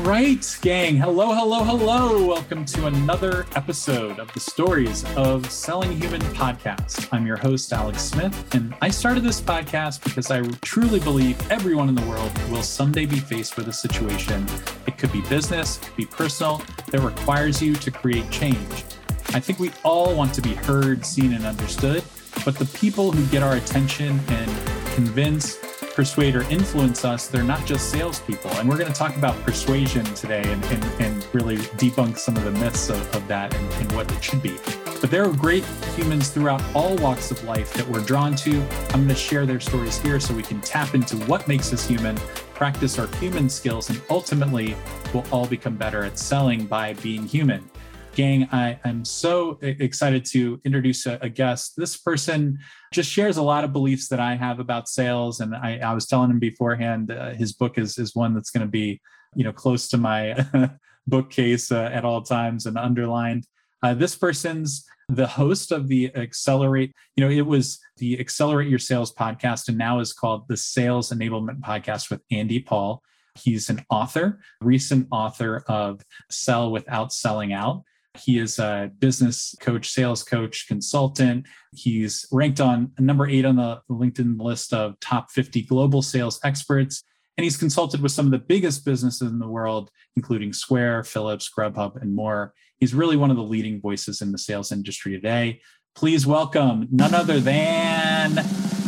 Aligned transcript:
right, 0.00 0.58
gang. 0.60 0.96
Hello, 0.96 1.34
hello, 1.34 1.64
hello. 1.64 2.26
Welcome 2.26 2.64
to 2.66 2.86
another 2.86 3.46
episode 3.54 4.18
of 4.18 4.32
the 4.34 4.40
Stories 4.40 5.04
of 5.16 5.50
Selling 5.50 5.92
Human 5.92 6.20
podcast. 6.34 7.08
I'm 7.12 7.26
your 7.26 7.36
host, 7.36 7.72
Alex 7.72 8.02
Smith, 8.02 8.54
and 8.54 8.74
I 8.82 8.90
started 8.90 9.22
this 9.22 9.40
podcast 9.40 10.04
because 10.04 10.30
I 10.30 10.42
truly 10.62 11.00
believe 11.00 11.38
everyone 11.50 11.88
in 11.88 11.94
the 11.94 12.04
world 12.06 12.30
will 12.50 12.62
someday 12.62 13.06
be 13.06 13.18
faced 13.18 13.56
with 13.56 13.68
a 13.68 13.72
situation. 13.72 14.46
It 14.86 14.98
could 14.98 15.12
be 15.12 15.22
business, 15.22 15.78
it 15.78 15.84
could 15.86 15.96
be 15.96 16.06
personal, 16.06 16.62
that 16.90 17.00
requires 17.00 17.62
you 17.62 17.74
to 17.74 17.90
create 17.90 18.30
change. 18.30 18.84
I 19.28 19.40
think 19.40 19.58
we 19.58 19.70
all 19.82 20.14
want 20.14 20.34
to 20.34 20.42
be 20.42 20.54
heard, 20.54 21.06
seen, 21.06 21.32
and 21.32 21.46
understood, 21.46 22.04
but 22.44 22.56
the 22.56 22.66
people 22.78 23.12
who 23.12 23.24
get 23.26 23.42
our 23.42 23.56
attention 23.56 24.20
and 24.28 24.50
convince 24.94 25.58
persuade 25.96 26.36
or 26.36 26.42
influence 26.42 27.06
us, 27.06 27.26
they're 27.26 27.42
not 27.42 27.64
just 27.64 27.90
salespeople. 27.90 28.50
And 28.52 28.68
we're 28.68 28.76
going 28.76 28.92
to 28.92 28.96
talk 28.96 29.16
about 29.16 29.34
persuasion 29.42 30.04
today 30.04 30.42
and, 30.44 30.62
and, 30.66 30.84
and 31.00 31.26
really 31.32 31.56
debunk 31.56 32.18
some 32.18 32.36
of 32.36 32.44
the 32.44 32.52
myths 32.52 32.90
of, 32.90 33.16
of 33.16 33.26
that 33.28 33.54
and, 33.54 33.72
and 33.72 33.92
what 33.92 34.12
it 34.12 34.22
should 34.22 34.42
be. 34.42 34.58
But 35.00 35.10
there 35.10 35.24
are 35.24 35.32
great 35.32 35.64
humans 35.96 36.28
throughout 36.28 36.62
all 36.74 36.96
walks 36.96 37.30
of 37.30 37.42
life 37.44 37.72
that 37.74 37.88
we're 37.88 38.04
drawn 38.04 38.36
to. 38.36 38.60
I'm 38.90 39.04
going 39.04 39.08
to 39.08 39.14
share 39.14 39.46
their 39.46 39.58
stories 39.58 39.98
here 39.98 40.20
so 40.20 40.34
we 40.34 40.42
can 40.42 40.60
tap 40.60 40.94
into 40.94 41.16
what 41.24 41.48
makes 41.48 41.72
us 41.72 41.86
human, 41.86 42.16
practice 42.52 42.98
our 42.98 43.06
human 43.16 43.48
skills, 43.48 43.88
and 43.88 44.00
ultimately 44.10 44.76
we'll 45.14 45.24
all 45.32 45.46
become 45.46 45.76
better 45.76 46.04
at 46.04 46.18
selling 46.18 46.66
by 46.66 46.92
being 46.94 47.26
human. 47.26 47.68
Gang, 48.16 48.48
I, 48.50 48.80
am 48.86 49.04
so 49.04 49.58
excited 49.60 50.24
to 50.32 50.58
introduce 50.64 51.04
a, 51.04 51.18
a, 51.20 51.28
guest. 51.28 51.74
This 51.76 51.98
person 51.98 52.58
just 52.90 53.10
shares 53.10 53.36
a 53.36 53.42
lot 53.42 53.62
of 53.62 53.74
beliefs 53.74 54.08
that 54.08 54.18
I 54.18 54.36
have 54.36 54.58
about 54.58 54.88
sales. 54.88 55.40
And 55.40 55.54
I, 55.54 55.80
I 55.84 55.92
was 55.92 56.06
telling 56.06 56.30
him 56.30 56.38
beforehand, 56.38 57.10
uh, 57.10 57.34
his 57.34 57.52
book 57.52 57.76
is, 57.76 57.98
is 57.98 58.16
one 58.16 58.32
that's 58.32 58.48
going 58.48 58.66
to 58.66 58.70
be, 58.70 59.02
you 59.34 59.44
know, 59.44 59.52
close 59.52 59.86
to 59.88 59.98
my 59.98 60.46
bookcase 61.06 61.70
uh, 61.70 61.90
at 61.92 62.06
all 62.06 62.22
times 62.22 62.64
and 62.64 62.78
underlined. 62.78 63.46
Uh, 63.82 63.92
this 63.92 64.16
person's 64.16 64.86
the 65.10 65.26
host 65.26 65.70
of 65.70 65.86
the 65.86 66.10
Accelerate, 66.16 66.94
you 67.16 67.22
know, 67.22 67.30
it 67.30 67.44
was 67.44 67.78
the 67.98 68.18
Accelerate 68.18 68.70
Your 68.70 68.78
Sales 68.78 69.12
podcast, 69.12 69.68
and 69.68 69.76
now 69.76 70.00
is 70.00 70.14
called 70.14 70.48
the 70.48 70.56
Sales 70.56 71.10
Enablement 71.10 71.60
Podcast 71.60 72.08
with 72.08 72.22
Andy 72.30 72.60
Paul. 72.60 73.02
He's 73.34 73.68
an 73.68 73.84
author, 73.90 74.40
recent 74.62 75.06
author 75.10 75.64
of 75.68 76.00
Sell 76.30 76.72
Without 76.72 77.12
Selling 77.12 77.52
Out. 77.52 77.84
He 78.18 78.38
is 78.38 78.58
a 78.58 78.90
business 78.98 79.54
coach, 79.60 79.90
sales 79.90 80.22
coach, 80.22 80.66
consultant. 80.68 81.46
He's 81.74 82.26
ranked 82.32 82.60
on 82.60 82.92
number 82.98 83.26
eight 83.28 83.44
on 83.44 83.56
the 83.56 83.80
LinkedIn 83.90 84.40
list 84.40 84.72
of 84.72 84.98
top 85.00 85.30
50 85.30 85.62
global 85.62 86.02
sales 86.02 86.40
experts. 86.44 87.02
And 87.36 87.44
he's 87.44 87.56
consulted 87.56 88.00
with 88.00 88.12
some 88.12 88.26
of 88.26 88.32
the 88.32 88.38
biggest 88.38 88.84
businesses 88.84 89.30
in 89.30 89.38
the 89.38 89.48
world, 89.48 89.90
including 90.16 90.52
Square, 90.52 91.04
Philips, 91.04 91.50
Grubhub, 91.56 92.00
and 92.00 92.14
more. 92.14 92.54
He's 92.78 92.94
really 92.94 93.16
one 93.16 93.30
of 93.30 93.36
the 93.36 93.42
leading 93.42 93.80
voices 93.80 94.22
in 94.22 94.32
the 94.32 94.38
sales 94.38 94.72
industry 94.72 95.12
today. 95.12 95.60
Please 95.94 96.26
welcome 96.26 96.88
none 96.90 97.14
other 97.14 97.40
than 97.40 98.38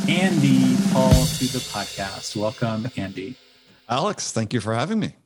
Andy 0.09 0.77
Paul 0.93 1.11
to 1.11 1.45
the 1.53 1.65
podcast. 1.71 2.37
Welcome, 2.37 2.91
Andy. 2.97 3.37
Alex, 3.89 4.33
thank 4.33 4.53
you 4.53 4.61
for 4.61 4.75
having 4.75 5.01
me. 5.01 5.17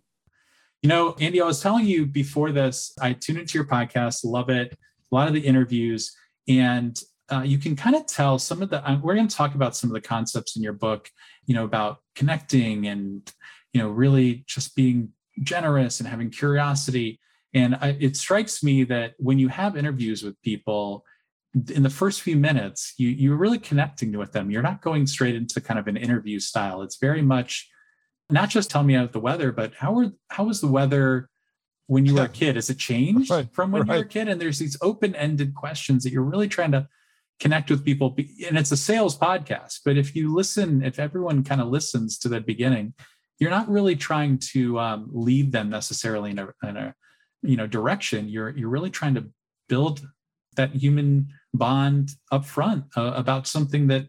You 0.83 0.89
know, 0.89 1.15
Andy, 1.21 1.41
I 1.41 1.47
was 1.47 1.61
telling 1.61 1.87
you 1.87 2.07
before 2.07 2.51
this, 2.51 2.93
I 3.01 3.13
tune 3.13 3.39
into 3.39 3.57
your 3.57 3.65
podcast, 3.65 4.25
love 4.25 4.51
it, 4.51 4.73
a 4.73 5.15
lot 5.15 5.29
of 5.29 5.35
the 5.35 5.41
interviews, 5.41 6.13
and 6.49 7.01
uh, 7.31 7.43
you 7.43 7.57
can 7.57 7.77
kind 7.77 7.95
of 7.95 8.05
tell 8.07 8.37
some 8.37 8.63
of 8.63 8.71
the. 8.71 8.85
Uh, 8.85 8.99
we're 9.01 9.15
going 9.15 9.29
to 9.29 9.37
talk 9.37 9.55
about 9.55 9.77
some 9.77 9.91
of 9.91 9.95
the 9.95 10.01
concepts 10.01 10.57
in 10.57 10.63
your 10.63 10.73
book, 10.73 11.09
you 11.47 11.55
know, 11.55 11.63
about 11.63 11.99
connecting 12.17 12.89
and 12.89 13.33
you 13.73 13.81
know 13.81 13.91
really 13.91 14.43
just 14.49 14.75
being 14.75 15.11
generous 15.45 16.01
and 16.01 16.09
having 16.09 16.31
curiosity. 16.31 17.21
And 17.55 17.77
I, 17.77 17.97
it 18.01 18.17
strikes 18.17 18.65
me 18.65 18.83
that 18.85 19.15
when 19.19 19.39
you 19.39 19.47
have 19.49 19.77
interviews 19.77 20.25
with 20.25 20.41
people, 20.43 21.05
in 21.73 21.85
the 21.85 21.91
first 21.91 22.23
few 22.23 22.37
minutes, 22.37 22.95
you 22.99 23.09
you're 23.09 23.37
really 23.37 23.61
connecting 23.61 24.19
with 24.19 24.33
them. 24.33 24.51
You're 24.51 24.63
not 24.63 24.83
going 24.83 25.07
straight 25.07 25.37
into 25.37 25.61
kind 25.61 25.79
of 25.79 25.87
an 25.87 25.97
interview 25.97 26.41
style. 26.41 26.83
It's 26.83 26.99
very 26.99 27.23
much 27.23 27.71
not 28.33 28.49
just 28.49 28.71
tell 28.71 28.83
me 28.83 28.95
about 28.95 29.13
the 29.13 29.21
weather, 29.21 29.53
but 29.53 29.75
how 29.75 29.93
were 29.93 30.13
how 30.29 30.45
was 30.45 30.61
the 30.61 30.67
weather 30.67 31.29
when 31.87 32.07
you 32.07 32.15
were 32.15 32.23
a 32.23 32.29
kid? 32.29 32.57
Has 32.57 32.71
it 32.71 32.79
changed 32.79 33.31
right, 33.31 33.49
from 33.53 33.71
when 33.71 33.83
right. 33.83 33.95
you 33.95 33.99
were 34.01 34.07
a 34.07 34.09
kid? 34.09 34.29
And 34.29 34.41
there's 34.41 34.59
these 34.59 34.77
open-ended 34.81 35.55
questions 35.55 36.05
that 36.05 36.13
you're 36.13 36.23
really 36.23 36.49
trying 36.49 36.73
to 36.73 36.89
connect 37.39 37.71
with 37.71 37.85
people. 37.85 38.17
And 38.49 38.57
it's 38.57 38.73
a 38.73 38.77
sales 38.77 39.19
podcast, 39.19 39.81
but 39.85 39.97
if 39.97 40.17
you 40.17 40.35
listen, 40.35 40.83
if 40.83 40.99
everyone 40.99 41.45
kind 41.45 41.61
of 41.61 41.69
listens 41.69 42.19
to 42.19 42.29
the 42.29 42.41
beginning, 42.41 42.95
you're 43.39 43.51
not 43.51 43.69
really 43.69 43.97
trying 43.97 44.39
to 44.53 44.79
um, 44.79 45.11
lead 45.13 45.53
them 45.53 45.69
necessarily 45.69 46.31
in 46.31 46.39
a, 46.39 46.49
in 46.63 46.77
a 46.77 46.95
you 47.43 47.57
know 47.57 47.67
direction. 47.67 48.29
You're 48.29 48.51
you're 48.51 48.69
really 48.69 48.91
trying 48.91 49.15
to 49.15 49.27
build 49.69 50.07
that 50.57 50.75
human 50.75 51.29
bond 51.53 52.13
up 52.31 52.45
front 52.45 52.85
uh, 52.97 53.13
about 53.15 53.47
something 53.47 53.89
that 53.89 54.07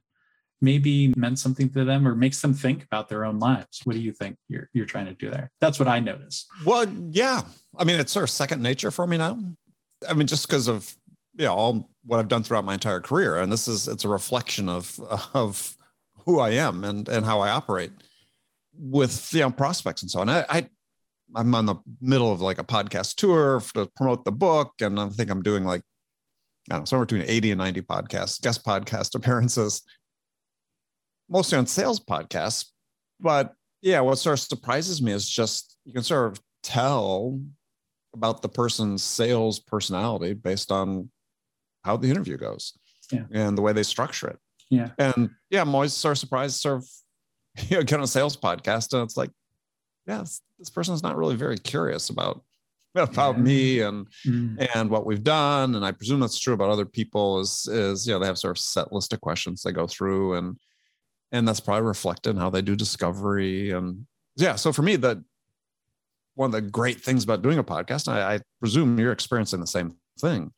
maybe 0.64 1.14
meant 1.18 1.38
something 1.38 1.70
to 1.70 1.84
them 1.84 2.08
or 2.08 2.16
makes 2.16 2.42
them 2.42 2.54
think 2.54 2.84
about 2.86 3.10
their 3.10 3.26
own 3.26 3.38
lives. 3.38 3.82
What 3.84 3.94
do 3.94 4.00
you 4.00 4.14
think 4.14 4.38
you're 4.48 4.70
you're 4.74 4.86
trying 4.86 5.06
to 5.08 5.14
do 5.14 5.30
there? 5.30 5.52
That's 5.60 5.78
what 5.78 5.90
I 5.90 6.00
notice. 6.00 6.48
Well, 6.66 6.88
yeah. 7.12 7.42
I 7.78 7.84
mean, 7.84 8.00
it's 8.00 8.14
sort 8.14 8.24
of 8.24 8.30
second 8.30 8.64
nature 8.64 8.90
for 8.90 9.06
me 9.06 9.18
now. 9.18 9.38
I 10.10 10.14
mean, 10.14 10.26
just 10.26 10.48
because 10.48 10.68
of 10.68 10.96
you 11.36 11.46
know 11.46 11.54
all 11.54 11.90
what 12.06 12.20
I've 12.20 12.30
done 12.30 12.44
throughout 12.44 12.64
my 12.64 12.74
entire 12.74 13.02
career, 13.02 13.38
and 13.40 13.52
this 13.52 13.68
is 13.68 13.88
it's 13.88 14.06
a 14.06 14.10
reflection 14.10 14.70
of 14.70 15.00
of 15.34 15.76
who 16.26 16.40
I 16.40 16.52
am 16.52 16.84
and 16.86 17.08
and 17.10 17.26
how 17.26 17.42
I 17.42 17.50
operate 17.50 17.92
with 18.76 19.34
you 19.34 19.42
know 19.42 19.52
prospects 19.52 20.02
and 20.02 20.10
so 20.10 20.22
on. 20.22 20.30
I, 20.30 20.46
I 20.50 20.70
I'm 21.36 21.54
on 21.54 21.66
the 21.66 21.76
middle 22.00 22.32
of 22.32 22.40
like 22.40 22.60
a 22.60 22.64
podcast 22.64 23.16
tour 23.16 23.62
to 23.74 23.90
promote 23.98 24.24
the 24.24 24.32
book, 24.32 24.72
and 24.80 24.98
I 24.98 25.10
think 25.10 25.30
I'm 25.30 25.44
doing 25.44 25.66
like 25.66 25.82
I 26.70 26.76
don't 26.76 26.82
know 26.82 26.86
somewhere 26.86 27.06
between 27.06 27.26
80 27.28 27.52
and 27.52 27.58
90 27.58 27.82
podcasts, 27.82 28.42
guest 28.42 28.66
podcast 28.66 29.14
appearances 29.16 29.82
mostly 31.30 31.58
on 31.58 31.68
sales 31.68 32.00
podcasts. 32.00 32.68
But 33.20 33.54
yeah, 33.82 34.02
what 34.02 34.18
sort 34.18 34.34
of 34.34 34.40
surprises 34.40 35.02
me 35.02 35.12
is 35.12 35.28
just 35.28 35.78
you 35.86 35.94
can 35.94 36.04
sort 36.04 36.32
of 36.32 36.42
tell 36.62 37.40
about 38.14 38.42
the 38.42 38.50
person's 38.50 39.04
sales 39.04 39.60
personality 39.60 40.34
based 40.34 40.72
on 40.72 41.10
how 41.84 41.98
the 41.98 42.10
interview 42.10 42.38
goes 42.38 42.74
yeah. 43.12 43.24
and 43.32 43.58
the 43.58 43.62
way 43.62 43.74
they 43.74 43.84
structure 43.84 44.28
it. 44.28 44.40
Yeah. 44.70 44.90
And 44.98 45.30
yeah, 45.50 45.62
I'm 45.62 45.74
always 45.74 45.94
sort 45.94 46.14
of 46.14 46.20
surprised, 46.20 46.56
sort 46.56 46.78
of, 46.78 46.90
you 47.70 47.78
know, 47.78 47.84
get 47.84 47.98
on 47.98 48.04
a 48.04 48.08
sales 48.08 48.38
podcast 48.38 48.94
and 48.94 49.04
it's 49.04 49.18
like, 49.18 49.32
yeah, 50.08 50.20
this, 50.20 50.42
this 50.60 50.70
person's 50.70 51.04
not 51.04 51.18
really 51.18 51.36
very 51.36 51.58
curious 51.58 52.10
about 52.10 52.44
about 52.96 53.38
yeah. 53.38 53.42
me 53.42 53.80
and 53.80 54.08
mm. 54.26 54.70
and 54.76 54.90
what 54.90 55.04
we've 55.04 55.24
done 55.24 55.74
and 55.74 55.84
i 55.84 55.92
presume 55.92 56.20
that's 56.20 56.38
true 56.38 56.54
about 56.54 56.70
other 56.70 56.86
people 56.86 57.40
is 57.40 57.68
is 57.72 58.06
you 58.06 58.14
know 58.14 58.20
they 58.20 58.28
have 58.28 58.38
sort 58.38 58.56
of 58.56 58.62
set 58.62 58.94
list 58.94 59.12
of 59.14 59.20
questions 59.20 59.64
they 59.64 59.72
go 59.72 59.88
through 59.88 60.36
and 60.36 60.56
and 61.34 61.48
that's 61.48 61.60
probably 61.60 61.86
reflected 61.86 62.30
in 62.30 62.38
how 62.38 62.50
they 62.50 62.62
do 62.62 62.76
discovery 62.76 63.72
and 63.72 64.06
yeah 64.38 64.56
so 64.56 64.72
for 64.72 64.84
me 64.84 64.96
that 64.96 65.18
one 66.36 66.48
of 66.48 66.54
the 66.54 66.62
great 66.62 67.02
things 67.02 67.24
about 67.24 67.42
doing 67.42 67.58
a 67.58 67.64
podcast 67.64 68.08
I, 68.08 68.36
I 68.36 68.40
presume 68.60 68.98
you're 68.98 69.12
experiencing 69.12 69.60
the 69.60 69.68
same 69.68 69.96
thing 70.20 70.54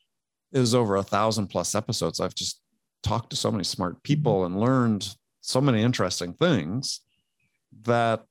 is 0.52 0.76
over 0.76 0.98
a 0.98 1.04
thousand 1.04 1.48
plus 1.48 1.74
episodes 1.74 2.20
i've 2.20 2.36
just 2.36 2.62
talked 3.02 3.32
to 3.32 3.36
so 3.36 3.50
many 3.50 3.64
smart 3.64 4.04
people 4.04 4.46
and 4.46 4.60
learned 4.60 5.16
so 5.42 5.62
many 5.62 5.82
interesting 5.82 6.34
things 6.34 7.02
that 7.84 8.26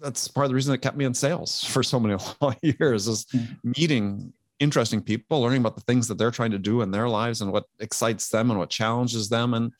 that's 0.00 0.26
part 0.26 0.44
of 0.44 0.50
the 0.50 0.54
reason 0.54 0.72
that 0.72 0.78
kept 0.78 0.96
me 0.96 1.04
in 1.04 1.14
sales 1.14 1.64
for 1.68 1.82
so 1.82 1.98
many 1.98 2.20
long 2.40 2.56
years 2.62 3.08
is 3.08 3.26
hmm. 3.30 3.70
meeting 3.76 4.32
interesting 4.62 5.02
people, 5.02 5.42
learning 5.42 5.60
about 5.60 5.74
the 5.74 5.82
things 5.82 6.08
that 6.08 6.18
they're 6.18 6.30
trying 6.30 6.52
to 6.52 6.58
do 6.58 6.82
in 6.82 6.90
their 6.90 7.08
lives 7.08 7.40
and 7.40 7.52
what 7.52 7.64
excites 7.80 8.28
them 8.28 8.50
and 8.50 8.58
what 8.58 8.70
challenges 8.70 9.28
them 9.28 9.54
and 9.54 9.72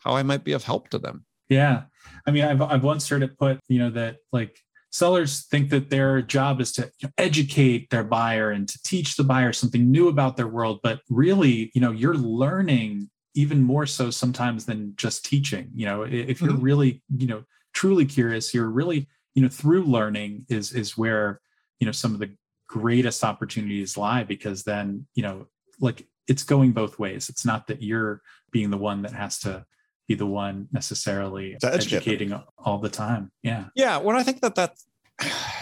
how 0.00 0.16
I 0.16 0.22
might 0.22 0.44
be 0.44 0.52
of 0.52 0.64
help 0.64 0.88
to 0.90 0.98
them. 0.98 1.24
Yeah. 1.48 1.82
I 2.26 2.30
mean, 2.30 2.44
I've, 2.44 2.62
I've 2.62 2.84
once 2.84 3.08
heard 3.08 3.22
it 3.22 3.38
put, 3.38 3.60
you 3.68 3.78
know, 3.78 3.90
that 3.90 4.16
like 4.32 4.58
sellers 4.90 5.46
think 5.46 5.70
that 5.70 5.90
their 5.90 6.22
job 6.22 6.60
is 6.60 6.72
to 6.72 6.90
educate 7.18 7.90
their 7.90 8.04
buyer 8.04 8.50
and 8.50 8.68
to 8.68 8.82
teach 8.82 9.16
the 9.16 9.24
buyer 9.24 9.52
something 9.52 9.90
new 9.90 10.08
about 10.08 10.36
their 10.36 10.48
world. 10.48 10.80
But 10.82 11.00
really, 11.08 11.70
you 11.74 11.80
know, 11.80 11.92
you're 11.92 12.14
learning 12.14 13.10
even 13.34 13.62
more 13.62 13.86
so 13.86 14.10
sometimes 14.10 14.66
than 14.66 14.94
just 14.96 15.24
teaching. 15.24 15.70
You 15.74 15.86
know, 15.86 16.02
if 16.02 16.40
you're 16.40 16.50
mm-hmm. 16.50 16.62
really, 16.62 17.02
you 17.16 17.26
know, 17.26 17.44
truly 17.72 18.04
curious, 18.04 18.52
you're 18.52 18.70
really, 18.70 19.08
you 19.34 19.42
know, 19.42 19.48
through 19.48 19.84
learning 19.84 20.46
is 20.48 20.72
is 20.72 20.98
where, 20.98 21.40
you 21.78 21.86
know, 21.86 21.92
some 21.92 22.14
of 22.14 22.20
the 22.20 22.34
greatest 22.70 23.24
opportunities 23.24 23.96
lie 23.96 24.22
because 24.22 24.62
then 24.62 25.04
you 25.14 25.22
know 25.24 25.46
like 25.80 26.06
it's 26.28 26.44
going 26.44 26.70
both 26.70 26.98
ways. 26.98 27.28
It's 27.28 27.44
not 27.44 27.66
that 27.66 27.82
you're 27.82 28.22
being 28.52 28.70
the 28.70 28.78
one 28.78 29.02
that 29.02 29.12
has 29.12 29.40
to 29.40 29.64
be 30.06 30.14
the 30.14 30.26
one 30.26 30.68
necessarily 30.70 31.56
educating 31.64 32.32
all 32.58 32.78
the 32.78 32.88
time. 32.88 33.32
Yeah. 33.42 33.66
Yeah 33.74 33.98
when 33.98 34.14
i 34.16 34.22
think 34.22 34.40
that 34.40 34.54
that 34.54 34.74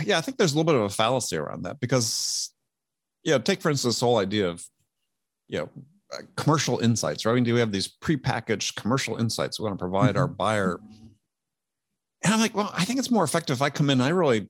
yeah 0.05 0.19
i 0.19 0.20
think 0.20 0.37
there's 0.37 0.52
a 0.52 0.56
little 0.56 0.70
bit 0.70 0.75
of 0.75 0.82
a 0.82 0.88
fallacy 0.88 1.37
around 1.37 1.62
that 1.62 1.81
because 1.81 2.50
yeah 3.25 3.38
take 3.38 3.60
for 3.60 3.70
instance 3.70 3.94
this 3.96 4.00
whole 4.00 4.19
idea 4.19 4.49
of 4.49 4.64
you 5.49 5.58
know 5.58 5.69
commercial 6.37 6.78
insights 6.78 7.25
right? 7.25 7.32
I 7.32 7.34
mean, 7.34 7.44
do 7.44 7.55
we 7.55 7.60
have 7.60 7.72
these 7.72 7.88
prepackaged 7.88 8.76
commercial 8.76 9.16
insights 9.16 9.58
we 9.58 9.64
want 9.64 9.78
to 9.78 9.82
provide 9.82 10.10
mm-hmm. 10.10 10.19
our 10.19 10.28
buyer? 10.28 10.78
And 12.25 12.34
i'm 12.34 12.40
like 12.40 12.55
well 12.55 12.72
i 12.75 12.84
think 12.84 12.99
it's 12.99 13.10
more 13.10 13.25
effective 13.25 13.56
if 13.56 13.62
i 13.62 13.70
come 13.70 13.90
in 13.90 14.00
i 14.00 14.08
really 14.08 14.49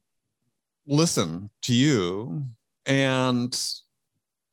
listen 0.88 1.50
to 1.62 1.74
you 1.74 2.44
and 2.86 3.62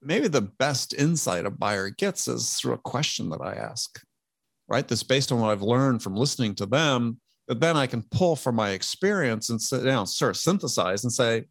maybe 0.02 0.28
the 0.28 0.42
best 0.42 0.94
insight 0.94 1.46
a 1.46 1.50
buyer 1.50 1.90
gets 1.90 2.28
is 2.28 2.54
through 2.54 2.74
a 2.74 2.78
question 2.78 3.30
that 3.30 3.42
I 3.42 3.54
ask, 3.54 4.02
right? 4.68 4.88
That's 4.88 5.04
based 5.04 5.32
on 5.32 5.40
what 5.40 5.52
I've 5.52 5.62
learned 5.62 6.04
from 6.04 6.16
listening 6.16 6.54
to 6.56 6.66
them, 6.66 7.20
that 7.48 7.62
then 7.62 7.78
I 7.78 7.88
can 7.88 8.04
pull 8.12 8.36
from 8.36 8.56
my 8.56 8.72
experience 8.72 9.50
and 9.50 9.62
sit 9.62 9.84
down, 9.84 10.06
sort 10.06 10.32
of 10.32 10.38
synthesize 10.38 11.04
and 11.04 11.14
say, 11.14 11.46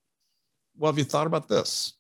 well, 0.77 0.93
have 0.93 0.99
you 0.99 1.05
thought 1.05 1.27
about 1.27 1.49
this? 1.49 1.95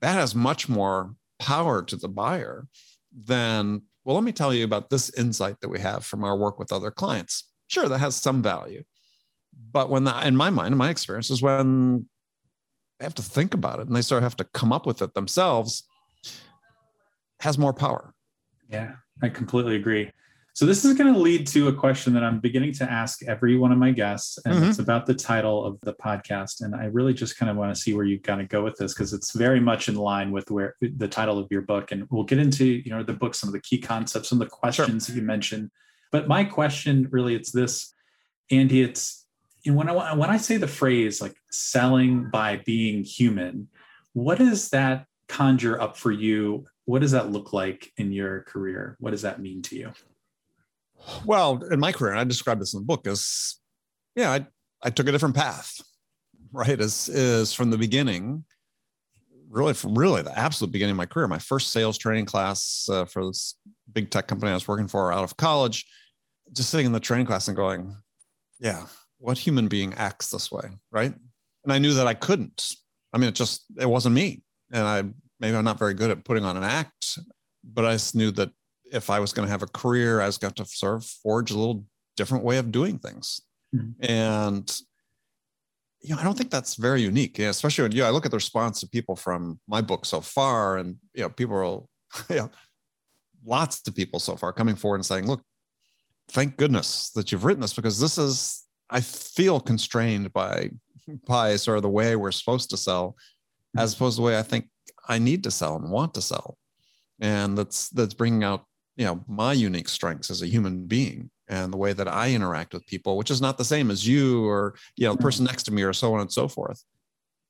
That 0.00 0.14
has 0.14 0.34
much 0.34 0.68
more 0.68 1.14
power 1.38 1.82
to 1.82 1.96
the 1.96 2.08
buyer 2.08 2.66
than, 3.14 3.82
well, 4.04 4.16
let 4.16 4.24
me 4.24 4.32
tell 4.32 4.54
you 4.54 4.64
about 4.64 4.90
this 4.90 5.12
insight 5.18 5.60
that 5.60 5.68
we 5.68 5.80
have 5.80 6.04
from 6.04 6.24
our 6.24 6.36
work 6.36 6.58
with 6.58 6.72
other 6.72 6.90
clients. 6.90 7.50
Sure, 7.68 7.88
that 7.88 7.98
has 7.98 8.16
some 8.16 8.42
value. 8.42 8.82
But 9.72 9.90
when 9.90 10.04
that, 10.04 10.26
in 10.26 10.36
my 10.36 10.50
mind, 10.50 10.72
in 10.72 10.78
my 10.78 10.90
experience, 10.90 11.30
is 11.30 11.42
when 11.42 12.06
they 12.98 13.04
have 13.04 13.14
to 13.14 13.22
think 13.22 13.54
about 13.54 13.80
it 13.80 13.86
and 13.86 13.96
they 13.96 14.02
sort 14.02 14.18
of 14.18 14.24
have 14.24 14.36
to 14.36 14.44
come 14.44 14.72
up 14.72 14.86
with 14.86 15.02
it 15.02 15.14
themselves, 15.14 15.84
has 17.40 17.58
more 17.58 17.72
power. 17.72 18.14
Yeah, 18.68 18.92
I 19.22 19.28
completely 19.28 19.76
agree. 19.76 20.10
So 20.54 20.66
this 20.66 20.84
is 20.84 20.94
going 20.96 21.12
to 21.12 21.18
lead 21.18 21.48
to 21.48 21.66
a 21.66 21.72
question 21.72 22.14
that 22.14 22.22
I'm 22.22 22.38
beginning 22.38 22.72
to 22.74 22.84
ask 22.88 23.24
every 23.24 23.58
one 23.58 23.72
of 23.72 23.78
my 23.78 23.90
guests, 23.90 24.38
and 24.44 24.54
mm-hmm. 24.54 24.70
it's 24.70 24.78
about 24.78 25.04
the 25.04 25.14
title 25.14 25.64
of 25.64 25.80
the 25.80 25.94
podcast. 25.94 26.60
And 26.60 26.76
I 26.76 26.84
really 26.84 27.12
just 27.12 27.36
kind 27.36 27.50
of 27.50 27.56
want 27.56 27.74
to 27.74 27.80
see 27.80 27.92
where 27.92 28.04
you 28.04 28.20
kind 28.20 28.40
of 28.40 28.48
go 28.48 28.62
with 28.62 28.76
this 28.76 28.94
because 28.94 29.12
it's 29.12 29.32
very 29.32 29.58
much 29.58 29.88
in 29.88 29.96
line 29.96 30.30
with 30.30 30.52
where 30.52 30.76
the 30.80 31.08
title 31.08 31.40
of 31.40 31.48
your 31.50 31.62
book. 31.62 31.90
And 31.90 32.06
we'll 32.08 32.22
get 32.22 32.38
into 32.38 32.64
you 32.64 32.90
know 32.90 33.02
the 33.02 33.12
book, 33.12 33.34
some 33.34 33.48
of 33.48 33.52
the 33.52 33.60
key 33.60 33.78
concepts, 33.78 34.28
some 34.28 34.40
of 34.40 34.48
the 34.48 34.54
questions 34.54 35.06
sure. 35.06 35.14
that 35.14 35.20
you 35.20 35.26
mentioned. 35.26 35.72
But 36.12 36.28
my 36.28 36.44
question 36.44 37.08
really, 37.10 37.34
it's 37.34 37.50
this, 37.50 37.92
Andy. 38.52 38.82
It's 38.82 39.23
when 39.66 39.88
I 39.88 40.14
when 40.14 40.30
I 40.30 40.36
say 40.36 40.56
the 40.56 40.68
phrase 40.68 41.20
like 41.20 41.36
selling 41.50 42.30
by 42.30 42.62
being 42.66 43.02
human, 43.02 43.68
what 44.12 44.38
does 44.38 44.70
that 44.70 45.06
conjure 45.28 45.80
up 45.80 45.96
for 45.96 46.12
you? 46.12 46.66
What 46.84 47.00
does 47.00 47.12
that 47.12 47.32
look 47.32 47.52
like 47.52 47.92
in 47.96 48.12
your 48.12 48.42
career? 48.42 48.96
What 49.00 49.12
does 49.12 49.22
that 49.22 49.40
mean 49.40 49.62
to 49.62 49.76
you? 49.76 49.92
Well, 51.24 51.62
in 51.70 51.80
my 51.80 51.92
career, 51.92 52.12
and 52.12 52.20
I 52.20 52.24
describe 52.24 52.58
this 52.58 52.74
in 52.74 52.80
the 52.80 52.86
book 52.86 53.06
as, 53.06 53.56
yeah, 54.14 54.32
I, 54.32 54.46
I 54.82 54.90
took 54.90 55.08
a 55.08 55.12
different 55.12 55.34
path, 55.34 55.80
right? 56.52 56.80
As 56.80 57.08
is 57.08 57.52
from 57.52 57.70
the 57.70 57.78
beginning, 57.78 58.44
really 59.50 59.74
from 59.74 59.98
really 59.98 60.22
the 60.22 60.36
absolute 60.38 60.72
beginning 60.72 60.92
of 60.92 60.96
my 60.96 61.06
career. 61.06 61.28
My 61.28 61.38
first 61.38 61.72
sales 61.72 61.98
training 61.98 62.26
class 62.26 62.88
uh, 62.90 63.04
for 63.04 63.26
this 63.26 63.56
big 63.92 64.10
tech 64.10 64.26
company 64.26 64.50
I 64.50 64.54
was 64.54 64.68
working 64.68 64.88
for 64.88 65.12
out 65.12 65.24
of 65.24 65.36
college, 65.36 65.86
just 66.52 66.70
sitting 66.70 66.86
in 66.86 66.92
the 66.92 67.00
training 67.00 67.26
class 67.26 67.48
and 67.48 67.56
going, 67.56 67.96
yeah, 68.60 68.86
what 69.24 69.38
human 69.38 69.68
being 69.68 69.94
acts 69.94 70.30
this 70.30 70.52
way, 70.52 70.68
right? 70.92 71.14
And 71.64 71.72
I 71.72 71.78
knew 71.78 71.94
that 71.94 72.06
I 72.06 72.12
couldn't. 72.12 72.74
I 73.12 73.18
mean, 73.18 73.30
it 73.30 73.34
just 73.34 73.64
it 73.78 73.88
wasn't 73.88 74.14
me, 74.14 74.42
and 74.70 74.86
I 74.86 75.02
maybe 75.40 75.56
I'm 75.56 75.64
not 75.64 75.78
very 75.78 75.94
good 75.94 76.10
at 76.10 76.24
putting 76.24 76.44
on 76.44 76.58
an 76.58 76.62
act, 76.62 77.18
but 77.64 77.86
I 77.86 77.92
just 77.92 78.14
knew 78.14 78.30
that 78.32 78.50
if 78.92 79.08
I 79.08 79.20
was 79.20 79.32
going 79.32 79.46
to 79.46 79.50
have 79.50 79.62
a 79.62 79.66
career, 79.66 80.20
I 80.20 80.26
was 80.26 80.36
going 80.36 80.52
to 80.52 80.66
sort 80.66 80.96
of 80.96 81.06
forge 81.06 81.50
a 81.50 81.58
little 81.58 81.86
different 82.18 82.44
way 82.44 82.58
of 82.58 82.70
doing 82.70 82.98
things. 82.98 83.40
Mm-hmm. 83.74 84.04
And 84.04 84.80
you 86.02 86.14
know, 86.14 86.20
I 86.20 86.24
don't 86.24 86.36
think 86.36 86.50
that's 86.50 86.74
very 86.74 87.00
unique, 87.00 87.38
you 87.38 87.44
know, 87.44 87.50
especially 87.50 87.84
when 87.84 87.92
you 87.92 88.02
know, 88.02 88.08
I 88.08 88.10
look 88.10 88.26
at 88.26 88.30
the 88.30 88.36
response 88.36 88.82
of 88.82 88.92
people 88.92 89.16
from 89.16 89.58
my 89.66 89.80
book 89.80 90.04
so 90.04 90.20
far, 90.20 90.76
and 90.76 90.96
you 91.14 91.22
know, 91.22 91.30
people 91.30 91.56
are, 91.56 91.64
you 92.28 92.42
know, 92.42 92.50
lots 93.42 93.80
of 93.88 93.94
people 93.94 94.20
so 94.20 94.36
far 94.36 94.52
coming 94.52 94.76
forward 94.76 94.96
and 94.96 95.06
saying, 95.06 95.26
"Look, 95.26 95.40
thank 96.28 96.58
goodness 96.58 97.08
that 97.14 97.32
you've 97.32 97.46
written 97.46 97.62
this 97.62 97.72
because 97.72 97.98
this 97.98 98.18
is 98.18 98.63
I 98.94 99.00
feel 99.00 99.60
constrained 99.60 100.32
by 100.32 100.70
by 101.26 101.56
sort 101.56 101.76
of 101.76 101.82
the 101.82 101.90
way 101.90 102.16
we're 102.16 102.32
supposed 102.32 102.70
to 102.70 102.76
sell, 102.76 103.16
as 103.76 103.92
mm-hmm. 103.92 104.02
opposed 104.02 104.16
to 104.16 104.22
the 104.22 104.26
way 104.26 104.38
I 104.38 104.42
think 104.42 104.68
I 105.08 105.18
need 105.18 105.42
to 105.44 105.50
sell 105.50 105.76
and 105.76 105.90
want 105.90 106.14
to 106.14 106.22
sell, 106.22 106.56
and 107.20 107.58
that's 107.58 107.90
that's 107.90 108.14
bringing 108.14 108.44
out 108.44 108.64
you 108.96 109.04
know 109.04 109.24
my 109.26 109.52
unique 109.52 109.88
strengths 109.88 110.30
as 110.30 110.42
a 110.42 110.46
human 110.46 110.86
being 110.86 111.28
and 111.48 111.72
the 111.72 111.76
way 111.76 111.92
that 111.92 112.06
i 112.06 112.30
interact 112.30 112.72
with 112.72 112.86
people 112.86 113.16
which 113.16 113.30
is 113.30 113.40
not 113.40 113.58
the 113.58 113.64
same 113.64 113.90
as 113.90 114.06
you 114.06 114.46
or 114.46 114.76
you 114.96 115.04
know 115.04 115.14
the 115.14 115.22
person 115.22 115.44
next 115.44 115.64
to 115.64 115.72
me 115.72 115.82
or 115.82 115.92
so 115.92 116.14
on 116.14 116.20
and 116.20 116.32
so 116.32 116.46
forth. 116.48 116.82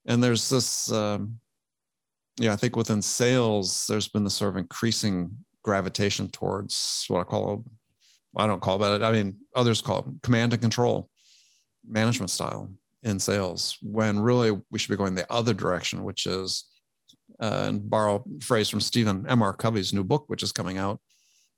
And 0.06 0.22
there's 0.22 0.48
this 0.48 0.90
um, 0.90 1.38
yeah 2.38 2.52
i 2.52 2.56
think 2.56 2.76
within 2.76 3.02
sales 3.02 3.86
there's 3.86 4.08
been 4.08 4.24
this 4.24 4.34
sort 4.34 4.50
of 4.50 4.56
increasing 4.56 5.30
gravitation 5.62 6.28
towards 6.28 7.04
what 7.08 7.20
i 7.20 7.24
call 7.24 7.64
i 8.36 8.46
don't 8.46 8.60
call 8.60 8.82
it 8.82 9.02
i 9.02 9.12
mean 9.12 9.36
others 9.54 9.80
call 9.80 9.98
it 10.00 10.22
command 10.22 10.52
and 10.52 10.62
control 10.62 11.08
management 11.86 12.30
style 12.30 12.70
in 13.02 13.18
sales 13.18 13.78
when 13.82 14.18
really 14.18 14.58
we 14.70 14.78
should 14.78 14.90
be 14.90 14.96
going 14.96 15.14
the 15.14 15.30
other 15.30 15.52
direction 15.52 16.04
which 16.04 16.26
is 16.26 16.64
uh, 17.40 17.64
and 17.66 17.90
borrow 17.90 18.16
a 18.16 18.44
phrase 18.44 18.68
from 18.68 18.80
stephen 18.80 19.26
m 19.28 19.42
r 19.42 19.52
covey's 19.52 19.92
new 19.92 20.04
book 20.04 20.24
which 20.28 20.42
is 20.42 20.52
coming 20.52 20.78
out 20.78 21.00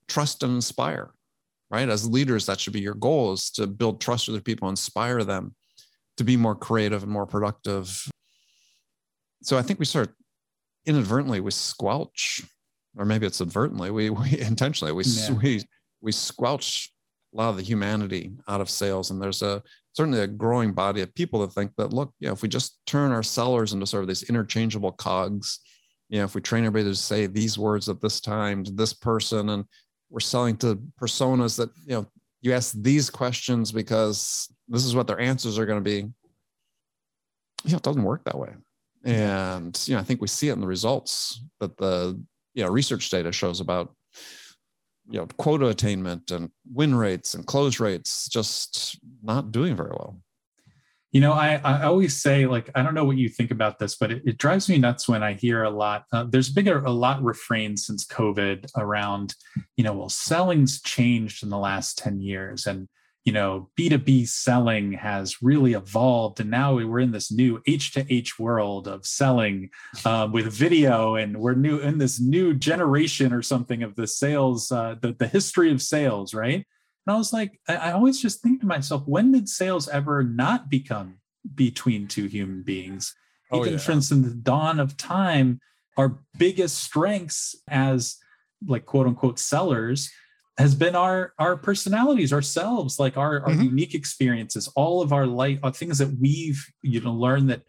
trust 0.09 0.43
and 0.43 0.55
inspire, 0.55 1.11
right? 1.71 1.89
As 1.89 2.09
leaders, 2.09 2.47
that 2.47 2.61
should 2.61 2.73
be 2.73 2.81
your 2.81 2.95
goal 2.95 3.33
is 3.33 3.51
to 3.53 3.67
build 3.67 4.01
trust 4.01 4.29
with 4.29 4.45
people, 4.45 4.69
inspire 4.69 5.25
them 5.25 5.55
to 6.17 6.25
be 6.25 6.37
more 6.37 6.55
creative 6.55 7.03
and 7.03 7.13
more 7.13 7.27
productive. 7.27 8.09
So 9.43 9.59
I 9.59 9.63
think 9.63 9.79
we 9.79 9.85
sort 9.85 10.09
of 10.09 10.15
inadvertently 10.87 11.41
we 11.41 11.51
squelch, 11.51 12.43
or 12.97 13.05
maybe 13.05 13.27
it's 13.27 13.41
advertently, 13.41 13.91
we, 13.91 14.11
we 14.11 14.39
intentionally 14.41 14.93
we 14.93 15.05
yeah. 15.05 15.33
we 15.33 15.63
we 16.01 16.13
squelch 16.13 16.93
a 17.37 17.41
lot 17.41 17.51
of 17.51 17.57
the 17.57 17.63
humanity 17.63 18.33
out 18.49 18.61
of 18.61 18.71
sales. 18.71 19.11
And 19.11 19.21
there's 19.21 19.43
a 19.43 19.63
certainly 19.93 20.21
a 20.21 20.27
growing 20.27 20.73
body 20.73 21.03
of 21.03 21.15
people 21.15 21.41
that 21.41 21.53
think 21.53 21.73
that 21.77 21.93
look, 21.93 22.13
you 22.19 22.29
know, 22.29 22.33
if 22.33 22.43
we 22.43 22.49
just 22.49 22.79
turn 22.87 23.13
our 23.13 23.23
sellers 23.23 23.73
into 23.73 23.87
sort 23.87 24.03
of 24.03 24.09
these 24.09 24.25
interchangeable 24.25 24.93
cogs, 24.93 25.61
you 26.09 26.19
know, 26.19 26.25
if 26.25 26.35
we 26.35 26.41
train 26.41 26.65
everybody 26.65 26.91
to 26.91 26.97
say 26.97 27.27
these 27.27 27.59
words 27.59 27.89
at 27.89 28.01
this 28.01 28.21
time 28.21 28.65
to 28.65 28.73
this 28.73 28.93
person 28.93 29.51
and 29.51 29.65
we're 30.09 30.21
selling 30.21 30.57
to 30.59 30.81
personas 31.01 31.57
that 31.57 31.71
you 31.85 31.95
know 31.95 32.07
you 32.41 32.53
ask 32.53 32.75
these 32.81 33.11
questions 33.11 33.73
because 33.73 34.49
this 34.69 34.85
is 34.85 34.95
what 34.95 35.07
their 35.07 35.21
answers 35.21 35.59
are 35.59 35.67
going 35.67 35.83
to 35.83 35.91
be. 35.91 36.09
You 37.65 37.73
know 37.73 37.77
it 37.79 37.83
doesn't 37.83 38.03
work 38.03 38.25
that 38.25 38.39
way. 38.39 38.51
And 39.05 39.79
you 39.87 39.95
know 39.95 40.01
i 40.01 40.05
think 40.05 40.21
we 40.21 40.29
see 40.29 40.49
it 40.49 40.53
in 40.53 40.61
the 40.61 40.67
results 40.67 41.41
that 41.61 41.77
the 41.77 42.21
you 42.55 42.65
know 42.65 42.71
research 42.71 43.11
data 43.11 43.31
shows 43.31 43.61
about 43.61 43.95
you 45.09 45.19
know 45.19 45.27
quota 45.37 45.67
attainment 45.67 46.31
and 46.31 46.51
win 46.73 46.95
rates 46.95 47.35
and 47.35 47.47
close 47.47 47.81
rates 47.81 48.29
just 48.29 48.99
not 49.23 49.53
doing 49.53 49.77
very 49.77 49.91
well 49.91 50.21
you 51.13 51.23
know, 51.23 51.33
I, 51.33 51.55
I 51.65 51.85
always 51.85 52.15
say, 52.15 52.45
like, 52.45 52.69
I 52.75 52.83
don't 52.83 52.93
know 52.93 53.07
what 53.07 53.17
you 53.17 53.31
think 53.31 53.51
about 53.51 53.79
this, 53.79 53.97
but 53.97 54.13
it, 54.13 54.23
it 54.27 54.37
drives 54.37 54.69
me 54.69 54.77
nuts 54.77 55.09
when 55.09 55.23
I 55.23 55.33
hear 55.33 55.63
a 55.63 55.71
lot. 55.71 56.05
Uh, 56.13 56.25
there's 56.29 56.51
been 56.51 56.69
a, 56.69 56.79
a 56.79 56.93
lot 56.93 57.23
refrained 57.23 57.79
since 57.79 58.05
COVID 58.05 58.69
around, 58.77 59.35
you 59.79 59.85
know, 59.85 59.95
well, 59.95 60.11
selling's 60.11 60.83
changed 60.83 61.43
in 61.43 61.49
the 61.49 61.57
last 61.57 61.97
10 61.97 62.21
years. 62.21 62.67
And, 62.67 62.87
you 63.27 63.33
know, 63.33 63.69
B2B 63.77 64.29
selling 64.29 64.93
has 64.93 65.43
really 65.43 65.73
evolved. 65.73 66.39
And 66.39 66.49
now 66.49 66.75
we're 66.75 67.01
in 67.01 67.11
this 67.11 67.33
new 67.33 67.61
H 67.67 67.91
to 67.95 68.07
H 68.09 68.39
world 68.39 68.87
of 68.87 69.05
selling 69.05 69.71
uh, 70.05 70.29
with 70.33 70.53
video. 70.53 71.17
And 71.17 71.37
we're 71.37 71.55
new 71.55 71.79
in 71.81 71.99
this 71.99 72.21
new 72.21 72.55
generation 72.55 73.33
or 73.33 73.43
something 73.43 73.83
of 73.83 73.97
the 73.97 74.07
sales, 74.07 74.71
uh, 74.71 74.95
the, 75.03 75.13
the 75.13 75.27
history 75.27 75.73
of 75.73 75.83
sales, 75.83 76.35
right? 76.35 76.65
And 77.07 77.15
I 77.15 77.19
was 77.19 77.33
like, 77.33 77.61
I, 77.69 77.75
I 77.75 77.93
always 77.93 78.23
just 78.23 78.43
think 78.43 78.61
to 78.61 78.67
myself, 78.67 79.03
when 79.07 79.33
did 79.33 79.49
sales 79.49 79.89
ever 79.89 80.23
not 80.23 80.71
become 80.71 81.17
between 81.53 82.07
two 82.07 82.27
human 82.27 82.63
beings? 82.63 83.13
Oh, 83.51 83.63
Even 83.63 83.73
yeah. 83.73 83.79
for 83.81 83.91
instance, 83.91 84.25
the 84.25 84.35
dawn 84.35 84.79
of 84.79 84.97
time, 84.97 85.59
our 85.97 86.21
biggest 86.39 86.79
strengths 86.81 87.57
as 87.67 88.19
like 88.65 88.87
quote 88.87 89.09
unquote 89.09 89.41
sellers 89.41 90.13
has 90.59 90.75
been 90.75 90.97
our 90.97 91.33
our 91.39 91.57
personalities 91.57 92.33
ourselves 92.33 92.99
like 92.99 93.17
our, 93.17 93.41
our 93.43 93.49
mm-hmm. 93.49 93.63
unique 93.63 93.95
experiences 93.95 94.69
all 94.75 95.03
of 95.03 95.13
our 95.13 95.27
life 95.27 95.59
uh, 95.63 95.71
things 95.71 95.99
that 95.99 96.15
we've 96.21 96.65
you 96.83 97.01
know 97.01 97.13
learned 97.13 97.51
that 97.51 97.63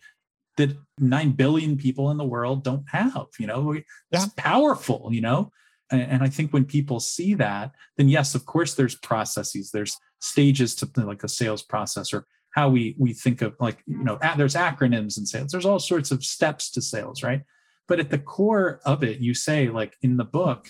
that 0.58 0.76
9 1.00 1.32
billion 1.34 1.78
people 1.78 2.10
in 2.12 2.18
the 2.18 2.26
world 2.26 2.64
don't 2.64 2.86
have 2.90 3.28
you 3.40 3.48
know 3.48 3.72
it's 3.74 3.86
yeah. 4.12 4.26
powerful 4.36 5.10
you 5.12 5.22
know 5.22 5.52
and 5.92 6.24
i 6.24 6.28
think 6.28 6.52
when 6.52 6.66
people 6.66 7.00
see 7.00 7.34
that 7.34 7.72
then 7.98 8.10
yes 8.10 8.36
of 8.36 8.46
course 8.46 8.74
there's 8.74 8.96
processes 8.96 9.72
there's 9.72 9.98
stages 10.20 10.76
to 10.76 10.90
like 10.98 11.24
a 11.24 11.30
sales 11.30 11.62
process 11.62 12.14
or 12.14 12.26
how 12.52 12.70
we 12.70 12.96
we 12.98 13.14
think 13.14 13.42
of 13.42 13.56
like 13.60 13.84
you 13.86 14.04
know 14.04 14.18
there's 14.36 14.56
acronyms 14.56 15.18
in 15.18 15.26
sales 15.26 15.52
there's 15.52 15.66
all 15.66 15.80
sorts 15.80 16.12
of 16.12 16.24
steps 16.24 16.72
to 16.72 16.82
sales 16.82 17.22
right 17.22 17.44
but 17.88 18.00
at 18.00 18.10
the 18.10 18.18
core 18.18 18.82
of 18.86 19.04
it 19.04 19.20
you 19.20 19.34
say 19.34 19.70
like 19.70 19.96
in 20.02 20.18
the 20.18 20.26
book 20.26 20.70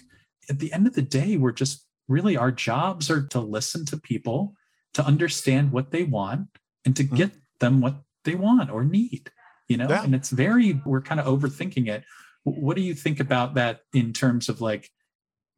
at 0.50 0.60
the 0.60 0.72
end 0.74 0.86
of 0.86 0.94
the 0.94 1.02
day 1.02 1.38
we're 1.38 1.52
just 1.52 1.87
really 2.08 2.38
our 2.38 2.52
jobs 2.52 3.10
are 3.10 3.28
to 3.28 3.40
listen 3.40 3.86
to 3.86 3.98
people 3.98 4.54
to 4.94 5.06
understand 5.06 5.72
what 5.72 5.92
they 5.92 6.04
want 6.04 6.48
and 6.86 6.96
to 6.96 7.04
mm-hmm. 7.04 7.16
get 7.16 7.32
them 7.60 7.82
what 7.82 7.96
they 8.24 8.36
want 8.36 8.70
or 8.70 8.84
need 8.84 9.32
you 9.68 9.78
know 9.78 9.88
yeah. 9.90 10.04
and 10.04 10.16
it's 10.16 10.30
very 10.30 10.82
we're 10.86 11.02
kind 11.02 11.20
of 11.20 11.26
overthinking 11.26 11.88
it 11.88 12.04
what 12.44 12.76
do 12.76 12.82
you 12.82 12.94
think 12.94 13.20
about 13.20 13.56
that 13.56 13.82
in 13.94 14.14
terms 14.14 14.50
of 14.50 14.62
like 14.62 14.90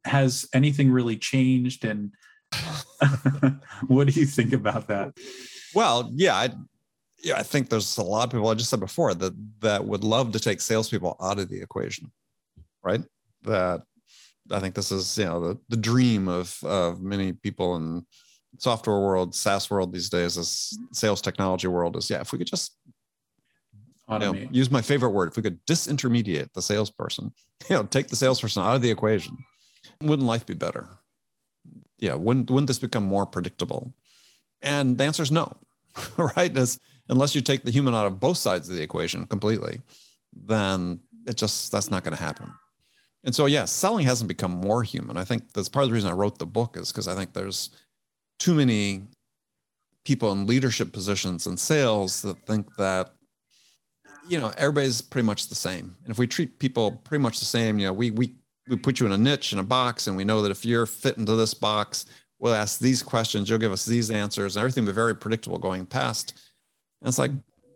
has 0.05 0.47
anything 0.53 0.91
really 0.91 1.17
changed 1.17 1.85
and 1.85 2.11
what 3.87 4.07
do 4.07 4.19
you 4.19 4.25
think 4.25 4.53
about 4.53 4.87
that 4.87 5.13
well 5.75 6.11
yeah 6.15 6.35
I, 6.35 6.49
yeah, 7.23 7.37
I 7.37 7.43
think 7.43 7.69
there's 7.69 7.97
a 7.97 8.03
lot 8.03 8.25
of 8.25 8.31
people 8.31 8.47
I 8.47 8.53
just 8.53 8.69
said 8.69 8.79
before 8.79 9.13
that 9.13 9.33
that 9.61 9.85
would 9.85 10.03
love 10.03 10.31
to 10.31 10.39
take 10.39 10.61
salespeople 10.61 11.17
out 11.21 11.39
of 11.39 11.49
the 11.49 11.61
equation, 11.61 12.11
right? 12.83 13.01
That 13.43 13.81
I 14.51 14.59
think 14.59 14.75
this 14.75 14.91
is 14.91 15.17
you 15.17 15.25
know 15.25 15.39
the 15.39 15.59
the 15.69 15.77
dream 15.77 16.27
of 16.27 16.57
of 16.63 17.01
many 17.01 17.33
people 17.33 17.75
in 17.75 18.05
software 18.57 18.99
world, 18.99 19.35
SaaS 19.35 19.69
world 19.69 19.93
these 19.93 20.09
days, 20.09 20.35
this 20.35 20.77
sales 20.91 21.21
technology 21.21 21.67
world 21.67 21.95
is 21.95 22.09
yeah, 22.09 22.21
if 22.21 22.31
we 22.31 22.39
could 22.39 22.47
just 22.47 22.75
you 24.11 24.19
know, 24.19 24.33
use 24.51 24.71
my 24.71 24.81
favorite 24.81 25.11
word, 25.11 25.29
if 25.29 25.37
we 25.37 25.43
could 25.43 25.63
disintermediate 25.67 26.51
the 26.53 26.61
salesperson, 26.61 27.31
you 27.69 27.75
know, 27.75 27.83
take 27.83 28.07
the 28.07 28.15
salesperson 28.15 28.63
out 28.63 28.75
of 28.75 28.81
the 28.81 28.89
equation, 28.89 29.37
wouldn't 30.01 30.27
life 30.27 30.45
be 30.45 30.55
better? 30.55 30.87
Yeah, 31.99 32.15
wouldn't 32.15 32.49
wouldn't 32.49 32.67
this 32.67 32.79
become 32.79 33.03
more 33.03 33.25
predictable? 33.25 33.93
And 34.61 34.97
the 34.97 35.03
answer 35.03 35.23
is 35.23 35.31
no, 35.31 35.55
right? 36.17 36.55
As, 36.57 36.79
unless 37.07 37.35
you 37.35 37.41
take 37.41 37.63
the 37.63 37.71
human 37.71 37.93
out 37.93 38.07
of 38.07 38.19
both 38.19 38.37
sides 38.37 38.69
of 38.69 38.75
the 38.75 38.81
equation 38.81 39.25
completely, 39.25 39.81
then 40.33 40.99
it 41.27 41.37
just 41.37 41.71
that's 41.71 41.91
not 41.91 42.03
going 42.03 42.15
to 42.15 42.23
happen. 42.23 42.51
And 43.23 43.35
so, 43.35 43.47
yeah, 43.47 43.65
selling 43.65 44.05
hasn't 44.05 44.29
become 44.29 44.51
more 44.51 44.83
human. 44.83 45.17
I 45.17 45.25
think 45.25 45.51
that's 45.53 45.69
part 45.69 45.83
of 45.83 45.89
the 45.89 45.93
reason 45.93 46.09
I 46.09 46.13
wrote 46.13 46.39
the 46.39 46.45
book 46.45 46.77
is 46.77 46.91
because 46.91 47.07
I 47.07 47.15
think 47.15 47.33
there's 47.33 47.69
too 48.39 48.53
many 48.53 49.03
people 50.05 50.31
in 50.31 50.47
leadership 50.47 50.91
positions 50.93 51.45
in 51.45 51.57
sales 51.57 52.21
that 52.21 52.37
think 52.45 52.75
that 52.77 53.13
you 54.27 54.39
know 54.39 54.51
everybody's 54.57 55.01
pretty 55.01 55.25
much 55.25 55.47
the 55.47 55.55
same. 55.55 55.95
And 56.03 56.11
if 56.11 56.17
we 56.17 56.27
treat 56.27 56.59
people 56.59 56.91
pretty 57.03 57.21
much 57.21 57.39
the 57.39 57.45
same 57.45 57.77
you 57.79 57.87
know 57.87 57.93
we 57.93 58.11
we 58.11 58.33
we 58.67 58.77
put 58.77 58.99
you 58.99 59.05
in 59.05 59.11
a 59.11 59.17
niche 59.17 59.53
in 59.53 59.59
a 59.59 59.63
box 59.63 60.07
and 60.07 60.15
we 60.15 60.23
know 60.23 60.41
that 60.41 60.51
if 60.51 60.65
you're 60.65 60.85
fit 60.85 61.17
into 61.17 61.35
this 61.35 61.53
box 61.53 62.05
we'll 62.39 62.53
ask 62.53 62.79
these 62.79 63.03
questions 63.03 63.49
you'll 63.49 63.59
give 63.59 63.71
us 63.71 63.85
these 63.85 64.09
answers 64.09 64.55
and 64.55 64.61
everything 64.61 64.85
will 64.85 64.93
be 64.93 64.95
very 64.95 65.15
predictable 65.15 65.57
going 65.57 65.85
past. 65.85 66.39
And 67.01 67.09
it's 67.09 67.19
like 67.19 67.31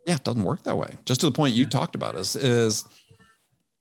yeah 0.07 0.15
it 0.15 0.23
doesn't 0.23 0.43
work 0.43 0.63
that 0.63 0.77
way. 0.77 0.95
Just 1.05 1.19
to 1.21 1.25
the 1.25 1.31
point 1.31 1.53
you 1.53 1.65
talked 1.65 1.95
about 1.95 2.15
is 2.15 2.35
is 2.35 2.85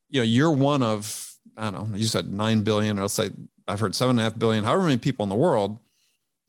you 0.09 0.21
know 0.21 0.25
you're 0.25 0.52
one 0.52 0.83
of 0.83 1.32
i 1.56 1.71
don't 1.71 1.90
know 1.90 1.97
you 1.97 2.06
said 2.06 2.30
9 2.30 2.62
billion 2.62 2.99
or 2.99 3.02
let's 3.02 3.14
say 3.14 3.30
i've 3.68 3.80
heard 3.80 3.94
seven 3.94 4.12
and 4.12 4.21
a 4.21 4.23
half 4.25 4.38
billion 4.38 4.64
however 4.64 4.85
many 4.85 4.99
people 4.99 5.23
in 5.23 5.28
the 5.28 5.35
world 5.35 5.78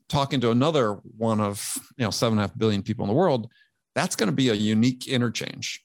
talking 0.08 0.40
to 0.40 0.50
another 0.50 0.94
one 1.16 1.40
of 1.40 1.76
you 1.96 2.04
know 2.04 2.10
seven 2.10 2.38
and 2.38 2.44
a 2.44 2.48
half 2.48 2.58
billion 2.58 2.82
people 2.82 3.04
in 3.04 3.08
the 3.08 3.14
world, 3.14 3.48
that's 3.94 4.16
going 4.16 4.28
to 4.28 4.34
be 4.34 4.48
a 4.48 4.54
unique 4.54 5.06
interchange, 5.06 5.84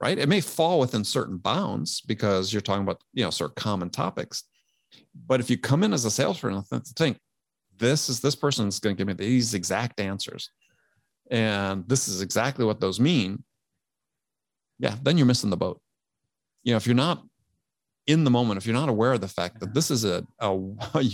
right? 0.00 0.18
It 0.18 0.28
may 0.28 0.40
fall 0.40 0.80
within 0.80 1.04
certain 1.04 1.36
bounds 1.36 2.00
because 2.00 2.52
you're 2.52 2.62
talking 2.62 2.82
about 2.82 3.02
you 3.12 3.24
know 3.24 3.30
sort 3.30 3.52
of 3.52 3.54
common 3.56 3.90
topics. 3.90 4.44
But 5.26 5.40
if 5.40 5.50
you 5.50 5.58
come 5.58 5.82
in 5.82 5.92
as 5.92 6.04
a 6.04 6.10
salesperson 6.10 6.64
and 6.70 6.86
think, 6.86 7.18
this 7.76 8.08
is 8.08 8.20
this 8.20 8.36
person 8.36 8.68
is 8.68 8.80
going 8.80 8.96
to 8.96 8.98
give 8.98 9.06
me 9.06 9.14
these 9.14 9.54
exact 9.54 10.00
answers, 10.00 10.50
and 11.30 11.86
this 11.88 12.08
is 12.08 12.22
exactly 12.22 12.64
what 12.64 12.80
those 12.80 12.98
mean, 12.98 13.44
yeah, 14.78 14.96
then 15.02 15.18
you're 15.18 15.26
missing 15.26 15.50
the 15.50 15.56
boat. 15.56 15.80
You 16.62 16.72
know, 16.72 16.76
if 16.76 16.86
you're 16.86 16.96
not 16.96 17.22
in 18.08 18.24
the 18.24 18.30
moment, 18.30 18.58
if 18.58 18.66
you're 18.66 18.74
not 18.74 18.88
aware 18.88 19.12
of 19.12 19.20
the 19.20 19.28
fact 19.28 19.60
that 19.60 19.74
this 19.74 19.90
is 19.92 20.04
a, 20.04 20.26
a, 20.40 21.04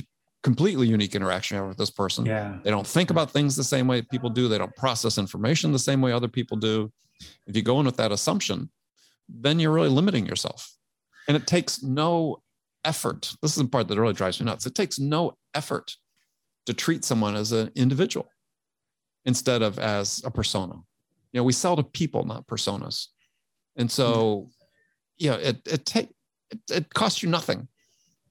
completely 0.42 0.86
unique 0.86 1.14
interaction 1.14 1.66
with 1.66 1.78
this 1.78 1.90
person. 1.90 2.26
Yeah. 2.26 2.58
They 2.62 2.70
don't 2.70 2.86
think 2.86 3.08
about 3.08 3.30
things 3.30 3.56
the 3.56 3.64
same 3.64 3.88
way 3.88 4.02
people 4.02 4.28
do. 4.28 4.46
They 4.46 4.58
don't 4.58 4.76
process 4.76 5.16
information 5.16 5.72
the 5.72 5.78
same 5.78 6.02
way 6.02 6.12
other 6.12 6.28
people 6.28 6.58
do. 6.58 6.92
If 7.46 7.56
you 7.56 7.62
go 7.62 7.80
in 7.80 7.86
with 7.86 7.96
that 7.96 8.12
assumption, 8.12 8.70
then 9.26 9.58
you're 9.58 9.72
really 9.72 9.88
limiting 9.88 10.26
yourself. 10.26 10.76
And 11.26 11.36
it 11.36 11.46
takes 11.46 11.82
no 11.82 12.42
effort. 12.84 13.32
This 13.40 13.52
is 13.52 13.62
the 13.62 13.68
part 13.68 13.88
that 13.88 13.98
really 13.98 14.12
drives 14.12 14.38
me 14.38 14.44
nuts. 14.44 14.66
It 14.66 14.74
takes 14.74 14.98
no 14.98 15.38
effort 15.54 15.96
to 16.66 16.74
treat 16.74 17.06
someone 17.06 17.36
as 17.36 17.52
an 17.52 17.70
individual 17.74 18.28
instead 19.24 19.62
of 19.62 19.78
as 19.78 20.22
a 20.26 20.30
persona. 20.30 20.74
You 21.32 21.40
know, 21.40 21.44
we 21.44 21.52
sell 21.52 21.74
to 21.76 21.82
people, 21.82 22.24
not 22.24 22.46
personas. 22.46 23.06
And 23.76 23.90
so, 23.90 24.50
you 25.16 25.30
know, 25.30 25.36
it 25.36 25.62
it 25.66 25.86
take 25.86 26.13
it, 26.54 26.76
it 26.76 26.94
costs 26.94 27.22
you 27.22 27.28
nothing 27.28 27.68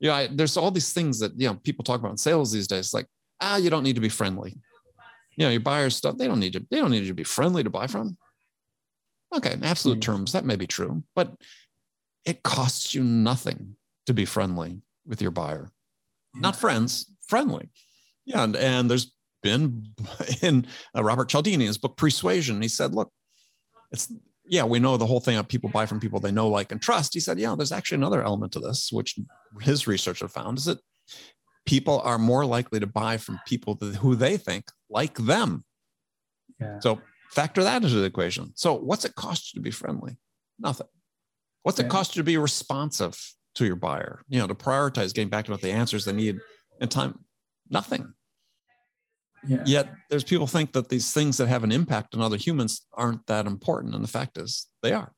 you 0.03 0.09
know, 0.09 0.15
I, 0.15 0.27
there's 0.27 0.57
all 0.57 0.69
these 0.69 0.91
things 0.91 1.17
that 1.19 1.31
you 1.39 1.47
know 1.47 1.55
people 1.63 1.85
talk 1.85 2.01
about 2.01 2.11
in 2.11 2.17
sales 2.17 2.51
these 2.51 2.67
days, 2.67 2.93
like 2.93 3.07
ah, 3.39 3.55
you 3.55 3.69
don't 3.69 3.83
need 3.83 3.95
to 3.95 4.01
be 4.01 4.09
friendly. 4.09 4.57
You 5.37 5.45
know, 5.45 5.49
your 5.49 5.61
buyers 5.61 5.95
stuff 5.95 6.17
they 6.17 6.27
don't 6.27 6.41
need 6.41 6.53
to 6.53 6.65
they 6.69 6.77
don't 6.77 6.91
need 6.91 7.07
to 7.07 7.13
be 7.13 7.23
friendly 7.23 7.63
to 7.63 7.69
buy 7.69 7.87
from. 7.87 8.17
Okay, 9.33 9.53
in 9.53 9.63
absolute 9.63 10.01
mm-hmm. 10.01 10.11
terms, 10.11 10.33
that 10.33 10.43
may 10.43 10.57
be 10.57 10.67
true, 10.67 11.03
but 11.15 11.33
it 12.25 12.43
costs 12.43 12.93
you 12.93 13.01
nothing 13.01 13.77
to 14.05 14.13
be 14.13 14.25
friendly 14.25 14.81
with 15.07 15.21
your 15.21 15.31
buyer. 15.31 15.71
Not 16.35 16.57
friends, 16.57 17.09
friendly. 17.27 17.69
Yeah, 18.25 18.43
and, 18.43 18.57
and 18.57 18.91
there's 18.91 19.13
been 19.41 19.87
in 20.41 20.67
uh, 20.95 21.03
Robert 21.03 21.29
Cialdini, 21.29 21.65
his 21.65 21.77
book 21.77 21.95
Persuasion, 21.95 22.61
he 22.61 22.67
said, 22.67 22.93
look, 22.93 23.11
it's 23.91 24.11
yeah, 24.45 24.63
we 24.63 24.79
know 24.79 24.97
the 24.97 25.05
whole 25.05 25.19
thing 25.19 25.37
of 25.37 25.47
people 25.47 25.69
buy 25.69 25.85
from 25.85 25.99
people 25.99 26.19
they 26.19 26.31
know, 26.31 26.49
like, 26.49 26.71
and 26.71 26.81
trust. 26.81 27.13
He 27.13 27.19
said, 27.19 27.39
yeah, 27.39 27.55
there's 27.55 27.71
actually 27.71 27.97
another 27.97 28.23
element 28.23 28.51
to 28.53 28.59
this, 28.59 28.91
which 28.91 29.17
his 29.61 29.87
research 29.87 30.19
have 30.19 30.31
found 30.31 30.57
is 30.57 30.65
that 30.65 30.79
people 31.65 32.01
are 32.01 32.17
more 32.17 32.45
likely 32.45 32.79
to 32.79 32.87
buy 32.87 33.17
from 33.17 33.39
people 33.47 33.75
who 33.75 34.15
they 34.15 34.37
think 34.37 34.65
like 34.89 35.15
them. 35.15 35.63
Yeah. 36.59 36.79
So 36.79 36.99
factor 37.31 37.63
that 37.63 37.83
into 37.83 37.95
the 37.95 38.03
equation. 38.03 38.51
So 38.55 38.73
what's 38.73 39.05
it 39.05 39.15
cost 39.15 39.53
you 39.53 39.59
to 39.59 39.63
be 39.63 39.71
friendly? 39.71 40.17
Nothing. 40.59 40.87
What's 41.63 41.79
yeah. 41.79 41.85
it 41.85 41.89
cost 41.89 42.15
you 42.15 42.19
to 42.19 42.25
be 42.25 42.37
responsive 42.37 43.17
to 43.55 43.65
your 43.65 43.77
buyer? 43.77 44.23
You 44.27 44.39
know, 44.39 44.47
to 44.47 44.55
prioritize 44.55 45.13
getting 45.13 45.29
back 45.29 45.45
to 45.45 45.51
what 45.51 45.61
the 45.61 45.71
answers 45.71 46.05
they 46.05 46.13
need 46.13 46.39
in 46.81 46.89
time? 46.89 47.19
Nothing. 47.69 48.13
Yeah. 49.47 49.63
Yet 49.65 49.93
there's 50.09 50.23
people 50.23 50.47
think 50.47 50.73
that 50.73 50.89
these 50.89 51.11
things 51.11 51.37
that 51.37 51.47
have 51.47 51.63
an 51.63 51.71
impact 51.71 52.15
on 52.15 52.21
other 52.21 52.37
humans 52.37 52.85
aren't 52.93 53.25
that 53.27 53.45
important. 53.45 53.95
And 53.95 54.03
the 54.03 54.09
fact 54.09 54.37
is 54.37 54.67
they 54.81 54.93
are. 54.93 55.13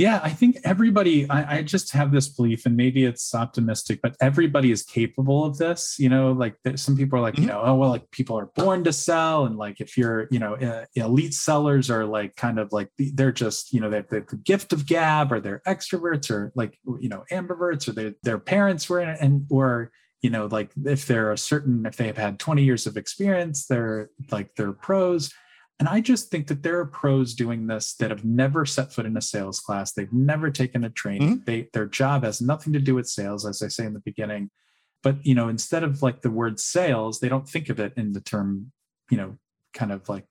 Yeah, 0.00 0.18
I 0.22 0.30
think 0.30 0.56
everybody, 0.64 1.28
I, 1.28 1.58
I, 1.58 1.62
just 1.62 1.92
have 1.92 2.10
this 2.10 2.26
belief, 2.26 2.64
and 2.64 2.74
maybe 2.74 3.04
it's 3.04 3.34
optimistic, 3.34 4.00
but 4.02 4.16
everybody 4.18 4.70
is 4.72 4.82
capable 4.82 5.44
of 5.44 5.58
this. 5.58 5.96
You 5.98 6.08
know, 6.08 6.32
like 6.32 6.56
some 6.76 6.96
people 6.96 7.18
are 7.18 7.22
like, 7.22 7.34
mm-hmm. 7.34 7.42
you 7.42 7.48
know, 7.48 7.60
oh, 7.62 7.74
well, 7.74 7.90
like 7.90 8.10
people 8.10 8.38
are 8.38 8.46
born 8.56 8.82
to 8.84 8.94
sell. 8.94 9.44
And 9.44 9.58
like 9.58 9.78
if 9.78 9.98
you're, 9.98 10.26
you 10.30 10.38
know, 10.38 10.54
uh, 10.54 10.86
elite 10.94 11.34
sellers 11.34 11.90
are 11.90 12.06
like 12.06 12.34
kind 12.34 12.58
of 12.58 12.72
like 12.72 12.88
they're 12.98 13.30
just, 13.30 13.74
you 13.74 13.80
know, 13.82 13.90
they're 13.90 14.06
the 14.08 14.24
gift 14.42 14.72
of 14.72 14.86
gab 14.86 15.32
or 15.32 15.38
they're 15.38 15.60
extroverts 15.66 16.30
or 16.30 16.50
like, 16.54 16.78
you 16.98 17.10
know, 17.10 17.24
ambiverts 17.30 17.86
or 17.86 17.92
they, 17.92 18.14
their 18.22 18.38
parents 18.38 18.88
were 18.88 19.00
in 19.00 19.10
and, 19.10 19.46
or, 19.50 19.92
you 20.22 20.30
know 20.30 20.46
like 20.46 20.70
if 20.84 21.06
they're 21.06 21.32
a 21.32 21.38
certain 21.38 21.86
if 21.86 21.96
they've 21.96 22.16
had 22.16 22.38
20 22.38 22.62
years 22.62 22.86
of 22.86 22.96
experience 22.96 23.66
they're 23.66 24.10
like 24.30 24.54
they're 24.56 24.72
pros. 24.72 25.32
And 25.78 25.88
i 25.88 26.00
just 26.00 26.30
think 26.30 26.46
that 26.48 26.62
there 26.62 26.78
are 26.78 26.86
pros 26.86 27.34
doing 27.34 27.66
this 27.66 27.94
that 27.94 28.10
have 28.10 28.24
never 28.24 28.66
set 28.66 28.92
foot 28.92 29.06
in 29.06 29.16
a 29.16 29.22
sales 29.22 29.60
class. 29.60 29.92
They've 29.92 30.12
never 30.12 30.50
taken 30.50 30.84
a 30.84 30.90
training. 30.90 31.36
Mm-hmm. 31.36 31.44
they 31.44 31.68
their 31.72 31.86
job 31.86 32.24
has 32.24 32.40
nothing 32.40 32.72
to 32.74 32.80
do 32.80 32.94
with 32.94 33.08
sales 33.08 33.46
as 33.46 33.62
i 33.62 33.68
say 33.68 33.86
in 33.86 33.94
the 33.94 34.00
beginning. 34.00 34.50
But 35.02 35.24
you 35.24 35.34
know 35.34 35.48
instead 35.48 35.82
of 35.82 36.02
like 36.02 36.22
the 36.22 36.30
word 36.30 36.60
sales 36.60 37.20
they 37.20 37.28
don't 37.28 37.48
think 37.48 37.70
of 37.70 37.80
it 37.80 37.94
in 37.96 38.12
the 38.12 38.20
term 38.20 38.72
you 39.10 39.16
know 39.16 39.38
kind 39.72 39.92
of 39.92 40.08
like 40.08 40.26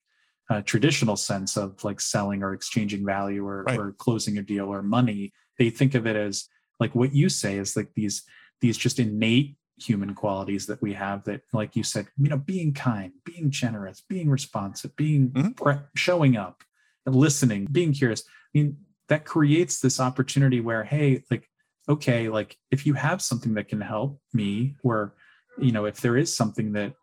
a 0.49 0.61
traditional 0.61 1.15
sense 1.15 1.57
of 1.57 1.83
like 1.83 2.01
selling 2.01 2.41
or 2.41 2.53
exchanging 2.53 3.05
value 3.05 3.45
or, 3.45 3.63
right. 3.63 3.79
or 3.79 3.91
closing 3.93 4.37
a 4.39 4.41
deal 4.41 4.65
or 4.65 4.81
money. 4.81 5.31
They 5.59 5.69
think 5.69 5.93
of 5.93 6.07
it 6.07 6.15
as 6.15 6.47
like 6.79 6.95
what 6.95 7.13
you 7.13 7.29
say 7.29 7.57
is 7.57 7.75
like 7.75 7.93
these 7.95 8.23
these 8.61 8.77
just 8.77 8.99
innate 8.99 9.55
human 9.79 10.13
qualities 10.13 10.65
that 10.67 10.81
we 10.81 10.93
have 10.93 11.23
that 11.23 11.41
like 11.53 11.75
you 11.75 11.83
said 11.83 12.07
you 12.17 12.29
know 12.29 12.37
being 12.37 12.73
kind 12.73 13.11
being 13.25 13.49
generous 13.49 14.03
being 14.09 14.29
responsive 14.29 14.95
being 14.95 15.29
mm-hmm. 15.29 15.51
pre- 15.51 15.77
showing 15.95 16.35
up 16.35 16.63
and 17.05 17.15
listening 17.15 17.65
being 17.71 17.93
curious 17.93 18.23
i 18.27 18.57
mean 18.57 18.77
that 19.07 19.25
creates 19.25 19.79
this 19.79 19.99
opportunity 19.99 20.59
where 20.59 20.83
hey 20.83 21.23
like 21.31 21.49
okay 21.87 22.29
like 22.29 22.57
if 22.71 22.85
you 22.85 22.93
have 22.93 23.21
something 23.21 23.53
that 23.53 23.67
can 23.67 23.81
help 23.81 24.19
me 24.33 24.75
or 24.83 25.15
you 25.57 25.71
know 25.71 25.85
if 25.85 26.01
there 26.01 26.17
is 26.17 26.35
something 26.35 26.73
that 26.73 26.93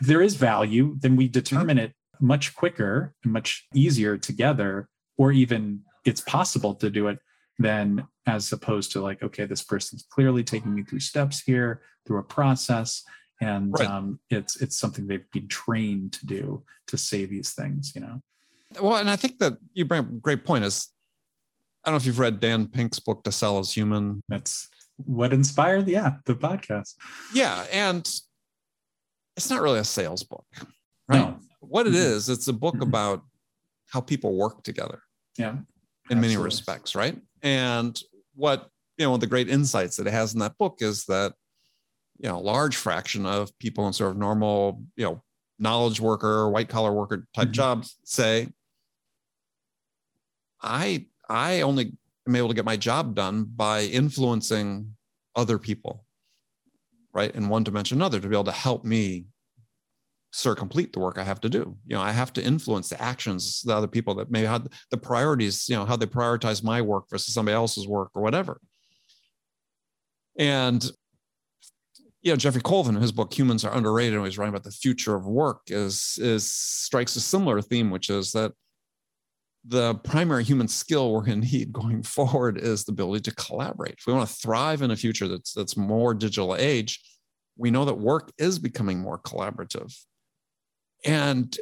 if 0.00 0.06
there 0.06 0.22
is 0.22 0.36
value 0.36 0.96
then 1.00 1.16
we 1.16 1.28
determine 1.28 1.76
mm-hmm. 1.76 1.86
it 1.86 1.94
much 2.20 2.54
quicker 2.54 3.14
and 3.24 3.32
much 3.32 3.66
easier 3.74 4.18
together 4.18 4.88
or 5.16 5.32
even 5.32 5.80
it's 6.04 6.20
possible 6.20 6.74
to 6.74 6.90
do 6.90 7.08
it 7.08 7.18
than 7.60 8.08
as 8.26 8.50
opposed 8.52 8.90
to 8.90 9.00
like 9.00 9.22
okay 9.22 9.44
this 9.44 9.62
person's 9.62 10.04
clearly 10.10 10.42
taking 10.42 10.74
me 10.74 10.82
through 10.82 10.98
steps 10.98 11.40
here 11.40 11.82
through 12.06 12.18
a 12.18 12.22
process 12.22 13.04
and 13.42 13.72
right. 13.78 13.88
um, 13.88 14.18
it's 14.30 14.60
it's 14.60 14.78
something 14.78 15.06
they've 15.06 15.30
been 15.30 15.46
trained 15.46 16.12
to 16.12 16.26
do 16.26 16.62
to 16.86 16.96
say 16.96 17.26
these 17.26 17.52
things 17.52 17.92
you 17.94 18.00
know? 18.00 18.20
Well 18.80 18.96
and 18.96 19.10
i 19.10 19.16
think 19.16 19.38
that 19.38 19.58
you 19.74 19.84
bring 19.84 20.00
up 20.00 20.08
a 20.08 20.14
great 20.14 20.44
point 20.44 20.64
is 20.64 20.88
i 21.84 21.90
don't 21.90 21.94
know 21.94 21.96
if 21.98 22.06
you've 22.06 22.18
read 22.18 22.40
dan 22.40 22.66
pink's 22.66 22.98
book 22.98 23.22
to 23.24 23.32
sell 23.32 23.58
is 23.60 23.72
human. 23.72 24.22
That's 24.28 24.68
what 24.96 25.32
inspired 25.32 25.86
yeah 25.88 26.16
the 26.24 26.34
podcast. 26.34 26.94
Yeah 27.32 27.64
and 27.72 28.08
it's 29.36 29.50
not 29.50 29.60
really 29.60 29.78
a 29.78 29.84
sales 29.84 30.22
book 30.22 30.46
right? 31.08 31.18
No. 31.18 31.38
what 31.60 31.86
it 31.86 31.94
is 31.94 32.30
it's 32.30 32.48
a 32.48 32.52
book 32.54 32.80
about 32.80 33.22
how 33.88 34.00
people 34.00 34.34
work 34.34 34.62
together 34.62 35.02
yeah 35.36 35.50
in 35.50 35.66
Absolutely. 36.18 36.28
many 36.28 36.36
respects 36.36 36.94
right 36.94 37.16
and 37.42 38.00
what, 38.34 38.70
you 38.96 39.06
know, 39.06 39.16
the 39.16 39.26
great 39.26 39.48
insights 39.48 39.96
that 39.96 40.06
it 40.06 40.12
has 40.12 40.34
in 40.34 40.40
that 40.40 40.58
book 40.58 40.78
is 40.80 41.04
that, 41.06 41.34
you 42.18 42.28
know, 42.28 42.36
a 42.36 42.40
large 42.40 42.76
fraction 42.76 43.24
of 43.26 43.56
people 43.58 43.86
in 43.86 43.92
sort 43.92 44.10
of 44.10 44.16
normal, 44.18 44.82
you 44.96 45.04
know, 45.04 45.22
knowledge 45.58 46.00
worker, 46.00 46.48
white 46.50 46.68
collar 46.68 46.92
worker 46.92 47.26
type 47.34 47.46
mm-hmm. 47.46 47.52
jobs 47.52 47.96
say, 48.04 48.48
I 50.62 51.06
I 51.28 51.62
only 51.62 51.92
am 52.26 52.36
able 52.36 52.48
to 52.48 52.54
get 52.54 52.64
my 52.64 52.76
job 52.76 53.14
done 53.14 53.44
by 53.44 53.82
influencing 53.82 54.96
other 55.36 55.58
people, 55.58 56.04
right? 57.12 57.34
In 57.34 57.48
one 57.48 57.64
dimension, 57.64 57.96
or 57.96 58.00
another 58.00 58.20
to 58.20 58.28
be 58.28 58.34
able 58.34 58.44
to 58.44 58.52
help 58.52 58.84
me 58.84 59.26
sir 60.32 60.54
complete 60.54 60.92
the 60.92 61.00
work 61.00 61.18
I 61.18 61.24
have 61.24 61.40
to 61.40 61.48
do. 61.48 61.76
You 61.86 61.96
know, 61.96 62.02
I 62.02 62.12
have 62.12 62.32
to 62.34 62.44
influence 62.44 62.88
the 62.88 63.02
actions, 63.02 63.62
the 63.62 63.74
other 63.74 63.88
people 63.88 64.14
that 64.16 64.30
maybe 64.30 64.46
had 64.46 64.68
the 64.90 64.96
priorities, 64.96 65.68
you 65.68 65.76
know, 65.76 65.84
how 65.84 65.96
they 65.96 66.06
prioritize 66.06 66.62
my 66.62 66.80
work 66.80 67.04
versus 67.10 67.34
somebody 67.34 67.54
else's 67.54 67.88
work 67.88 68.10
or 68.14 68.22
whatever. 68.22 68.60
And 70.38 70.88
you 72.22 72.32
know, 72.32 72.36
Jeffrey 72.36 72.60
Colvin 72.60 72.96
in 72.96 73.02
his 73.02 73.12
book 73.12 73.32
Humans 73.32 73.64
Are 73.64 73.74
Underrated, 73.74 74.14
and 74.14 74.24
he's 74.24 74.36
writing 74.36 74.54
about 74.54 74.64
the 74.64 74.70
future 74.70 75.14
of 75.14 75.26
work, 75.26 75.62
is 75.68 76.18
is 76.20 76.50
strikes 76.50 77.16
a 77.16 77.20
similar 77.20 77.62
theme, 77.62 77.90
which 77.90 78.10
is 78.10 78.32
that 78.32 78.52
the 79.66 79.94
primary 79.96 80.44
human 80.44 80.68
skill 80.68 81.12
we're 81.12 81.22
going 81.22 81.40
to 81.40 81.48
need 81.48 81.72
going 81.72 82.02
forward 82.02 82.58
is 82.58 82.84
the 82.84 82.92
ability 82.92 83.22
to 83.30 83.34
collaborate. 83.36 83.94
If 83.98 84.06
we 84.06 84.12
want 84.12 84.28
to 84.28 84.34
thrive 84.34 84.82
in 84.82 84.90
a 84.90 84.96
future 84.96 85.28
that's 85.28 85.52
that's 85.54 85.76
more 85.76 86.12
digital 86.12 86.54
age, 86.56 87.00
we 87.56 87.70
know 87.70 87.84
that 87.86 87.94
work 87.94 88.30
is 88.38 88.58
becoming 88.58 88.98
more 88.98 89.18
collaborative. 89.18 89.94
And 91.04 91.56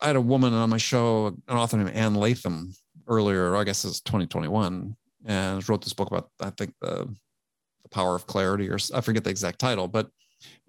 I 0.00 0.06
had 0.06 0.16
a 0.16 0.20
woman 0.20 0.52
on 0.52 0.70
my 0.70 0.78
show, 0.78 1.26
an 1.26 1.56
author 1.56 1.76
named 1.76 1.90
Ann 1.90 2.14
Latham, 2.14 2.74
earlier, 3.06 3.56
I 3.56 3.64
guess 3.64 3.84
it's 3.84 4.00
2021, 4.00 4.96
and 5.26 5.68
wrote 5.68 5.82
this 5.82 5.92
book 5.92 6.08
about, 6.08 6.30
I 6.40 6.50
think, 6.50 6.74
the, 6.80 7.08
the 7.82 7.88
power 7.90 8.14
of 8.14 8.26
clarity, 8.26 8.68
or 8.68 8.78
I 8.94 9.00
forget 9.00 9.24
the 9.24 9.30
exact 9.30 9.58
title, 9.58 9.88
but 9.88 10.10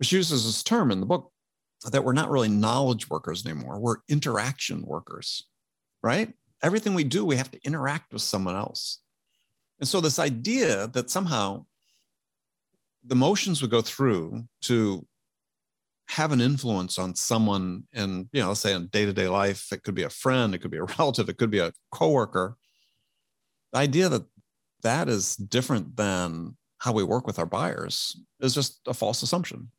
she 0.02 0.16
uses 0.16 0.46
this 0.46 0.64
term 0.64 0.92
in 0.92 1.00
the 1.00 1.06
book 1.06 1.32
that 1.92 2.04
we're 2.04 2.14
not 2.14 2.30
really 2.30 2.50
knowledge 2.50 3.10
workers 3.10 3.46
anymore. 3.46 3.80
We're 3.80 3.98
interaction 4.08 4.82
workers, 4.82 5.46
right? 6.02 6.34
Everything 6.62 6.94
we 6.94 7.04
do, 7.04 7.24
we 7.24 7.38
have 7.38 7.52
to 7.52 7.64
interact 7.64 8.12
with 8.12 8.22
someone 8.22 8.56
else. 8.56 9.00
And 9.80 9.88
so, 9.88 10.02
this 10.02 10.20
idea 10.20 10.88
that 10.88 11.10
somehow 11.10 11.66
the 13.06 13.16
motions 13.16 13.62
we 13.62 13.70
go 13.70 13.82
through 13.82 14.46
to 14.64 15.06
have 16.10 16.32
an 16.32 16.42
influence 16.42 16.98
on 16.98 17.14
someone 17.14 17.84
in, 17.94 18.28
you 18.34 18.42
know, 18.42 18.56
say 18.56 18.74
in 18.74 18.88
day-to-day 18.88 19.28
life, 19.28 19.72
it 19.72 19.84
could 19.84 19.94
be 19.94 20.04
a 20.04 20.10
friend, 20.10 20.56
it 20.56 20.58
could 20.58 20.72
be 20.72 20.78
a 20.78 20.84
relative, 21.00 21.30
it 21.30 21.38
could 21.38 21.52
be 21.52 21.60
a 21.60 21.72
coworker. 21.92 22.58
The 23.74 23.80
idea 23.80 24.10
that 24.10 24.24
that 24.82 25.08
is 25.08 25.36
different 25.36 25.96
than 25.96 26.58
how 26.80 26.94
we 26.94 27.04
work 27.04 27.28
with 27.28 27.38
our 27.38 27.46
buyers 27.46 28.20
is 28.40 28.56
just 28.56 28.80
a 28.88 28.94
false 28.94 29.22
assumption. 29.22 29.72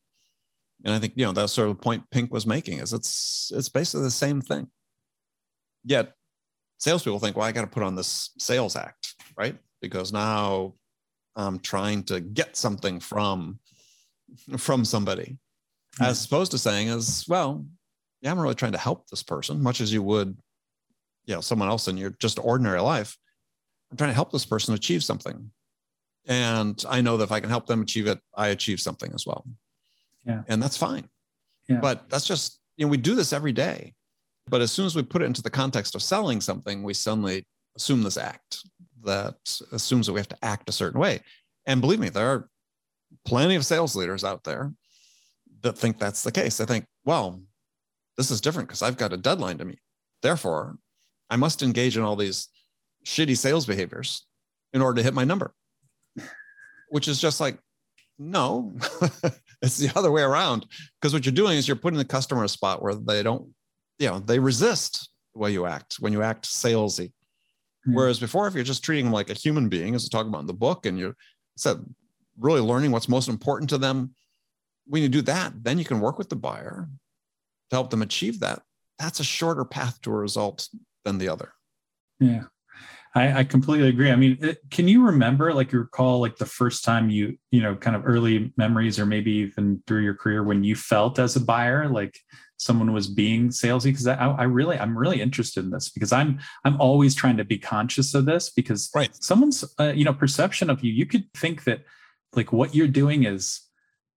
And 0.84 0.94
I 0.94 1.00
think, 1.00 1.14
you 1.16 1.24
know, 1.26 1.32
that's 1.32 1.52
sort 1.52 1.68
of 1.68 1.76
the 1.76 1.82
point 1.82 2.08
Pink 2.10 2.32
was 2.32 2.46
making 2.46 2.78
is 2.78 2.92
it's 2.92 3.50
it's 3.54 3.68
basically 3.68 4.04
the 4.04 4.10
same 4.10 4.40
thing. 4.40 4.68
Yet 5.84 6.12
salespeople 6.78 7.18
think, 7.18 7.36
well, 7.36 7.46
I 7.46 7.52
got 7.52 7.62
to 7.62 7.66
put 7.66 7.82
on 7.82 7.96
this 7.96 8.30
sales 8.38 8.76
act, 8.76 9.14
right? 9.36 9.58
Because 9.82 10.12
now 10.12 10.74
I'm 11.34 11.58
trying 11.58 12.04
to 12.04 12.20
get 12.20 12.56
something 12.56 13.00
from 13.00 13.58
from 14.56 14.84
somebody 14.84 15.38
as 16.00 16.24
opposed 16.24 16.52
to 16.52 16.58
saying 16.58 16.88
is 16.88 17.24
well 17.28 17.64
yeah 18.20 18.30
i'm 18.30 18.38
really 18.38 18.54
trying 18.54 18.72
to 18.72 18.78
help 18.78 19.08
this 19.08 19.22
person 19.22 19.62
much 19.62 19.80
as 19.80 19.92
you 19.92 20.02
would 20.02 20.36
you 21.30 21.34
know 21.34 21.40
someone 21.40 21.68
else 21.68 21.88
in 21.88 21.96
your 21.96 22.10
just 22.18 22.38
ordinary 22.38 22.80
life. 22.80 23.16
I'm 23.90 23.96
trying 23.96 24.10
to 24.10 24.14
help 24.14 24.32
this 24.32 24.44
person 24.44 24.74
achieve 24.74 25.04
something. 25.04 25.50
And 26.26 26.84
i 26.88 27.00
know 27.00 27.16
that 27.16 27.24
if 27.24 27.32
i 27.32 27.40
can 27.40 27.48
help 27.48 27.66
them 27.66 27.80
achieve 27.82 28.06
it 28.06 28.20
i 28.34 28.48
achieve 28.48 28.80
something 28.80 29.12
as 29.14 29.26
well. 29.26 29.46
Yeah. 30.26 30.42
And 30.48 30.62
that's 30.62 30.76
fine. 30.76 31.08
Yeah. 31.68 31.78
but 31.80 32.10
that's 32.10 32.26
just 32.26 32.60
you 32.76 32.84
know 32.84 32.90
we 32.90 32.96
do 32.96 33.14
this 33.14 33.32
every 33.32 33.52
day. 33.52 33.94
But 34.48 34.60
as 34.60 34.72
soon 34.72 34.86
as 34.86 34.96
we 34.96 35.02
put 35.02 35.22
it 35.22 35.26
into 35.26 35.42
the 35.42 35.50
context 35.50 35.94
of 35.94 36.02
selling 36.02 36.40
something 36.40 36.82
we 36.82 36.94
suddenly 36.94 37.46
assume 37.76 38.02
this 38.02 38.16
act 38.16 38.58
that 39.04 39.36
assumes 39.72 40.06
that 40.06 40.12
we 40.12 40.20
have 40.20 40.28
to 40.28 40.44
act 40.44 40.68
a 40.68 40.72
certain 40.72 41.00
way. 41.00 41.20
And 41.66 41.80
believe 41.80 42.00
me 42.00 42.08
there 42.08 42.28
are 42.28 42.48
plenty 43.24 43.54
of 43.54 43.64
sales 43.64 43.94
leaders 43.94 44.24
out 44.24 44.44
there 44.44 44.72
that 45.62 45.76
think 45.76 45.98
that's 45.98 46.22
the 46.22 46.32
case. 46.32 46.56
They 46.56 46.64
think, 46.64 46.86
well, 47.04 47.40
this 48.16 48.30
is 48.30 48.40
different 48.40 48.68
because 48.68 48.82
I've 48.82 48.96
got 48.96 49.12
a 49.12 49.16
deadline 49.16 49.58
to 49.58 49.64
meet. 49.64 49.80
Therefore, 50.22 50.76
I 51.28 51.36
must 51.36 51.62
engage 51.62 51.96
in 51.96 52.02
all 52.02 52.16
these 52.16 52.48
shitty 53.06 53.36
sales 53.36 53.66
behaviors 53.66 54.26
in 54.72 54.82
order 54.82 54.96
to 54.96 55.02
hit 55.02 55.14
my 55.14 55.24
number, 55.24 55.54
which 56.90 57.08
is 57.08 57.20
just 57.20 57.40
like, 57.40 57.58
no, 58.18 58.74
it's 59.62 59.78
the 59.78 59.90
other 59.96 60.10
way 60.10 60.22
around. 60.22 60.66
Because 61.00 61.14
what 61.14 61.24
you're 61.24 61.32
doing 61.32 61.56
is 61.56 61.66
you're 61.66 61.76
putting 61.76 61.98
the 61.98 62.04
customer 62.04 62.42
in 62.42 62.46
a 62.46 62.48
spot 62.48 62.82
where 62.82 62.94
they 62.94 63.22
don't, 63.22 63.48
you 63.98 64.08
know, 64.08 64.18
they 64.18 64.38
resist 64.38 65.08
the 65.32 65.40
way 65.40 65.50
you 65.50 65.66
act 65.66 65.96
when 66.00 66.12
you 66.12 66.22
act 66.22 66.44
salesy. 66.44 67.08
Mm-hmm. 67.08 67.94
Whereas 67.94 68.20
before, 68.20 68.46
if 68.46 68.54
you're 68.54 68.64
just 68.64 68.84
treating 68.84 69.06
them 69.06 69.14
like 69.14 69.30
a 69.30 69.34
human 69.34 69.68
being, 69.68 69.94
as 69.94 70.04
we 70.04 70.08
talk 70.10 70.26
about 70.26 70.40
in 70.40 70.46
the 70.46 70.52
book, 70.52 70.84
and 70.84 70.98
you're 70.98 71.16
said 71.56 71.78
really 72.38 72.60
learning 72.60 72.90
what's 72.90 73.08
most 73.08 73.28
important 73.28 73.70
to 73.70 73.78
them, 73.78 74.14
when 74.90 75.02
you 75.02 75.08
do 75.08 75.22
that, 75.22 75.64
then 75.64 75.78
you 75.78 75.84
can 75.84 76.00
work 76.00 76.18
with 76.18 76.28
the 76.28 76.36
buyer 76.36 76.88
to 77.70 77.76
help 77.76 77.90
them 77.90 78.02
achieve 78.02 78.40
that. 78.40 78.60
That's 78.98 79.20
a 79.20 79.24
shorter 79.24 79.64
path 79.64 80.00
to 80.02 80.10
a 80.10 80.16
result 80.16 80.68
than 81.04 81.18
the 81.18 81.28
other. 81.28 81.52
Yeah. 82.18 82.44
I, 83.14 83.40
I 83.40 83.44
completely 83.44 83.88
agree. 83.88 84.10
I 84.10 84.16
mean, 84.16 84.38
it, 84.40 84.58
can 84.70 84.86
you 84.86 85.04
remember, 85.04 85.52
like, 85.52 85.72
you 85.72 85.80
recall, 85.80 86.20
like, 86.20 86.36
the 86.36 86.46
first 86.46 86.84
time 86.84 87.10
you, 87.10 87.36
you 87.50 87.60
know, 87.60 87.74
kind 87.74 87.96
of 87.96 88.02
early 88.06 88.52
memories, 88.56 89.00
or 89.00 89.06
maybe 89.06 89.32
even 89.32 89.82
through 89.86 90.02
your 90.02 90.14
career 90.14 90.44
when 90.44 90.62
you 90.62 90.76
felt 90.76 91.18
as 91.18 91.34
a 91.34 91.40
buyer, 91.40 91.88
like 91.88 92.16
someone 92.56 92.92
was 92.92 93.08
being 93.08 93.48
salesy? 93.48 93.84
Because 93.84 94.06
I, 94.06 94.14
I 94.14 94.44
really, 94.44 94.78
I'm 94.78 94.96
really 94.96 95.20
interested 95.20 95.64
in 95.64 95.70
this 95.70 95.88
because 95.88 96.12
I'm, 96.12 96.38
I'm 96.64 96.80
always 96.80 97.14
trying 97.16 97.36
to 97.38 97.44
be 97.44 97.58
conscious 97.58 98.14
of 98.14 98.26
this 98.26 98.50
because 98.50 98.90
right. 98.94 99.10
someone's, 99.20 99.64
uh, 99.80 99.92
you 99.94 100.04
know, 100.04 100.14
perception 100.14 100.70
of 100.70 100.84
you, 100.84 100.92
you 100.92 101.06
could 101.06 101.24
think 101.34 101.64
that, 101.64 101.80
like, 102.34 102.52
what 102.52 102.76
you're 102.76 102.86
doing 102.86 103.24
is 103.24 103.62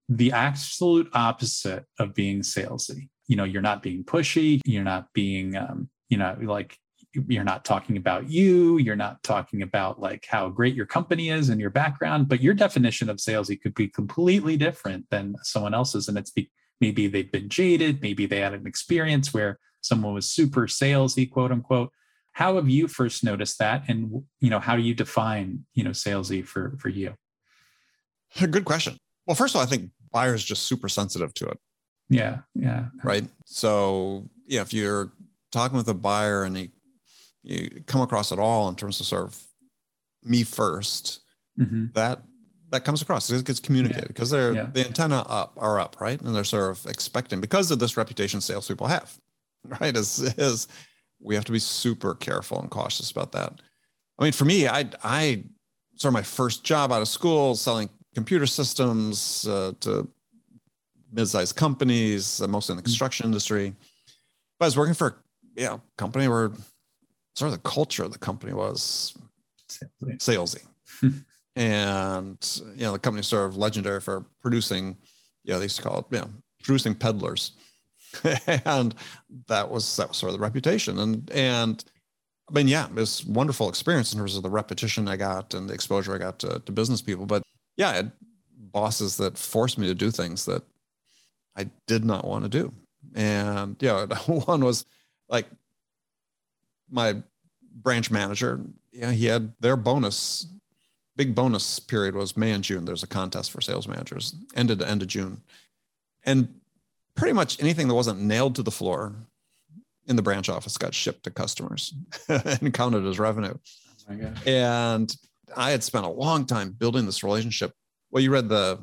the 0.09 0.31
absolute 0.31 1.09
opposite 1.13 1.85
of 1.99 2.13
being 2.13 2.41
salesy. 2.41 3.09
You 3.27 3.37
know, 3.37 3.43
you're 3.43 3.61
not 3.61 3.81
being 3.81 4.03
pushy, 4.03 4.59
you're 4.65 4.83
not 4.83 5.07
being, 5.13 5.55
um, 5.55 5.89
you 6.09 6.17
know, 6.17 6.35
like 6.41 6.77
you're 7.13 7.43
not 7.43 7.63
talking 7.63 7.95
about 7.95 8.29
you, 8.29 8.77
you're 8.79 8.95
not 8.95 9.21
talking 9.23 9.61
about 9.61 9.99
like 9.99 10.25
how 10.27 10.49
great 10.49 10.75
your 10.75 10.85
company 10.85 11.29
is 11.29 11.49
and 11.49 11.61
your 11.61 11.69
background, 11.69 12.27
but 12.27 12.41
your 12.41 12.53
definition 12.53 13.09
of 13.09 13.17
salesy 13.17 13.59
could 13.59 13.75
be 13.75 13.87
completely 13.87 14.57
different 14.57 15.05
than 15.09 15.35
someone 15.43 15.73
else's. 15.73 16.07
And 16.07 16.17
it's 16.17 16.31
be, 16.31 16.49
maybe 16.81 17.07
they've 17.07 17.31
been 17.31 17.49
jaded, 17.49 18.01
maybe 18.01 18.25
they 18.25 18.39
had 18.39 18.53
an 18.53 18.67
experience 18.67 19.33
where 19.33 19.59
someone 19.81 20.13
was 20.13 20.27
super 20.27 20.67
salesy, 20.67 21.29
quote 21.29 21.51
unquote. 21.51 21.91
How 22.31 22.55
have 22.55 22.67
you 22.67 22.87
first 22.87 23.23
noticed 23.23 23.59
that? 23.59 23.83
And 23.87 24.23
you 24.39 24.49
know, 24.49 24.59
how 24.59 24.75
do 24.75 24.81
you 24.81 24.95
define, 24.95 25.65
you 25.75 25.83
know, 25.83 25.91
salesy 25.91 26.45
for 26.45 26.75
for 26.79 26.89
you? 26.89 27.13
Good 28.39 28.65
question. 28.65 28.97
Well, 29.25 29.35
first 29.35 29.55
of 29.55 29.59
all, 29.59 29.63
I 29.63 29.69
think 29.69 29.91
buyers 30.11 30.43
just 30.43 30.63
super 30.63 30.89
sensitive 30.89 31.33
to 31.35 31.47
it. 31.47 31.59
Yeah. 32.09 32.39
Yeah. 32.55 32.85
Right. 33.03 33.25
So 33.45 34.29
yeah, 34.47 34.61
if 34.61 34.73
you're 34.73 35.11
talking 35.51 35.77
with 35.77 35.87
a 35.87 35.93
buyer 35.93 36.43
and 36.43 36.57
you, 36.57 36.69
you 37.43 37.83
come 37.87 38.01
across 38.01 38.31
it 38.31 38.39
all 38.39 38.69
in 38.69 38.75
terms 38.75 38.99
of 38.99 39.05
sort 39.05 39.23
of 39.23 39.41
me 40.23 40.43
1st 40.43 41.19
mm-hmm. 41.59 41.85
that 41.93 42.21
that 42.73 42.83
comes 42.83 43.03
across. 43.03 43.29
It 43.29 43.45
gets 43.45 43.59
communicated 43.59 44.07
because 44.07 44.31
they're 44.31 44.53
yeah. 44.53 44.67
the 44.73 44.85
antenna 44.85 45.23
up 45.29 45.53
are 45.57 45.79
up, 45.79 45.97
right? 46.01 46.19
And 46.19 46.35
they're 46.35 46.43
sort 46.43 46.71
of 46.71 46.85
expecting 46.87 47.39
because 47.39 47.69
of 47.69 47.77
this 47.77 47.97
reputation 47.97 48.41
salespeople 48.41 48.87
have, 48.87 49.15
right? 49.79 49.95
Is 49.95 50.19
is 50.37 50.67
we 51.21 51.35
have 51.35 51.45
to 51.45 51.51
be 51.51 51.59
super 51.59 52.15
careful 52.15 52.59
and 52.59 52.69
cautious 52.69 53.11
about 53.11 53.31
that. 53.33 53.53
I 54.19 54.23
mean, 54.23 54.33
for 54.33 54.45
me, 54.45 54.67
I 54.67 54.89
I 55.03 55.43
sort 55.95 56.09
of 56.09 56.13
my 56.13 56.23
first 56.23 56.63
job 56.63 56.91
out 56.91 57.01
of 57.01 57.07
school 57.07 57.55
selling 57.55 57.89
computer 58.13 58.45
systems 58.45 59.47
uh, 59.47 59.73
to 59.81 60.07
mid-sized 61.11 61.55
companies, 61.55 62.41
uh, 62.41 62.47
mostly 62.47 62.73
in 62.73 62.77
the 62.77 62.81
mm. 62.81 62.85
construction 62.85 63.25
industry. 63.25 63.73
But 64.59 64.65
I 64.65 64.67
was 64.67 64.77
working 64.77 64.93
for 64.93 65.07
a 65.07 65.61
you 65.61 65.67
know, 65.67 65.81
company 65.97 66.27
where 66.27 66.51
sort 67.35 67.51
of 67.51 67.63
the 67.63 67.69
culture 67.69 68.03
of 68.03 68.11
the 68.11 68.19
company 68.19 68.53
was 68.53 69.15
salesy. 70.17 70.63
and 71.55 72.61
you 72.75 72.83
know, 72.83 72.93
the 72.93 72.99
company 72.99 73.23
sort 73.23 73.45
of 73.45 73.57
legendary 73.57 74.01
for 74.01 74.25
producing, 74.41 74.97
you 75.43 75.53
know, 75.53 75.59
they 75.59 75.65
used 75.65 75.77
to 75.77 75.83
call 75.83 75.99
it, 75.99 76.05
you 76.11 76.19
know, 76.19 76.29
producing 76.63 76.95
peddlers. 76.95 77.51
and 78.65 78.93
that 79.47 79.69
was 79.69 79.95
that 79.97 80.09
was 80.09 80.17
sort 80.17 80.31
of 80.31 80.39
the 80.39 80.43
reputation. 80.43 80.99
And 80.99 81.29
and 81.31 81.83
I 82.49 82.53
mean, 82.53 82.67
yeah, 82.67 82.85
it 82.85 82.93
was 82.93 83.25
wonderful 83.25 83.69
experience 83.69 84.13
in 84.13 84.19
terms 84.19 84.35
of 84.35 84.43
the 84.43 84.49
repetition 84.49 85.07
I 85.07 85.15
got 85.15 85.53
and 85.53 85.69
the 85.69 85.73
exposure 85.73 86.13
I 86.13 86.17
got 86.17 86.39
to, 86.39 86.59
to 86.59 86.71
business 86.71 87.01
people. 87.01 87.25
But 87.25 87.41
yeah, 87.77 87.89
I 87.89 87.93
had 87.93 88.11
bosses 88.57 89.17
that 89.17 89.37
forced 89.37 89.77
me 89.77 89.87
to 89.87 89.95
do 89.95 90.11
things 90.11 90.45
that 90.45 90.63
I 91.55 91.69
did 91.87 92.03
not 92.03 92.25
want 92.25 92.43
to 92.43 92.49
do. 92.49 92.73
And 93.15 93.75
yeah, 93.79 94.05
one 94.25 94.63
was 94.63 94.85
like 95.29 95.47
my 96.89 97.21
branch 97.75 98.11
manager. 98.11 98.61
Yeah, 98.91 99.11
he 99.11 99.25
had 99.25 99.53
their 99.59 99.75
bonus, 99.75 100.47
big 101.15 101.35
bonus 101.35 101.79
period 101.79 102.15
was 102.15 102.37
May 102.37 102.51
and 102.51 102.63
June. 102.63 102.85
There's 102.85 103.03
a 103.03 103.07
contest 103.07 103.51
for 103.51 103.61
sales 103.61 103.87
managers, 103.87 104.35
ended 104.55 104.79
to 104.79 104.87
end 104.87 105.01
of 105.01 105.07
June. 105.07 105.41
And 106.25 106.61
pretty 107.15 107.33
much 107.33 107.61
anything 107.61 107.87
that 107.87 107.95
wasn't 107.95 108.21
nailed 108.21 108.55
to 108.55 108.63
the 108.63 108.71
floor 108.71 109.13
in 110.07 110.15
the 110.15 110.21
branch 110.21 110.49
office 110.49 110.77
got 110.77 110.93
shipped 110.93 111.23
to 111.23 111.31
customers 111.31 111.93
and 112.27 112.73
counted 112.73 113.05
as 113.05 113.19
revenue. 113.19 113.53
Oh 114.09 114.33
and 114.45 115.15
I 115.55 115.71
had 115.71 115.83
spent 115.83 116.05
a 116.05 116.09
long 116.09 116.45
time 116.45 116.71
building 116.71 117.05
this 117.05 117.23
relationship. 117.23 117.71
Well, 118.11 118.23
you 118.23 118.31
read 118.31 118.49
the 118.49 118.79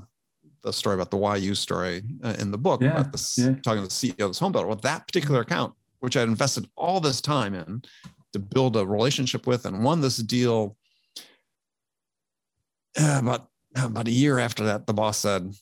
the 0.63 0.73
story 0.73 0.95
about 0.95 1.11
the 1.11 1.19
YU 1.19 1.55
story 1.55 2.03
uh, 2.23 2.35
in 2.39 2.51
the 2.51 2.59
book 2.59 2.83
yeah, 2.83 2.91
about 2.91 3.13
the, 3.13 3.35
yeah. 3.37 3.55
talking 3.63 3.83
to 3.83 3.89
the 3.89 4.13
CEO 4.13 4.25
of 4.25 4.31
this 4.31 4.39
home 4.39 4.53
builder. 4.53 4.67
Well, 4.67 4.77
that 4.77 5.07
particular 5.07 5.41
account, 5.41 5.75
which 6.01 6.17
I 6.17 6.21
had 6.21 6.29
invested 6.29 6.69
all 6.77 7.01
this 7.01 7.23
time 7.23 7.55
in 7.55 7.83
to 8.35 8.39
build 8.39 8.77
a 8.77 8.87
relationship 8.87 9.47
with 9.47 9.65
and 9.65 9.83
won 9.83 10.01
this 10.01 10.19
deal 10.19 10.77
uh, 12.99 13.19
about 13.23 13.49
about 13.77 14.09
a 14.09 14.13
year 14.13 14.39
after 14.39 14.65
that, 14.65 14.87
the 14.87 14.93
boss 14.93 15.19
said, 15.19 15.55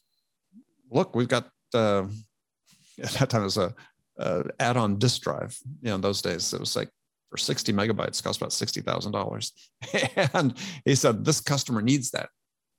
"Look, 0.90 1.14
we've 1.14 1.28
got 1.28 1.48
uh, 1.74 2.06
at 3.02 3.10
that 3.12 3.30
time 3.30 3.42
it 3.42 3.44
was 3.44 3.58
a, 3.58 3.74
a 4.18 4.44
add-on 4.58 4.98
disk 4.98 5.22
drive. 5.22 5.56
You 5.82 5.90
know, 5.90 5.96
in 5.96 6.00
those 6.00 6.22
days 6.22 6.52
it 6.52 6.60
was 6.60 6.74
like 6.74 6.90
for 7.30 7.36
60 7.36 7.72
megabytes 7.72 8.22
cost 8.22 8.40
about 8.40 8.52
sixty 8.52 8.80
thousand 8.80 9.12
dollars." 9.12 9.52
and 10.34 10.54
he 10.84 10.94
said, 10.94 11.24
"This 11.24 11.40
customer 11.40 11.82
needs 11.82 12.10
that." 12.12 12.30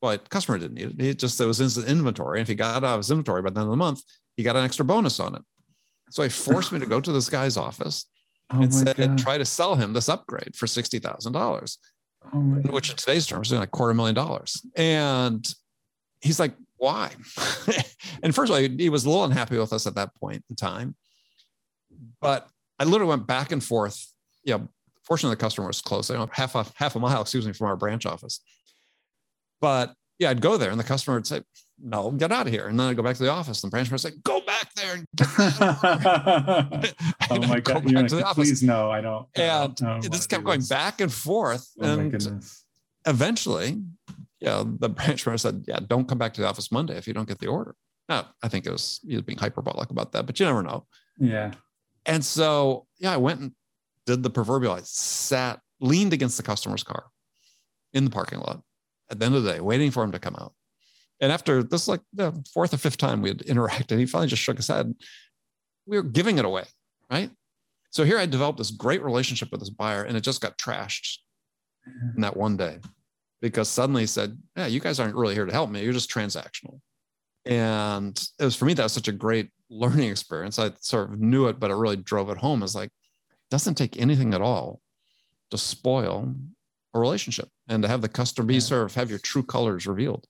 Well, 0.01 0.13
the 0.13 0.19
customer 0.19 0.57
didn't 0.57 0.75
need 0.75 0.99
it. 0.99 1.01
He 1.01 1.13
just 1.13 1.39
it 1.39 1.45
was 1.45 1.59
in 1.59 1.65
his 1.65 1.77
inventory. 1.77 2.39
And 2.39 2.43
if 2.43 2.47
he 2.47 2.55
got 2.55 2.83
out 2.83 2.93
of 2.93 2.99
his 2.99 3.12
inventory 3.12 3.41
by 3.41 3.49
the 3.49 3.59
end 3.59 3.67
of 3.67 3.71
the 3.71 3.77
month, 3.77 4.01
he 4.38 4.43
got 4.43 4.55
an 4.55 4.63
extra 4.63 4.85
bonus 4.85 5.19
on 5.19 5.35
it. 5.35 5.41
So 6.12 6.23
he 6.23 6.29
forced 6.29 6.71
me 6.71 6.79
to 6.79 6.85
go 6.85 7.01
to 7.01 7.12
this 7.12 7.29
guy's 7.29 7.57
office 7.57 8.05
oh 8.51 8.62
and 8.62 8.73
said, 8.73 9.17
try 9.17 9.38
to 9.38 9.45
sell 9.45 9.75
him 9.75 9.93
this 9.93 10.09
upgrade 10.09 10.55
for 10.55 10.67
sixty 10.67 10.99
thousand 10.99 11.33
dollars 11.33 11.77
oh 12.33 12.39
which 12.69 12.89
in 12.89 12.95
today's 12.95 13.25
terms 13.27 13.51
is 13.51 13.57
like 13.57 13.67
a 13.67 13.71
quarter 13.71 13.93
million 13.93 14.15
dollars. 14.15 14.65
And 14.75 15.47
he's 16.21 16.39
like, 16.39 16.53
why? 16.77 17.12
and 18.23 18.33
first 18.33 18.51
of 18.51 18.55
all, 18.55 18.62
he 18.62 18.89
was 18.89 19.05
a 19.05 19.09
little 19.09 19.25
unhappy 19.25 19.57
with 19.57 19.73
us 19.73 19.88
at 19.88 19.95
that 19.95 20.15
point 20.15 20.43
in 20.49 20.55
time. 20.55 20.95
But 22.21 22.47
I 22.77 22.85
literally 22.85 23.09
went 23.09 23.27
back 23.27 23.51
and 23.51 23.63
forth. 23.63 24.07
Yeah, 24.43 24.60
fortunately, 25.04 25.36
the 25.36 25.41
customer 25.41 25.67
was 25.67 25.82
close. 25.82 26.10
I 26.10 26.15
know 26.15 26.30
half 26.32 26.56
a 26.56 26.65
half 26.75 26.95
a 26.95 26.99
mile, 26.99 27.21
excuse 27.21 27.45
me, 27.45 27.54
from 27.54 27.67
our 27.67 27.75
branch 27.75 28.06
office. 28.06 28.39
But 29.62 29.93
yeah, 30.19 30.30
I'd 30.30 30.41
go 30.41 30.58
there 30.58 30.69
and 30.69 30.80
the 30.80 30.84
customer 30.84 31.17
would 31.17 31.28
say, 31.28 31.41
no, 31.82 32.12
get 32.12 32.32
out 32.32 32.45
of 32.45 32.54
here. 32.54 32.67
And 32.67 32.78
then 32.78 32.88
I'd 32.88 32.97
go 32.97 33.04
back 33.04 33.15
to 33.15 33.23
the 33.23 33.30
office 33.30 33.63
and 33.63 33.71
the 33.71 33.73
branch 33.73 33.89
would 33.89 34.02
say, 34.02 34.12
go 34.23 34.41
back 34.41 34.73
there. 34.75 34.97
oh 37.30 37.47
my 37.47 37.62
God. 37.62 37.89
Like, 37.89 38.25
please 38.36 38.62
no, 38.62 38.91
I 38.91 38.99
don't. 38.99 39.28
And 39.36 39.82
oh 39.82 39.99
don't 39.99 40.12
this 40.12 40.28
kept 40.28 40.43
going 40.43 40.60
this. 40.60 40.67
back 40.67 40.99
and 40.99 41.12
forth. 41.12 41.69
Oh 41.82 41.99
and 41.99 42.43
eventually, 43.06 43.82
yeah, 44.41 44.63
the 44.65 44.89
branch 44.89 45.25
manager 45.25 45.38
said, 45.38 45.63
yeah, 45.67 45.80
don't 45.88 46.08
come 46.08 46.17
back 46.17 46.34
to 46.34 46.41
the 46.41 46.47
office 46.47 46.71
Monday 46.71 46.97
if 46.97 47.08
you 47.08 47.13
don't 47.13 47.28
get 47.28 47.39
the 47.39 47.47
order. 47.47 47.75
Now, 48.10 48.28
I 48.43 48.49
think 48.49 48.65
it 48.65 48.71
was, 48.71 48.99
he 49.08 49.15
was 49.15 49.23
being 49.23 49.38
hyperbolic 49.38 49.89
about 49.89 50.12
that, 50.13 50.25
but 50.25 50.39
you 50.39 50.45
never 50.45 50.63
know. 50.63 50.86
Yeah. 51.17 51.52
And 52.06 52.25
so, 52.25 52.88
yeah, 52.97 53.13
I 53.13 53.17
went 53.17 53.39
and 53.39 53.52
did 54.09 54.23
the 54.23 54.29
proverbial, 54.29 54.73
I 54.73 54.81
sat, 54.83 55.59
leaned 55.79 56.13
against 56.13 56.37
the 56.37 56.43
customer's 56.43 56.83
car 56.83 57.05
in 57.93 58.05
the 58.05 58.11
parking 58.11 58.39
lot 58.39 58.61
at 59.09 59.19
the 59.19 59.25
end 59.25 59.35
of 59.35 59.43
the 59.43 59.53
day, 59.53 59.59
waiting 59.59 59.91
for 59.91 60.03
him 60.03 60.11
to 60.11 60.19
come 60.19 60.35
out. 60.35 60.53
And 61.21 61.31
after 61.31 61.63
this, 61.63 61.87
like 61.87 62.01
the 62.13 62.31
fourth 62.53 62.73
or 62.73 62.77
fifth 62.77 62.97
time 62.97 63.21
we 63.21 63.29
had 63.29 63.39
interacted, 63.39 63.97
he 63.99 64.05
finally 64.05 64.27
just 64.27 64.41
shook 64.41 64.57
his 64.57 64.67
head. 64.67 64.93
We 65.85 65.97
were 65.97 66.03
giving 66.03 66.37
it 66.37 66.45
away, 66.45 66.63
right? 67.11 67.29
So 67.91 68.03
here 68.03 68.17
I 68.17 68.25
developed 68.25 68.57
this 68.57 68.71
great 68.71 69.03
relationship 69.03 69.51
with 69.51 69.59
this 69.59 69.69
buyer, 69.69 70.03
and 70.03 70.15
it 70.15 70.21
just 70.21 70.41
got 70.41 70.57
trashed 70.57 71.17
in 72.15 72.21
that 72.21 72.37
one 72.37 72.55
day 72.55 72.79
because 73.41 73.67
suddenly 73.67 74.03
he 74.03 74.07
said, 74.07 74.37
Yeah, 74.55 74.67
you 74.67 74.79
guys 74.79 74.99
aren't 74.99 75.15
really 75.15 75.33
here 75.33 75.45
to 75.45 75.51
help 75.51 75.69
me. 75.69 75.83
You're 75.83 75.93
just 75.93 76.11
transactional. 76.11 76.79
And 77.45 78.15
it 78.39 78.43
was 78.43 78.55
for 78.55 78.65
me, 78.65 78.73
that 78.75 78.83
was 78.83 78.93
such 78.93 79.07
a 79.07 79.13
great 79.13 79.49
learning 79.69 80.09
experience. 80.09 80.59
I 80.59 80.71
sort 80.79 81.11
of 81.11 81.19
knew 81.19 81.47
it, 81.47 81.59
but 81.59 81.71
it 81.71 81.75
really 81.75 81.95
drove 81.97 82.29
it 82.29 82.37
home. 82.37 82.63
It's 82.63 82.75
like, 82.75 82.91
doesn't 83.49 83.75
take 83.75 83.99
anything 83.99 84.33
at 84.33 84.41
all 84.41 84.81
to 85.51 85.57
spoil 85.57 86.33
a 86.93 86.99
relationship 86.99 87.49
and 87.67 87.83
to 87.83 87.89
have 87.89 88.01
the 88.01 88.09
customer 88.09 88.47
be 88.47 88.55
yeah. 88.55 88.77
of 88.77 88.95
have 88.95 89.09
your 89.09 89.19
true 89.19 89.43
colors 89.43 89.88
revealed. 89.88 90.25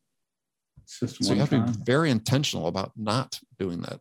so 0.85 1.05
you 1.33 1.39
have 1.39 1.49
time. 1.49 1.71
to 1.71 1.77
be 1.77 1.83
very 1.85 2.09
intentional 2.09 2.67
about 2.67 2.91
not 2.95 3.39
doing 3.57 3.81
that. 3.81 3.99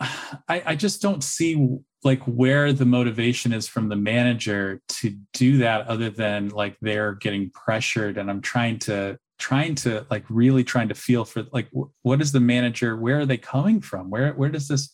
I, 0.00 0.62
I 0.66 0.74
just 0.74 1.02
don't 1.02 1.22
see 1.22 1.78
like 2.02 2.22
where 2.24 2.72
the 2.72 2.84
motivation 2.84 3.52
is 3.52 3.68
from 3.68 3.88
the 3.88 3.96
manager 3.96 4.80
to 4.88 5.16
do 5.32 5.58
that 5.58 5.86
other 5.86 6.10
than 6.10 6.48
like 6.48 6.76
they're 6.80 7.14
getting 7.14 7.50
pressured 7.50 8.18
and 8.18 8.30
I'm 8.30 8.40
trying 8.40 8.78
to 8.80 9.18
trying 9.38 9.74
to 9.74 10.06
like 10.10 10.24
really 10.28 10.64
trying 10.64 10.88
to 10.88 10.94
feel 10.94 11.24
for 11.24 11.44
like 11.52 11.68
what 12.02 12.20
is 12.20 12.32
the 12.32 12.40
manager 12.40 12.96
where 12.96 13.20
are 13.20 13.26
they 13.26 13.36
coming 13.36 13.80
from 13.80 14.10
where 14.10 14.32
where 14.34 14.48
does 14.48 14.68
this 14.68 14.90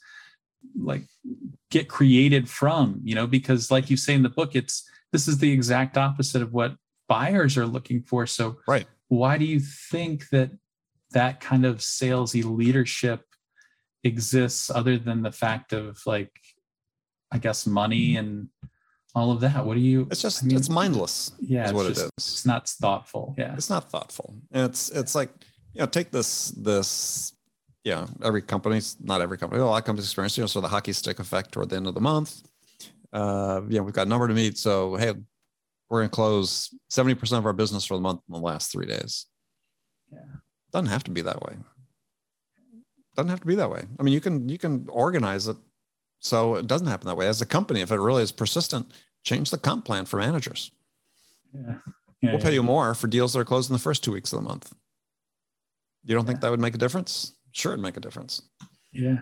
like 0.80 1.02
get 1.70 1.88
created 1.88 2.48
from 2.48 3.00
you 3.04 3.14
know 3.14 3.26
because 3.26 3.70
like 3.70 3.90
you 3.90 3.96
say 3.96 4.14
in 4.14 4.22
the 4.22 4.28
book 4.28 4.54
it's 4.54 4.88
this 5.12 5.28
is 5.28 5.38
the 5.38 5.52
exact 5.52 5.96
opposite 5.96 6.42
of 6.42 6.52
what 6.52 6.74
buyers 7.08 7.56
are 7.58 7.66
looking 7.66 8.02
for. 8.02 8.26
So, 8.26 8.58
right. 8.66 8.86
why 9.08 9.38
do 9.38 9.44
you 9.44 9.60
think 9.60 10.28
that 10.30 10.50
that 11.10 11.40
kind 11.40 11.66
of 11.66 11.78
salesy 11.78 12.44
leadership 12.44 13.22
exists 14.04 14.70
other 14.70 14.96
than 14.96 15.22
the 15.22 15.32
fact 15.32 15.72
of 15.72 16.00
like, 16.06 16.30
I 17.32 17.38
guess, 17.38 17.66
money 17.66 18.10
mm-hmm. 18.10 18.18
and 18.18 18.48
all 19.14 19.32
of 19.32 19.40
that? 19.40 19.66
What 19.66 19.74
do 19.74 19.80
you? 19.80 20.06
It's 20.10 20.22
just 20.22 20.44
I 20.44 20.46
mean, 20.46 20.56
it's 20.56 20.70
mindless. 20.70 21.32
Yeah, 21.40 21.66
is 21.66 21.72
what 21.72 21.88
just, 21.88 22.00
it 22.00 22.10
is. 22.16 22.32
It's 22.32 22.46
not 22.46 22.68
thoughtful. 22.68 23.34
Yeah, 23.36 23.54
it's 23.54 23.70
not 23.70 23.90
thoughtful. 23.90 24.36
It's 24.52 24.90
it's 24.90 25.14
like 25.14 25.30
you 25.74 25.80
know, 25.80 25.86
take 25.86 26.12
this 26.12 26.52
this 26.52 27.32
yeah, 27.84 28.06
every 28.22 28.42
company's 28.42 28.96
not 29.00 29.20
every 29.20 29.38
company, 29.38 29.60
a 29.60 29.64
lot 29.64 29.78
of 29.78 29.84
companies 29.84 30.06
experience, 30.06 30.36
you 30.36 30.42
know, 30.42 30.48
so 30.48 30.60
the 30.60 30.68
hockey 30.68 30.92
stick 30.92 31.18
effect 31.18 31.52
toward 31.52 31.70
the 31.70 31.76
end 31.76 31.86
of 31.86 31.94
the 31.94 32.00
month 32.00 32.42
uh, 33.12 33.62
you 33.68 33.78
know, 33.78 33.82
we've 33.82 33.94
got 33.94 34.06
a 34.06 34.10
number 34.10 34.28
to 34.28 34.34
meet. 34.34 34.58
So, 34.58 34.96
hey, 34.96 35.12
we're 35.88 36.00
going 36.00 36.10
to 36.10 36.14
close 36.14 36.74
70% 36.90 37.38
of 37.38 37.46
our 37.46 37.52
business 37.52 37.84
for 37.84 37.94
the 37.94 38.00
month 38.00 38.20
in 38.28 38.34
the 38.34 38.40
last 38.40 38.70
three 38.70 38.86
days. 38.86 39.26
Yeah. 40.12 40.20
Doesn't 40.72 40.90
have 40.90 41.04
to 41.04 41.10
be 41.10 41.22
that 41.22 41.42
way. 41.42 41.56
Doesn't 43.16 43.30
have 43.30 43.40
to 43.40 43.46
be 43.46 43.56
that 43.56 43.70
way. 43.70 43.82
I 43.98 44.02
mean, 44.02 44.14
you 44.14 44.20
can, 44.20 44.48
you 44.48 44.58
can 44.58 44.86
organize 44.88 45.48
it 45.48 45.56
so 46.20 46.54
it 46.54 46.66
doesn't 46.66 46.86
happen 46.86 47.08
that 47.08 47.16
way. 47.16 47.26
As 47.26 47.40
a 47.40 47.46
company, 47.46 47.80
if 47.80 47.90
it 47.90 47.98
really 47.98 48.22
is 48.22 48.30
persistent, 48.30 48.92
change 49.24 49.50
the 49.50 49.58
comp 49.58 49.84
plan 49.84 50.04
for 50.04 50.18
managers. 50.18 50.70
Yeah. 51.52 51.74
yeah 52.22 52.30
we'll 52.30 52.40
pay 52.40 52.54
you 52.54 52.62
more 52.62 52.94
for 52.94 53.08
deals 53.08 53.32
that 53.32 53.40
are 53.40 53.44
closed 53.44 53.70
in 53.70 53.74
the 53.74 53.80
first 53.80 54.04
two 54.04 54.12
weeks 54.12 54.32
of 54.32 54.38
the 54.38 54.48
month. 54.48 54.72
You 56.04 56.14
don't 56.14 56.24
yeah. 56.24 56.28
think 56.28 56.40
that 56.42 56.50
would 56.50 56.60
make 56.60 56.74
a 56.74 56.78
difference? 56.78 57.32
Sure, 57.52 57.72
it'd 57.72 57.82
make 57.82 57.96
a 57.96 58.00
difference. 58.00 58.42
Yeah. 58.92 59.18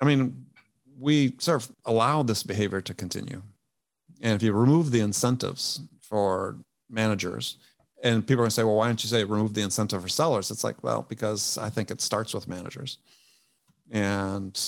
I 0.00 0.04
mean, 0.04 0.46
we 0.98 1.34
sort 1.38 1.62
of 1.62 1.74
allow 1.84 2.22
this 2.22 2.42
behavior 2.42 2.80
to 2.80 2.94
continue. 2.94 3.42
And 4.20 4.34
if 4.34 4.42
you 4.42 4.52
remove 4.52 4.90
the 4.90 5.00
incentives 5.00 5.80
for 6.02 6.58
managers, 6.88 7.56
and 8.02 8.26
people 8.26 8.40
are 8.40 8.44
going 8.44 8.50
to 8.50 8.54
say, 8.54 8.64
well, 8.64 8.76
why 8.76 8.86
don't 8.86 9.02
you 9.02 9.08
say 9.08 9.24
remove 9.24 9.54
the 9.54 9.62
incentive 9.62 10.02
for 10.02 10.08
sellers? 10.08 10.50
It's 10.50 10.64
like, 10.64 10.82
well, 10.82 11.06
because 11.08 11.58
I 11.58 11.68
think 11.68 11.90
it 11.90 12.00
starts 12.00 12.32
with 12.34 12.48
managers. 12.48 12.98
And, 13.90 14.58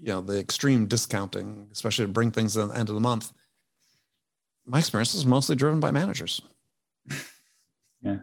you 0.00 0.08
know, 0.08 0.20
the 0.20 0.38
extreme 0.38 0.86
discounting, 0.86 1.68
especially 1.72 2.06
to 2.06 2.12
bring 2.12 2.30
things 2.30 2.54
to 2.54 2.66
the 2.66 2.74
end 2.74 2.88
of 2.88 2.94
the 2.94 3.00
month, 3.00 3.32
my 4.66 4.78
experience 4.78 5.14
is 5.14 5.24
mostly 5.24 5.54
driven 5.56 5.80
by 5.80 5.90
managers. 5.90 6.40
Yeah. 8.02 8.18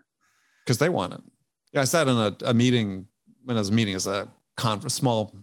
Because 0.64 0.78
they 0.78 0.88
want 0.88 1.14
it. 1.14 1.22
Yeah, 1.74 1.82
I 1.82 1.86
sat 1.86 2.08
in 2.08 2.16
a, 2.16 2.36
a 2.46 2.54
meeting 2.54 3.08
when 3.44 3.58
I 3.58 3.60
was 3.60 3.72
meeting 3.72 3.96
as 3.96 4.08
a 4.08 4.28
conference, 4.56 4.94
small 4.94 5.36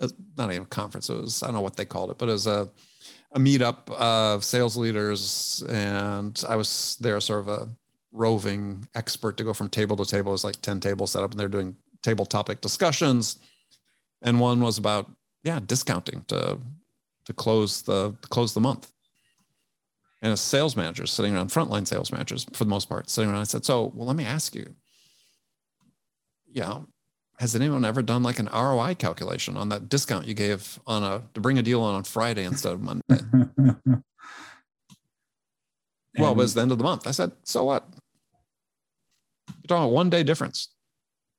uh, 0.00 0.08
not 0.36 0.52
even 0.52 0.66
conference. 0.66 1.10
It 1.10 1.20
was 1.20 1.42
I 1.42 1.46
don't 1.46 1.54
know 1.54 1.60
what 1.60 1.76
they 1.76 1.84
called 1.84 2.10
it, 2.10 2.18
but 2.18 2.28
it 2.28 2.32
was 2.32 2.46
a 2.46 2.68
a 3.32 3.38
meetup 3.38 3.90
of 3.90 4.42
sales 4.42 4.76
leaders, 4.76 5.62
and 5.68 6.42
I 6.48 6.56
was 6.56 6.96
there, 7.00 7.20
sort 7.20 7.40
of 7.40 7.48
a 7.48 7.68
roving 8.12 8.88
expert 8.94 9.36
to 9.36 9.44
go 9.44 9.52
from 9.52 9.68
table 9.68 9.96
to 9.96 10.04
table. 10.04 10.30
It 10.30 10.32
was 10.32 10.44
like 10.44 10.60
ten 10.62 10.80
tables 10.80 11.12
set 11.12 11.22
up, 11.22 11.30
and 11.32 11.38
they're 11.38 11.48
doing 11.48 11.76
table 12.02 12.24
topic 12.24 12.60
discussions, 12.60 13.38
and 14.22 14.40
one 14.40 14.60
was 14.60 14.78
about 14.78 15.10
yeah 15.42 15.60
discounting 15.64 16.24
to 16.28 16.58
to 17.24 17.32
close 17.32 17.82
the 17.82 18.14
to 18.22 18.28
close 18.28 18.54
the 18.54 18.60
month. 18.60 18.90
And 20.20 20.32
a 20.32 20.36
sales 20.36 20.74
manager 20.74 21.06
sitting 21.06 21.36
around, 21.36 21.50
frontline 21.50 21.86
sales 21.86 22.10
managers 22.10 22.44
for 22.52 22.64
the 22.64 22.70
most 22.70 22.88
part, 22.88 23.08
sitting 23.08 23.30
around. 23.30 23.42
I 23.42 23.44
said, 23.44 23.64
"So, 23.64 23.92
well, 23.94 24.06
let 24.06 24.16
me 24.16 24.24
ask 24.24 24.54
you. 24.54 24.74
Yeah, 26.50 26.80
has 27.38 27.54
anyone 27.54 27.84
ever 27.84 28.02
done 28.02 28.22
like 28.22 28.38
an 28.40 28.48
ROI 28.52 28.94
calculation 28.96 29.56
on 29.56 29.68
that 29.68 29.88
discount 29.88 30.26
you 30.26 30.34
gave 30.34 30.80
on 30.86 31.04
a 31.04 31.22
to 31.34 31.40
bring 31.40 31.58
a 31.58 31.62
deal 31.62 31.82
on 31.82 31.94
on 31.94 32.02
Friday 32.02 32.44
instead 32.44 32.72
of 32.72 32.80
Monday? 32.80 33.02
well, 36.18 36.32
it 36.32 36.36
was 36.36 36.54
the 36.54 36.62
end 36.62 36.72
of 36.72 36.78
the 36.78 36.84
month. 36.84 37.06
I 37.06 37.12
said, 37.12 37.30
so 37.44 37.64
what? 37.64 37.86
You're 39.48 39.68
talking 39.68 39.84
about 39.84 39.92
one 39.92 40.10
day 40.10 40.24
difference. 40.24 40.74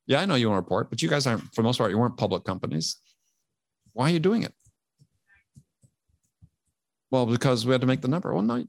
Yeah, 0.07 0.21
I 0.21 0.25
know 0.25 0.35
you 0.35 0.49
want 0.49 0.57
to 0.57 0.61
report, 0.61 0.89
but 0.89 1.01
you 1.01 1.09
guys 1.09 1.27
aren't, 1.27 1.43
for 1.53 1.61
the 1.61 1.63
most 1.63 1.77
part, 1.77 1.91
you 1.91 1.97
weren't 1.97 2.17
public 2.17 2.45
companies. 2.45 2.95
Why 3.91 4.05
are 4.09 4.13
you 4.13 4.19
doing 4.19 4.43
it? 4.43 4.53
Well, 7.11 7.25
because 7.25 7.65
we 7.65 7.73
had 7.73 7.81
to 7.81 7.87
make 7.87 8.01
the 8.01 8.07
number. 8.07 8.33
Well, 8.33 8.41
no. 8.41 8.63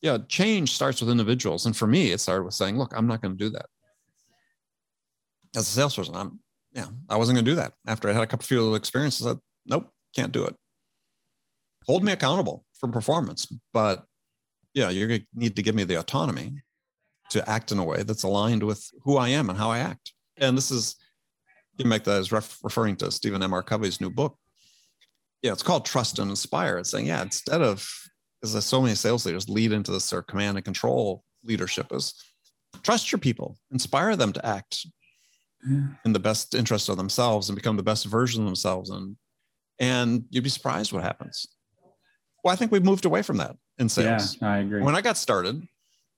Yeah, 0.00 0.18
change 0.28 0.72
starts 0.72 1.00
with 1.00 1.10
individuals. 1.10 1.66
And 1.66 1.76
for 1.76 1.86
me, 1.86 2.12
it 2.12 2.20
started 2.20 2.44
with 2.44 2.54
saying, 2.54 2.78
look, 2.78 2.94
I'm 2.96 3.06
not 3.06 3.20
going 3.20 3.36
to 3.36 3.44
do 3.44 3.50
that 3.50 3.66
as 5.56 5.68
a 5.68 5.70
salesperson, 5.70 6.14
I'm 6.14 6.40
yeah, 6.72 6.86
I 7.08 7.16
wasn't 7.16 7.36
going 7.36 7.44
to 7.44 7.50
do 7.50 7.56
that. 7.56 7.72
After 7.86 8.08
I 8.08 8.12
had 8.12 8.22
a 8.22 8.26
couple 8.26 8.44
few 8.44 8.74
experiences, 8.74 9.26
I 9.26 9.30
said, 9.30 9.38
nope, 9.66 9.90
can't 10.14 10.32
do 10.32 10.44
it. 10.44 10.54
hold 11.88 12.04
me 12.04 12.12
accountable 12.12 12.64
for 12.78 12.88
performance, 12.88 13.46
but 13.72 14.04
yeah, 14.74 14.90
to 14.90 15.20
need 15.34 15.56
to 15.56 15.62
give 15.62 15.74
me 15.74 15.84
the 15.84 15.98
autonomy 15.98 16.62
to 17.30 17.48
act 17.48 17.72
in 17.72 17.78
a 17.78 17.84
way 17.84 18.02
that's 18.02 18.22
aligned 18.22 18.62
with 18.62 18.88
who 19.02 19.16
I 19.16 19.28
am 19.28 19.48
and 19.48 19.58
how 19.58 19.70
I 19.70 19.78
act. 19.78 20.12
And 20.36 20.56
this 20.56 20.70
is, 20.70 20.96
you 21.78 21.86
make 21.86 22.04
that 22.04 22.18
as 22.18 22.30
ref, 22.30 22.58
referring 22.62 22.96
to 22.96 23.10
Stephen 23.10 23.42
M. 23.42 23.54
R. 23.54 23.62
Covey's 23.62 24.00
new 24.00 24.10
book. 24.10 24.36
Yeah, 25.42 25.52
it's 25.52 25.62
called 25.62 25.86
Trust 25.86 26.18
and 26.18 26.30
Inspire. 26.30 26.78
It's 26.78 26.90
saying, 26.90 27.06
yeah, 27.06 27.22
instead 27.22 27.62
of, 27.62 27.88
as 28.42 28.64
so 28.64 28.80
many 28.80 28.94
sales 28.94 29.24
leaders 29.26 29.48
lead 29.48 29.72
into 29.72 29.90
this 29.90 30.04
of 30.20 30.26
command 30.26 30.56
and 30.56 30.64
control 30.64 31.24
leadership 31.42 31.86
is 31.92 32.14
trust 32.82 33.10
your 33.10 33.18
people, 33.18 33.56
inspire 33.72 34.14
them 34.14 34.32
to 34.32 34.44
act 34.44 34.86
yeah. 35.66 35.86
in 36.04 36.12
the 36.12 36.18
best 36.18 36.54
interest 36.54 36.88
of 36.88 36.96
themselves 36.96 37.48
and 37.48 37.56
become 37.56 37.76
the 37.76 37.82
best 37.82 38.06
version 38.06 38.42
of 38.42 38.46
themselves. 38.46 38.90
And, 38.90 39.16
and 39.78 40.24
you'd 40.30 40.44
be 40.44 40.50
surprised 40.50 40.92
what 40.92 41.02
happens. 41.02 41.46
Well, 42.44 42.52
I 42.52 42.56
think 42.56 42.72
we've 42.72 42.84
moved 42.84 43.04
away 43.04 43.22
from 43.22 43.38
that 43.38 43.56
in 43.78 43.88
sales. 43.88 44.36
Yeah, 44.40 44.52
I 44.52 44.58
agree. 44.58 44.82
When 44.82 44.96
I 44.96 45.00
got 45.00 45.16
started, 45.16 45.62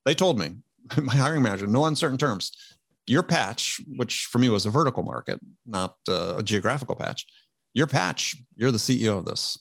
they 0.04 0.14
told 0.14 0.38
me, 0.38 0.56
my 1.02 1.14
hiring 1.14 1.42
manager, 1.42 1.66
no 1.66 1.86
uncertain 1.86 2.18
terms, 2.18 2.52
your 3.06 3.22
patch, 3.22 3.80
which 3.96 4.26
for 4.26 4.38
me 4.38 4.48
was 4.48 4.66
a 4.66 4.70
vertical 4.70 5.02
market, 5.02 5.40
not 5.66 5.96
uh, 6.08 6.36
a 6.38 6.42
geographical 6.42 6.94
patch, 6.94 7.26
your 7.74 7.86
patch, 7.86 8.36
you're 8.56 8.70
the 8.70 8.78
CEO 8.78 9.18
of 9.18 9.24
this. 9.24 9.58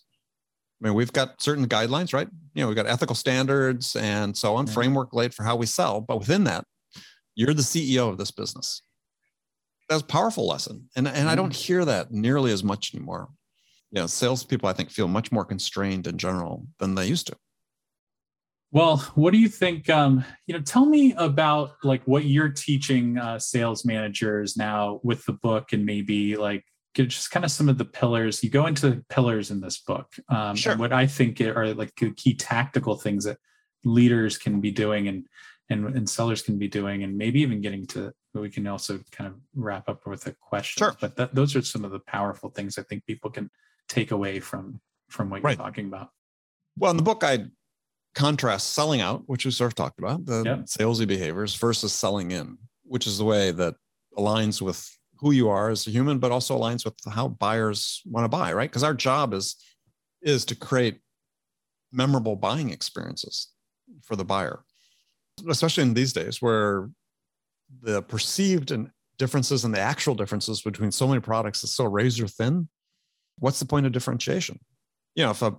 I 0.82 0.88
mean, 0.88 0.94
we've 0.94 1.12
got 1.12 1.42
certain 1.42 1.68
guidelines, 1.68 2.14
right? 2.14 2.28
You 2.54 2.62
know, 2.62 2.68
we've 2.68 2.76
got 2.76 2.88
ethical 2.88 3.16
standards 3.16 3.96
and 3.96 4.36
so 4.36 4.56
on, 4.56 4.66
yeah. 4.66 4.74
framework 4.74 5.14
laid 5.14 5.34
for 5.34 5.44
how 5.44 5.56
we 5.56 5.66
sell. 5.66 6.00
But 6.00 6.20
within 6.20 6.46
that, 6.46 6.64
you're 7.36 7.54
the 7.54 7.62
CEO 7.62 8.10
of 8.10 8.18
this 8.18 8.32
business. 8.32 8.82
That's 9.90 10.04
a 10.04 10.06
powerful 10.06 10.48
lesson. 10.48 10.88
And, 10.96 11.08
and 11.08 11.28
I 11.28 11.36
don't 11.36 11.52
mm. 11.52 11.56
hear 11.56 11.84
that 11.84 12.12
nearly 12.12 12.52
as 12.52 12.64
much 12.64 12.94
anymore. 12.94 13.30
You 13.92 14.02
know, 14.02 14.08
salespeople, 14.08 14.70
I 14.70 14.74
think, 14.74 14.92
feel 14.92 15.08
much 15.08 15.32
more 15.32 15.44
constrained 15.44 16.06
in 16.06 16.20
general 16.20 16.68
than 16.78 16.94
they 16.94 17.08
used 17.08 17.28
to. 17.28 17.36
Well, 18.72 18.98
what 19.16 19.32
do 19.32 19.40
you 19.40 19.50
think? 19.50 19.90
Um, 19.90 20.24
you 20.46 20.54
know, 20.54 20.62
tell 20.62 20.86
me 20.86 21.14
about 21.18 21.72
like 21.84 22.04
what 22.04 22.26
you're 22.26 22.50
teaching 22.50 23.18
uh, 23.18 23.40
sales 23.40 23.84
managers 23.84 24.56
now 24.56 25.00
with 25.04 25.26
the 25.26 25.34
book, 25.34 25.74
and 25.74 25.86
maybe 25.86 26.36
like 26.36 26.64
just 26.94 27.32
kind 27.32 27.44
of 27.44 27.50
some 27.50 27.68
of 27.68 27.80
the 27.80 27.86
pillars. 27.86 28.44
You 28.44 28.52
go 28.52 28.68
into 28.68 29.04
pillars 29.10 29.50
in 29.50 29.60
this 29.60 29.80
book. 29.80 30.14
Um, 30.30 30.56
sure. 30.56 30.78
what 30.78 30.94
I 30.94 31.08
think 31.08 31.42
are 31.42 31.74
like 31.74 31.94
key 31.96 32.36
tactical 32.36 32.96
things 32.96 33.26
that 33.26 33.38
leaders 33.84 34.38
can 34.38 34.62
be 34.62 34.70
doing 34.70 35.08
and 35.08 35.26
and 35.72 35.86
and 35.96 36.08
sellers 36.08 36.44
can 36.44 36.60
be 36.60 36.68
doing, 36.68 37.04
and 37.04 37.18
maybe 37.18 37.42
even 37.42 37.62
getting 37.62 37.88
to. 37.88 38.14
We 38.34 38.50
can 38.50 38.68
also 38.68 39.00
kind 39.12 39.28
of 39.28 39.36
wrap 39.56 39.90
up 39.90 40.06
with 40.06 40.28
a 40.28 40.36
question. 40.40 40.80
Sure. 40.80 40.96
But 41.02 41.16
that, 41.18 41.34
those 41.34 41.56
are 41.56 41.62
some 41.62 41.84
of 41.84 41.92
the 41.92 42.00
powerful 42.00 42.50
things 42.50 42.78
I 42.78 42.84
think 42.84 43.06
people 43.06 43.32
can 43.32 43.50
take 43.88 44.12
away 44.12 44.40
from 44.40 44.80
from 45.10 45.30
what 45.30 45.42
you're 45.42 45.56
talking 45.56 45.88
about. 45.88 46.12
Well, 46.78 46.92
in 46.92 46.98
the 46.98 47.04
book, 47.04 47.24
I 47.24 47.46
contrast 48.14 48.74
selling 48.74 49.02
out, 49.02 49.24
which 49.26 49.46
we 49.46 49.52
sort 49.52 49.72
of 49.72 49.76
talked 49.76 50.00
about, 50.00 50.26
the 50.26 50.44
yep. 50.46 50.60
salesy 50.66 51.08
behaviors 51.08 51.56
versus 51.56 51.92
selling 51.92 52.32
in, 52.32 52.58
which 52.84 53.08
is 53.08 53.18
the 53.18 53.26
way 53.26 53.52
that 53.52 53.76
aligns 54.18 54.62
with 54.62 54.88
who 55.20 55.32
you 55.32 55.50
are 55.50 55.70
as 55.70 55.86
a 55.88 55.92
human, 55.92 56.20
but 56.20 56.32
also 56.32 56.58
aligns 56.58 56.86
with 56.86 56.96
how 57.12 57.28
buyers 57.28 58.02
want 58.06 58.24
to 58.24 58.30
buy, 58.30 58.54
right? 58.54 58.70
Because 58.70 58.84
our 58.84 58.94
job 58.94 59.34
is 59.34 59.56
is 60.22 60.46
to 60.46 60.56
create 60.56 61.00
memorable 61.92 62.36
buying 62.36 62.70
experiences 62.70 63.48
for 64.04 64.16
the 64.16 64.26
buyer, 64.26 64.64
especially 65.48 65.84
in 65.84 65.94
these 65.94 66.14
days 66.14 66.42
where 66.42 66.90
the 67.82 68.02
perceived 68.02 68.72
and 68.72 68.90
differences 69.18 69.66
and 69.66 69.74
the 69.74 69.80
actual 69.80 70.16
differences 70.16 70.62
between 70.62 70.92
so 70.92 71.08
many 71.08 71.20
products 71.20 71.64
is 71.64 71.72
so 71.72 71.86
razor 71.86 72.28
thin. 72.28 72.68
What's 73.38 73.60
the 73.60 73.66
point 73.66 73.86
of 73.86 73.92
differentiation? 73.92 74.60
You 75.16 75.26
know, 75.26 75.32
if 75.32 75.42
a 75.42 75.56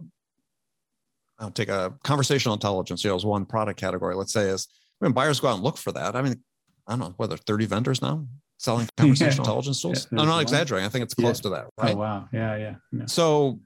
I'll 1.39 1.51
take 1.51 1.71
a 1.71 1.95
conversational 2.05 2.55
intelligence, 2.55 3.03
you 3.03 3.11
know, 3.11 3.17
as 3.17 3.25
one 3.25 3.47
product 3.47 3.81
category, 3.81 4.15
let's 4.15 4.33
say 4.33 4.49
is 4.49 4.69
when 4.99 5.13
buyers 5.13 5.41
go 5.41 5.49
out 5.49 5.55
and 5.55 5.65
look 5.65 5.79
for 5.79 5.91
that. 5.93 6.15
I 6.15 6.23
mean, 6.23 6.43
I 6.87 6.93
don't 6.93 7.01
know, 7.01 7.15
whether 7.17 7.37
30 7.37 7.67
vendors 7.67 8.03
now 8.03 8.27
selling 8.59 8.89
conversational 8.97 9.37
yeah. 9.37 9.41
intelligence 9.41 9.81
tools. 9.81 10.07
Yeah, 10.13 10.21
I'm 10.21 10.29
not 10.29 10.43
exaggerating. 10.43 10.87
I 10.87 10.91
think 10.91 11.05
it's 11.05 11.15
close 11.15 11.39
yeah. 11.39 11.43
to 11.43 11.49
that. 11.51 11.65
Oh, 11.67 11.83
right? 11.83 11.95
Oh, 11.95 11.99
wow. 11.99 12.29
Yeah, 12.33 12.57
yeah, 12.57 12.75
yeah. 12.93 13.07
So 13.07 13.61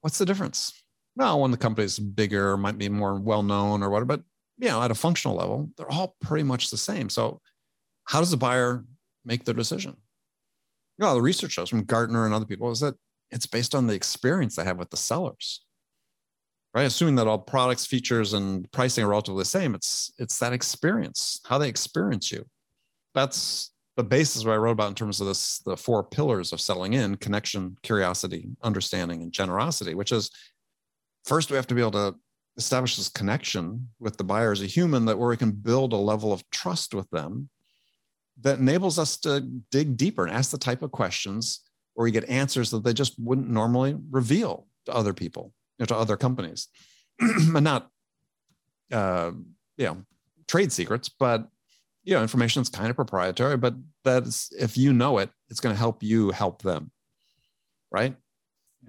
what's 0.00 0.18
the 0.18 0.24
difference? 0.24 0.72
Well, 1.14 1.40
when 1.40 1.50
the 1.50 1.58
company's 1.58 1.98
bigger, 1.98 2.56
might 2.56 2.78
be 2.78 2.88
more 2.88 3.20
well 3.20 3.42
known 3.42 3.82
or 3.82 3.90
whatever, 3.90 4.06
but 4.06 4.22
you 4.58 4.68
know, 4.68 4.82
at 4.82 4.90
a 4.90 4.94
functional 4.94 5.36
level, 5.36 5.70
they're 5.76 5.90
all 5.90 6.16
pretty 6.22 6.44
much 6.44 6.70
the 6.70 6.78
same. 6.78 7.10
So 7.10 7.40
how 8.12 8.20
does 8.20 8.30
the 8.30 8.36
buyer 8.36 8.84
make 9.24 9.44
their 9.44 9.54
decision? 9.54 9.96
You 10.98 11.06
know, 11.06 11.14
the 11.14 11.22
research 11.22 11.52
shows 11.52 11.70
from 11.70 11.84
Gartner 11.84 12.26
and 12.26 12.34
other 12.34 12.44
people 12.44 12.70
is 12.70 12.80
that 12.80 12.94
it's 13.30 13.46
based 13.46 13.74
on 13.74 13.86
the 13.86 13.94
experience 13.94 14.54
they 14.54 14.64
have 14.64 14.78
with 14.78 14.90
the 14.90 14.96
sellers 14.96 15.64
right? 16.74 16.86
Assuming 16.86 17.16
that 17.16 17.26
all 17.26 17.38
products, 17.38 17.86
features, 17.86 18.32
and 18.32 18.70
pricing 18.72 19.04
are 19.04 19.08
relatively 19.08 19.40
the 19.40 19.46
same, 19.46 19.74
it's 19.74 20.12
it's 20.18 20.38
that 20.38 20.52
experience, 20.52 21.40
how 21.46 21.58
they 21.58 21.68
experience 21.68 22.32
you. 22.32 22.44
That's 23.14 23.70
the 23.96 24.04
basis 24.04 24.44
what 24.44 24.54
I 24.54 24.56
wrote 24.56 24.72
about 24.72 24.88
in 24.88 24.94
terms 24.94 25.20
of 25.20 25.26
this, 25.26 25.58
the 25.58 25.76
four 25.76 26.02
pillars 26.02 26.52
of 26.52 26.60
selling 26.60 26.94
in 26.94 27.16
connection, 27.16 27.76
curiosity, 27.82 28.48
understanding, 28.62 29.22
and 29.22 29.32
generosity, 29.32 29.94
which 29.94 30.12
is 30.12 30.30
first 31.24 31.50
we 31.50 31.56
have 31.56 31.66
to 31.66 31.74
be 31.74 31.82
able 31.82 31.90
to 31.92 32.14
establish 32.56 32.96
this 32.96 33.08
connection 33.08 33.88
with 33.98 34.16
the 34.16 34.24
buyer 34.24 34.52
as 34.52 34.62
a 34.62 34.66
human 34.66 35.04
that 35.06 35.18
where 35.18 35.28
we 35.28 35.36
can 35.36 35.52
build 35.52 35.92
a 35.92 35.96
level 35.96 36.32
of 36.32 36.48
trust 36.50 36.94
with 36.94 37.08
them 37.10 37.48
that 38.42 38.58
enables 38.58 38.98
us 38.98 39.16
to 39.18 39.40
dig 39.70 39.96
deeper 39.96 40.24
and 40.24 40.34
ask 40.34 40.50
the 40.50 40.58
type 40.58 40.82
of 40.82 40.92
questions 40.92 41.60
where 41.94 42.04
we 42.04 42.10
get 42.10 42.28
answers 42.28 42.70
that 42.70 42.84
they 42.84 42.92
just 42.92 43.14
wouldn't 43.18 43.48
normally 43.48 43.96
reveal 44.10 44.66
to 44.86 44.94
other 44.94 45.12
people 45.12 45.52
know, 45.82 45.86
to 45.86 45.96
other 45.96 46.16
companies, 46.16 46.68
and 47.20 47.62
not, 47.62 47.88
uh, 48.90 49.32
you 49.76 49.86
know, 49.86 50.02
trade 50.48 50.72
secrets, 50.72 51.08
but 51.08 51.48
you 52.04 52.14
know, 52.14 52.22
information 52.22 52.60
that's 52.60 52.70
kind 52.70 52.90
of 52.90 52.96
proprietary. 52.96 53.56
But 53.56 53.74
that's 54.04 54.52
if 54.52 54.76
you 54.76 54.92
know 54.92 55.18
it, 55.18 55.30
it's 55.50 55.60
going 55.60 55.74
to 55.74 55.78
help 55.78 56.02
you 56.02 56.30
help 56.30 56.62
them, 56.62 56.90
right? 57.90 58.16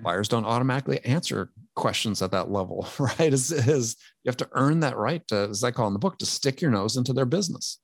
Buyers 0.02 0.28
don't 0.28 0.46
automatically 0.46 1.00
answer 1.06 1.52
questions 1.76 2.24
at 2.24 2.32
that 2.32 2.50
level, 2.50 2.88
right? 3.00 3.34
Is 3.34 3.52
is 3.52 3.96
you 4.24 4.30
have 4.30 4.38
to 4.38 4.50
earn 4.54 4.80
that 4.80 4.98
right 4.98 5.26
to, 5.28 5.50
as 5.50 5.64
I 5.64 5.72
call 5.72 5.88
in 5.88 5.94
the 5.94 6.00
book, 6.00 6.18
to 6.20 6.26
stick 6.26 6.62
your 6.62 6.72
nose 6.72 6.98
into 6.98 7.14
their 7.14 7.26
business. 7.26 7.80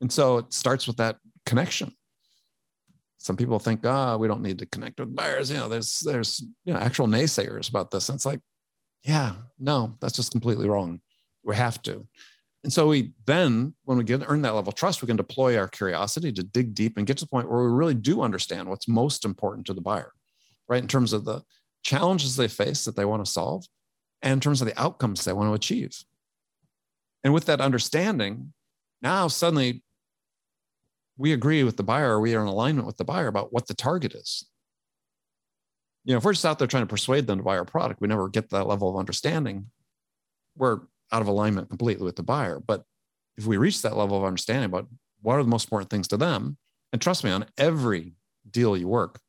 And 0.00 0.12
so 0.12 0.38
it 0.38 0.52
starts 0.52 0.86
with 0.86 0.96
that 0.98 1.16
connection 1.44 1.92
some 3.26 3.36
people 3.36 3.58
think, 3.58 3.80
ah, 3.84 4.14
oh, 4.14 4.18
we 4.18 4.28
don't 4.28 4.40
need 4.40 4.60
to 4.60 4.66
connect 4.66 5.00
with 5.00 5.14
buyers. 5.14 5.50
You 5.50 5.56
know, 5.56 5.68
there's 5.68 5.98
there's 6.00 6.40
you 6.64 6.72
know 6.72 6.78
actual 6.78 7.08
naysayers 7.08 7.68
about 7.68 7.90
this. 7.90 8.08
And 8.08 8.16
it's 8.16 8.24
like, 8.24 8.40
yeah, 9.02 9.32
no, 9.58 9.96
that's 10.00 10.14
just 10.14 10.30
completely 10.30 10.68
wrong. 10.68 11.00
We 11.42 11.56
have 11.56 11.82
to. 11.82 12.06
And 12.62 12.72
so 12.72 12.86
we 12.86 13.12
then, 13.26 13.74
when 13.84 13.98
we 13.98 14.04
get 14.04 14.22
earn 14.26 14.42
that 14.42 14.54
level 14.54 14.70
of 14.70 14.76
trust, 14.76 15.02
we 15.02 15.06
can 15.06 15.16
deploy 15.16 15.58
our 15.58 15.68
curiosity 15.68 16.32
to 16.32 16.42
dig 16.42 16.74
deep 16.74 16.96
and 16.96 17.06
get 17.06 17.16
to 17.18 17.24
the 17.24 17.28
point 17.28 17.50
where 17.50 17.62
we 17.64 17.72
really 17.72 17.94
do 17.94 18.22
understand 18.22 18.68
what's 18.68 18.88
most 18.88 19.24
important 19.24 19.66
to 19.66 19.74
the 19.74 19.80
buyer, 19.80 20.12
right? 20.68 20.82
In 20.82 20.88
terms 20.88 21.12
of 21.12 21.24
the 21.24 21.42
challenges 21.82 22.36
they 22.36 22.48
face 22.48 22.84
that 22.84 22.96
they 22.96 23.04
want 23.04 23.24
to 23.24 23.30
solve, 23.30 23.66
and 24.22 24.32
in 24.34 24.40
terms 24.40 24.62
of 24.62 24.68
the 24.68 24.80
outcomes 24.80 25.24
they 25.24 25.32
want 25.32 25.48
to 25.50 25.54
achieve. 25.54 26.04
And 27.24 27.34
with 27.34 27.46
that 27.46 27.60
understanding, 27.60 28.52
now 29.02 29.26
suddenly 29.26 29.82
we 31.16 31.32
agree 31.32 31.64
with 31.64 31.76
the 31.76 31.82
buyer 31.82 32.16
or 32.16 32.20
we 32.20 32.34
are 32.34 32.42
in 32.42 32.48
alignment 32.48 32.86
with 32.86 32.96
the 32.96 33.04
buyer 33.04 33.28
about 33.28 33.52
what 33.52 33.66
the 33.66 33.74
target 33.74 34.14
is. 34.14 34.46
You 36.04 36.12
know, 36.12 36.18
if 36.18 36.24
we're 36.24 36.34
just 36.34 36.44
out 36.44 36.58
there 36.58 36.68
trying 36.68 36.84
to 36.84 36.88
persuade 36.88 37.26
them 37.26 37.38
to 37.38 37.44
buy 37.44 37.58
our 37.58 37.64
product, 37.64 38.00
we 38.00 38.08
never 38.08 38.28
get 38.28 38.50
that 38.50 38.66
level 38.66 38.90
of 38.90 38.96
understanding. 38.96 39.66
We're 40.56 40.80
out 41.10 41.22
of 41.22 41.28
alignment 41.28 41.68
completely 41.68 42.04
with 42.04 42.16
the 42.16 42.22
buyer. 42.22 42.60
But 42.60 42.84
if 43.36 43.46
we 43.46 43.56
reach 43.56 43.82
that 43.82 43.96
level 43.96 44.16
of 44.16 44.24
understanding 44.24 44.66
about 44.66 44.88
what 45.22 45.34
are 45.34 45.42
the 45.42 45.48
most 45.48 45.64
important 45.64 45.90
things 45.90 46.08
to 46.08 46.16
them, 46.16 46.58
and 46.92 47.02
trust 47.02 47.24
me, 47.24 47.30
on 47.30 47.46
every 47.58 48.14
deal 48.48 48.76
you 48.76 48.88
work, 48.88 49.20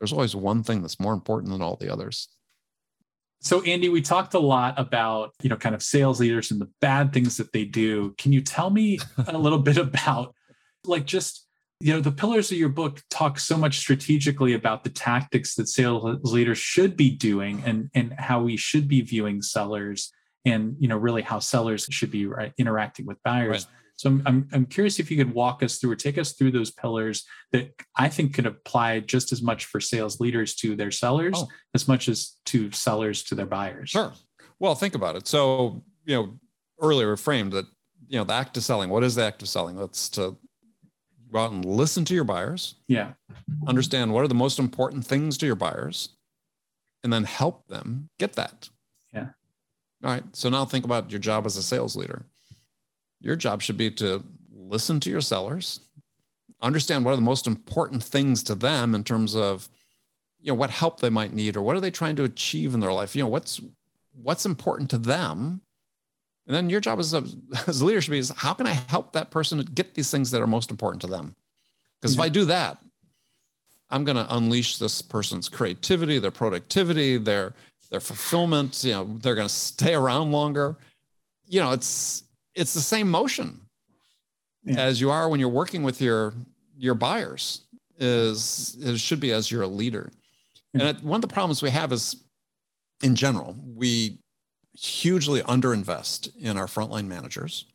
there's 0.00 0.12
always 0.12 0.34
one 0.34 0.62
thing 0.62 0.82
that's 0.82 0.98
more 0.98 1.12
important 1.12 1.52
than 1.52 1.62
all 1.62 1.76
the 1.76 1.92
others. 1.92 2.28
So 3.40 3.60
Andy, 3.62 3.88
we 3.88 4.00
talked 4.00 4.34
a 4.34 4.38
lot 4.38 4.78
about, 4.78 5.32
you 5.42 5.50
know, 5.50 5.56
kind 5.56 5.74
of 5.74 5.82
sales 5.82 6.20
leaders 6.20 6.50
and 6.50 6.60
the 6.60 6.70
bad 6.80 7.12
things 7.12 7.36
that 7.36 7.52
they 7.52 7.64
do. 7.64 8.14
Can 8.16 8.32
you 8.32 8.40
tell 8.40 8.70
me 8.70 8.98
a 9.26 9.36
little 9.36 9.58
bit 9.58 9.76
about 9.76 10.34
like 10.86 11.04
just 11.04 11.46
you 11.82 11.92
know 11.92 12.00
the 12.00 12.12
pillars 12.12 12.52
of 12.52 12.58
your 12.58 12.68
book 12.68 13.02
talk 13.10 13.40
so 13.40 13.56
much 13.56 13.78
strategically 13.78 14.54
about 14.54 14.84
the 14.84 14.90
tactics 14.90 15.56
that 15.56 15.68
sales 15.68 16.04
leaders 16.22 16.58
should 16.58 16.96
be 16.96 17.10
doing 17.10 17.62
and 17.66 17.90
and 17.94 18.14
how 18.18 18.40
we 18.40 18.56
should 18.56 18.86
be 18.86 19.00
viewing 19.00 19.42
sellers 19.42 20.12
and 20.44 20.76
you 20.78 20.86
know 20.86 20.96
really 20.96 21.22
how 21.22 21.40
sellers 21.40 21.86
should 21.90 22.10
be 22.10 22.26
right, 22.26 22.52
interacting 22.56 23.04
with 23.04 23.20
buyers. 23.24 23.48
Right. 23.48 23.66
so 23.96 24.10
I'm, 24.10 24.22
I'm, 24.26 24.48
I'm 24.52 24.66
curious 24.66 25.00
if 25.00 25.10
you 25.10 25.16
could 25.16 25.34
walk 25.34 25.62
us 25.64 25.78
through 25.78 25.90
or 25.90 25.96
take 25.96 26.18
us 26.18 26.32
through 26.34 26.52
those 26.52 26.70
pillars 26.70 27.24
that 27.50 27.72
i 27.96 28.08
think 28.08 28.34
could 28.34 28.46
apply 28.46 29.00
just 29.00 29.32
as 29.32 29.42
much 29.42 29.64
for 29.64 29.80
sales 29.80 30.20
leaders 30.20 30.54
to 30.56 30.76
their 30.76 30.92
sellers 30.92 31.34
oh. 31.36 31.48
as 31.74 31.88
much 31.88 32.08
as 32.08 32.36
to 32.46 32.70
sellers 32.70 33.24
to 33.24 33.34
their 33.34 33.46
buyers. 33.46 33.90
Sure. 33.90 34.12
Well 34.60 34.76
think 34.76 34.94
about 34.94 35.16
it. 35.16 35.26
So 35.26 35.82
you 36.04 36.14
know 36.14 36.38
earlier 36.80 37.16
framed 37.16 37.52
that 37.54 37.66
you 38.06 38.18
know 38.18 38.24
the 38.24 38.34
act 38.34 38.56
of 38.56 38.62
selling 38.62 38.88
what 38.88 39.02
is 39.02 39.16
the 39.16 39.24
act 39.24 39.42
of 39.42 39.48
selling? 39.48 39.74
That's 39.74 40.08
to 40.10 40.36
go 41.32 41.38
out 41.38 41.52
and 41.52 41.64
listen 41.64 42.04
to 42.06 42.14
your 42.14 42.24
buyers. 42.24 42.74
Yeah. 42.88 43.12
Understand 43.66 44.12
what 44.12 44.24
are 44.24 44.28
the 44.28 44.34
most 44.34 44.58
important 44.58 45.06
things 45.06 45.38
to 45.38 45.46
your 45.46 45.56
buyers. 45.56 46.10
and 47.04 47.12
then 47.12 47.24
help 47.24 47.66
them 47.66 48.08
get 48.18 48.34
that. 48.34 48.68
Yeah. 49.12 49.28
All 50.04 50.10
right. 50.10 50.22
So 50.32 50.48
now 50.48 50.64
think 50.64 50.84
about 50.84 51.10
your 51.10 51.18
job 51.18 51.46
as 51.46 51.56
a 51.56 51.62
sales 51.62 51.96
leader. 51.96 52.26
Your 53.20 53.34
job 53.34 53.60
should 53.60 53.76
be 53.76 53.90
to 53.92 54.22
listen 54.54 55.00
to 55.00 55.10
your 55.10 55.20
sellers, 55.20 55.80
understand 56.60 57.04
what 57.04 57.12
are 57.12 57.16
the 57.16 57.22
most 57.22 57.46
important 57.48 58.02
things 58.04 58.42
to 58.44 58.54
them 58.54 58.94
in 58.94 59.02
terms 59.04 59.34
of 59.34 59.68
you 60.40 60.52
know 60.52 60.54
what 60.54 60.70
help 60.70 61.00
they 61.00 61.10
might 61.10 61.32
need 61.32 61.56
or 61.56 61.62
what 61.62 61.76
are 61.76 61.80
they 61.80 61.90
trying 61.90 62.16
to 62.16 62.24
achieve 62.24 62.72
in 62.74 62.80
their 62.80 62.92
life 62.92 63.14
you 63.14 63.22
know 63.22 63.28
what's 63.28 63.60
what's 64.12 64.44
important 64.46 64.90
to 64.90 64.98
them 64.98 65.60
and 66.52 66.66
then 66.66 66.68
your 66.68 66.80
job 66.80 66.98
as 66.98 67.14
a, 67.14 67.24
as 67.66 67.80
a 67.80 67.84
leader 67.84 68.00
should 68.00 68.10
be 68.10 68.18
is 68.18 68.30
how 68.36 68.52
can 68.52 68.66
i 68.66 68.72
help 68.88 69.12
that 69.12 69.30
person 69.30 69.58
get 69.74 69.94
these 69.94 70.10
things 70.10 70.30
that 70.30 70.42
are 70.42 70.46
most 70.46 70.70
important 70.70 71.00
to 71.00 71.06
them 71.06 71.34
because 72.00 72.14
yeah. 72.14 72.22
if 72.22 72.24
i 72.26 72.28
do 72.28 72.44
that 72.44 72.78
i'm 73.90 74.04
going 74.04 74.16
to 74.16 74.36
unleash 74.36 74.78
this 74.78 75.00
person's 75.00 75.48
creativity 75.48 76.18
their 76.18 76.30
productivity 76.30 77.16
their 77.16 77.54
their 77.90 78.00
fulfillment 78.00 78.84
you 78.84 78.92
know 78.92 79.18
they're 79.22 79.34
going 79.34 79.48
to 79.48 79.54
stay 79.54 79.94
around 79.94 80.30
longer 80.30 80.76
you 81.46 81.58
know 81.58 81.72
it's 81.72 82.24
it's 82.54 82.74
the 82.74 82.80
same 82.80 83.10
motion 83.10 83.58
yeah. 84.64 84.78
as 84.78 85.00
you 85.00 85.10
are 85.10 85.28
when 85.30 85.40
you're 85.40 85.48
working 85.48 85.82
with 85.82 86.00
your 86.00 86.34
your 86.76 86.94
buyers 86.94 87.62
is 87.98 88.76
it 88.80 88.98
should 88.98 89.20
be 89.20 89.32
as 89.32 89.50
you're 89.50 89.62
a 89.62 89.66
leader 89.66 90.10
and 90.74 90.98
one 91.00 91.16
of 91.16 91.22
the 91.22 91.28
problems 91.28 91.62
we 91.62 91.70
have 91.70 91.92
is 91.92 92.16
in 93.02 93.14
general 93.14 93.56
we 93.74 94.18
hugely 94.74 95.40
underinvest 95.42 96.34
in 96.36 96.56
our 96.56 96.66
frontline 96.66 97.06
managers 97.06 97.66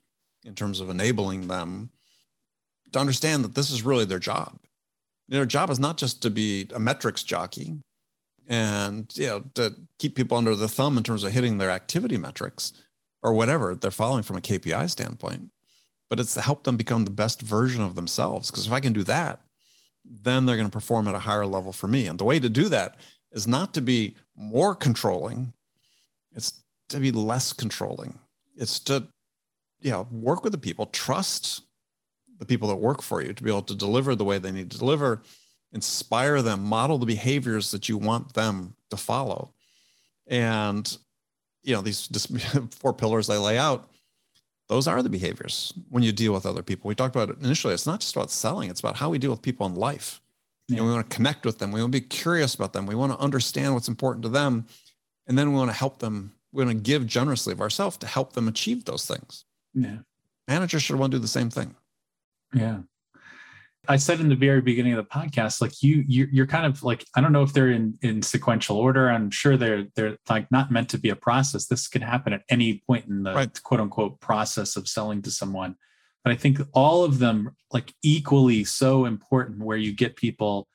in 0.43 0.55
terms 0.55 0.79
of 0.79 0.89
enabling 0.89 1.47
them 1.47 1.89
to 2.91 2.99
understand 2.99 3.43
that 3.43 3.55
this 3.55 3.69
is 3.69 3.83
really 3.83 4.05
their 4.05 4.19
job 4.19 4.57
their 5.29 5.45
job 5.45 5.69
is 5.69 5.79
not 5.79 5.97
just 5.97 6.21
to 6.21 6.29
be 6.29 6.67
a 6.73 6.79
metrics 6.79 7.23
jockey 7.23 7.75
and 8.47 9.11
you 9.15 9.27
know 9.27 9.43
to 9.53 9.75
keep 9.99 10.15
people 10.15 10.37
under 10.37 10.55
the 10.55 10.67
thumb 10.67 10.97
in 10.97 11.03
terms 11.03 11.23
of 11.23 11.31
hitting 11.31 11.57
their 11.57 11.69
activity 11.69 12.17
metrics 12.17 12.73
or 13.21 13.33
whatever 13.33 13.75
they're 13.75 13.91
following 13.91 14.23
from 14.23 14.37
a 14.37 14.41
kpi 14.41 14.89
standpoint 14.89 15.51
but 16.09 16.19
it's 16.19 16.33
to 16.33 16.41
help 16.41 16.63
them 16.63 16.77
become 16.77 17.05
the 17.05 17.11
best 17.11 17.41
version 17.41 17.81
of 17.81 17.95
themselves. 17.95 18.49
Because 18.49 18.67
if 18.67 18.73
I 18.73 18.79
can 18.79 18.93
do 18.93 19.03
that, 19.03 19.41
then 20.05 20.45
they're 20.45 20.55
going 20.55 20.69
to 20.69 20.73
perform 20.73 21.07
at 21.07 21.15
a 21.15 21.19
higher 21.19 21.45
level 21.45 21.73
for 21.73 21.87
me. 21.87 22.07
And 22.07 22.17
the 22.17 22.23
way 22.23 22.39
to 22.39 22.49
do 22.49 22.69
that 22.69 22.95
is 23.31 23.47
not 23.47 23.73
to 23.73 23.81
be 23.81 24.15
more 24.35 24.73
controlling, 24.73 25.53
to 26.89 26.99
be 26.99 27.11
less 27.11 27.53
controlling. 27.53 28.17
It's 28.55 28.79
to, 28.81 29.07
you 29.79 29.91
know, 29.91 30.07
work 30.11 30.43
with 30.43 30.53
the 30.53 30.57
people, 30.57 30.87
trust 30.87 31.61
the 32.39 32.45
people 32.45 32.67
that 32.69 32.75
work 32.75 33.01
for 33.01 33.21
you 33.21 33.33
to 33.33 33.43
be 33.43 33.49
able 33.49 33.63
to 33.63 33.75
deliver 33.75 34.15
the 34.15 34.25
way 34.25 34.37
they 34.37 34.51
need 34.51 34.71
to 34.71 34.77
deliver, 34.77 35.21
inspire 35.73 36.41
them, 36.41 36.63
model 36.63 36.97
the 36.97 37.05
behaviors 37.05 37.71
that 37.71 37.89
you 37.89 37.97
want 37.97 38.33
them 38.33 38.75
to 38.89 38.97
follow. 38.97 39.51
And, 40.27 40.97
you 41.63 41.75
know, 41.75 41.81
these 41.81 42.07
four 42.71 42.93
pillars 42.93 43.29
I 43.29 43.37
lay 43.37 43.57
out 43.57 43.89
those 44.67 44.87
are 44.87 45.01
the 45.01 45.09
behaviors 45.09 45.73
when 45.89 46.03
you 46.03 46.11
deal 46.11 46.33
with 46.33 46.45
other 46.45 46.61
people. 46.61 46.87
We 46.87 46.95
talked 46.95 47.15
about 47.15 47.29
it 47.29 47.37
initially. 47.41 47.73
It's 47.73 47.85
not 47.85 48.01
just 48.01 48.15
about 48.15 48.31
selling, 48.31 48.69
it's 48.69 48.79
about 48.79 48.97
how 48.97 49.09
we 49.09 49.17
deal 49.17 49.31
with 49.31 49.41
people 49.41 49.65
in 49.65 49.75
life. 49.75 50.21
Yeah. 50.67 50.75
You 50.75 50.81
know, 50.81 50.87
we 50.87 50.93
want 50.93 51.09
to 51.09 51.15
connect 51.15 51.45
with 51.45 51.59
them. 51.59 51.71
We 51.71 51.79
want 51.79 51.93
to 51.93 52.01
be 52.01 52.05
curious 52.05 52.53
about 52.53 52.73
them. 52.73 52.85
We 52.85 52.95
want 52.95 53.13
to 53.13 53.19
understand 53.19 53.73
what's 53.73 53.87
important 53.87 54.23
to 54.23 54.29
them. 54.29 54.65
And 55.25 55.37
then 55.37 55.51
we 55.51 55.55
want 55.55 55.71
to 55.71 55.77
help 55.77 55.99
them. 55.99 56.33
We 56.57 56.65
want 56.65 56.75
to 56.75 56.81
give 56.81 57.05
generously 57.05 57.53
of 57.53 57.61
ourselves 57.61 57.97
to 57.97 58.07
help 58.07 58.33
them 58.33 58.47
achieve 58.47 58.85
those 58.85 59.05
things. 59.05 59.45
Yeah. 59.75 59.97
Managers 60.47 60.81
should 60.81 60.95
want 60.95 61.11
to 61.11 61.19
do 61.19 61.21
the 61.21 61.27
same 61.27 61.51
thing. 61.51 61.75
Yeah. 62.51 62.79
I 63.87 63.97
said 63.97 64.19
in 64.19 64.27
the 64.27 64.35
very 64.35 64.61
beginning 64.61 64.93
of 64.93 64.97
the 64.97 65.03
podcast, 65.03 65.61
like 65.61 65.83
you, 65.83 66.03
you 66.07 66.27
you're 66.31 66.47
kind 66.47 66.65
of 66.65 66.81
like 66.81 67.05
I 67.15 67.21
don't 67.21 67.31
know 67.31 67.43
if 67.43 67.53
they're 67.53 67.69
in 67.69 67.99
in 68.01 68.23
sequential 68.23 68.75
order. 68.75 69.07
I'm 69.07 69.29
sure 69.29 69.55
they're 69.55 69.85
they're 69.95 70.17
like 70.27 70.49
not 70.49 70.71
meant 70.71 70.89
to 70.89 70.97
be 70.97 71.09
a 71.09 71.15
process. 71.15 71.67
This 71.67 71.87
can 71.87 72.01
happen 72.01 72.33
at 72.33 72.41
any 72.49 72.81
point 72.87 73.05
in 73.05 73.21
the 73.21 73.35
right. 73.35 73.63
quote 73.63 73.79
unquote 73.79 74.19
process 74.19 74.77
of 74.77 74.87
selling 74.87 75.21
to 75.21 75.31
someone. 75.31 75.75
But 76.23 76.33
I 76.33 76.37
think 76.37 76.59
all 76.73 77.03
of 77.03 77.19
them 77.19 77.55
like 77.71 77.93
equally 78.01 78.63
so 78.63 79.05
important. 79.05 79.63
Where 79.63 79.77
you 79.77 79.93
get 79.93 80.15
people 80.15 80.67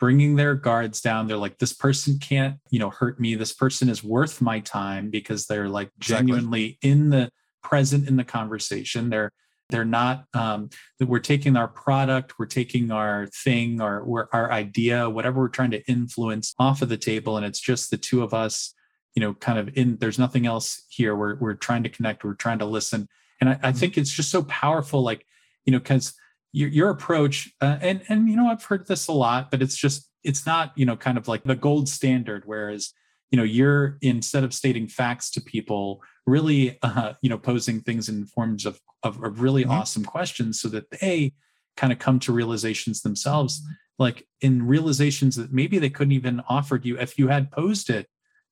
bringing 0.00 0.34
their 0.34 0.54
guards 0.54 1.00
down. 1.00 1.26
They're 1.28 1.36
like, 1.36 1.58
this 1.58 1.74
person 1.74 2.18
can't 2.18 2.56
you 2.70 2.80
know 2.80 2.90
hurt 2.90 3.20
me. 3.20 3.36
This 3.36 3.52
person 3.52 3.88
is 3.88 4.02
worth 4.02 4.40
my 4.40 4.60
time 4.60 5.10
because 5.10 5.46
they're 5.46 5.68
like 5.68 5.90
genuinely 6.00 6.78
exactly. 6.82 6.90
in 6.90 7.10
the 7.10 7.30
present 7.62 8.08
in 8.08 8.16
the 8.16 8.24
conversation. 8.24 9.10
They're 9.10 9.30
they're 9.68 9.84
not 9.84 10.24
um, 10.34 10.70
that 10.98 11.08
we're 11.08 11.20
taking 11.20 11.56
our 11.56 11.68
product, 11.68 12.38
we're 12.38 12.46
taking 12.46 12.90
our 12.90 13.28
thing, 13.28 13.80
or 13.80 14.28
our 14.32 14.50
idea, 14.50 15.08
whatever 15.08 15.40
we're 15.40 15.48
trying 15.48 15.70
to 15.70 15.88
influence 15.88 16.54
off 16.58 16.82
of 16.82 16.88
the 16.88 16.96
table, 16.96 17.36
and 17.36 17.46
it's 17.46 17.60
just 17.60 17.90
the 17.90 17.96
two 17.96 18.22
of 18.22 18.34
us. 18.34 18.74
You 19.14 19.20
know, 19.20 19.34
kind 19.34 19.58
of 19.58 19.76
in. 19.76 19.96
There's 19.98 20.18
nothing 20.18 20.46
else 20.46 20.84
here. 20.88 21.16
We're 21.16 21.36
we're 21.36 21.54
trying 21.54 21.82
to 21.82 21.88
connect. 21.88 22.24
We're 22.24 22.34
trying 22.34 22.60
to 22.60 22.64
listen, 22.64 23.08
and 23.40 23.50
I, 23.50 23.52
I 23.52 23.56
mm-hmm. 23.56 23.78
think 23.78 23.98
it's 23.98 24.12
just 24.12 24.30
so 24.30 24.44
powerful. 24.44 25.02
Like 25.02 25.26
you 25.64 25.72
know, 25.72 25.78
because 25.78 26.14
your, 26.52 26.68
your 26.68 26.90
approach, 26.90 27.50
uh, 27.60 27.78
and 27.80 28.02
and 28.08 28.28
you 28.28 28.36
know, 28.36 28.48
I've 28.48 28.64
heard 28.64 28.86
this 28.86 29.08
a 29.08 29.12
lot, 29.12 29.50
but 29.50 29.62
it's 29.62 29.76
just 29.76 30.08
it's 30.24 30.46
not 30.46 30.72
you 30.76 30.84
know 30.84 30.96
kind 30.96 31.18
of 31.18 31.28
like 31.28 31.44
the 31.44 31.56
gold 31.56 31.88
standard. 31.88 32.44
Whereas 32.46 32.92
you 33.30 33.36
know, 33.36 33.44
you're 33.44 33.96
instead 34.02 34.42
of 34.42 34.52
stating 34.52 34.88
facts 34.88 35.30
to 35.32 35.40
people 35.40 36.02
really 36.26 36.78
uh, 36.82 37.14
you 37.22 37.30
know 37.30 37.38
posing 37.38 37.80
things 37.80 38.08
in 38.08 38.26
forms 38.26 38.66
of 38.66 38.80
of, 39.02 39.22
of 39.22 39.40
really 39.40 39.62
mm-hmm. 39.62 39.72
awesome 39.72 40.04
questions 40.04 40.60
so 40.60 40.68
that 40.68 40.90
they 41.00 41.32
kind 41.76 41.92
of 41.92 41.98
come 41.98 42.18
to 42.20 42.32
realizations 42.32 43.02
themselves 43.02 43.62
like 43.98 44.26
in 44.40 44.66
realizations 44.66 45.36
that 45.36 45.52
maybe 45.52 45.78
they 45.78 45.90
couldn't 45.90 46.12
even 46.12 46.42
offered 46.48 46.84
you 46.84 46.98
if 46.98 47.18
you 47.18 47.28
had 47.28 47.50
posed 47.50 47.90
it 47.90 48.06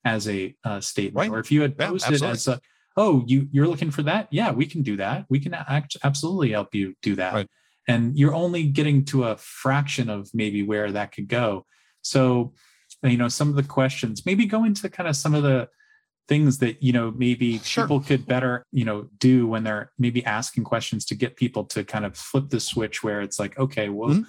as 0.05 0.29
a 0.29 0.55
uh, 0.65 0.81
statement 0.81 1.31
right. 1.31 1.37
or 1.37 1.41
if 1.41 1.51
you 1.51 1.63
had 1.63 1.77
posed 1.77 2.09
yeah, 2.09 2.17
it 2.17 2.23
as 2.23 2.47
a 2.47 2.61
oh 2.97 3.25
you 3.27 3.49
you're 3.51 3.67
looking 3.67 3.91
for 3.91 4.03
that 4.03 4.29
yeah 4.31 4.53
we 4.53 4.67
can 4.67 4.83
do 4.83 4.97
that 4.97 5.25
we 5.29 5.41
can 5.41 5.55
act, 5.55 5.97
absolutely 6.05 6.51
help 6.51 6.75
you 6.75 6.95
do 7.03 7.17
that 7.17 7.35
right. 7.35 7.49
And 7.89 8.17
you're 8.17 8.35
only 8.35 8.65
getting 8.65 9.05
to 9.07 9.25
a 9.25 9.37
fraction 9.39 10.09
of 10.09 10.29
maybe 10.33 10.63
where 10.63 10.93
that 10.93 11.11
could 11.13 11.27
go 11.27 11.67
so 12.03 12.53
you 13.03 13.17
know 13.17 13.29
some 13.29 13.49
of 13.49 13.57
the 13.57 13.63
questions 13.63 14.25
maybe 14.25 14.47
go 14.47 14.65
into 14.65 14.89
kind 14.89 15.09
of 15.09 15.17
some 15.17 15.35
of 15.35 15.43
the 15.43 15.69
things 16.29 16.59
that 16.59 16.83
you 16.83 16.93
know 16.93 17.11
maybe 17.17 17.59
sure. 17.59 17.85
people 17.85 18.01
could 18.01 18.27
better 18.27 18.65
you 18.71 18.85
know 18.85 19.09
do 19.19 19.47
when 19.47 19.65
they're 19.65 19.91
maybe 19.99 20.25
asking 20.27 20.63
questions 20.63 21.05
to 21.07 21.15
get 21.15 21.37
people 21.37 21.65
to 21.65 21.83
kind 21.83 22.05
of 22.05 22.17
flip 22.17 22.51
the 22.51 22.61
switch 22.61 23.03
where 23.03 23.23
it's 23.23 23.39
like 23.39 23.59
okay 23.59 23.89
well 23.89 24.11
mm-hmm. 24.11 24.23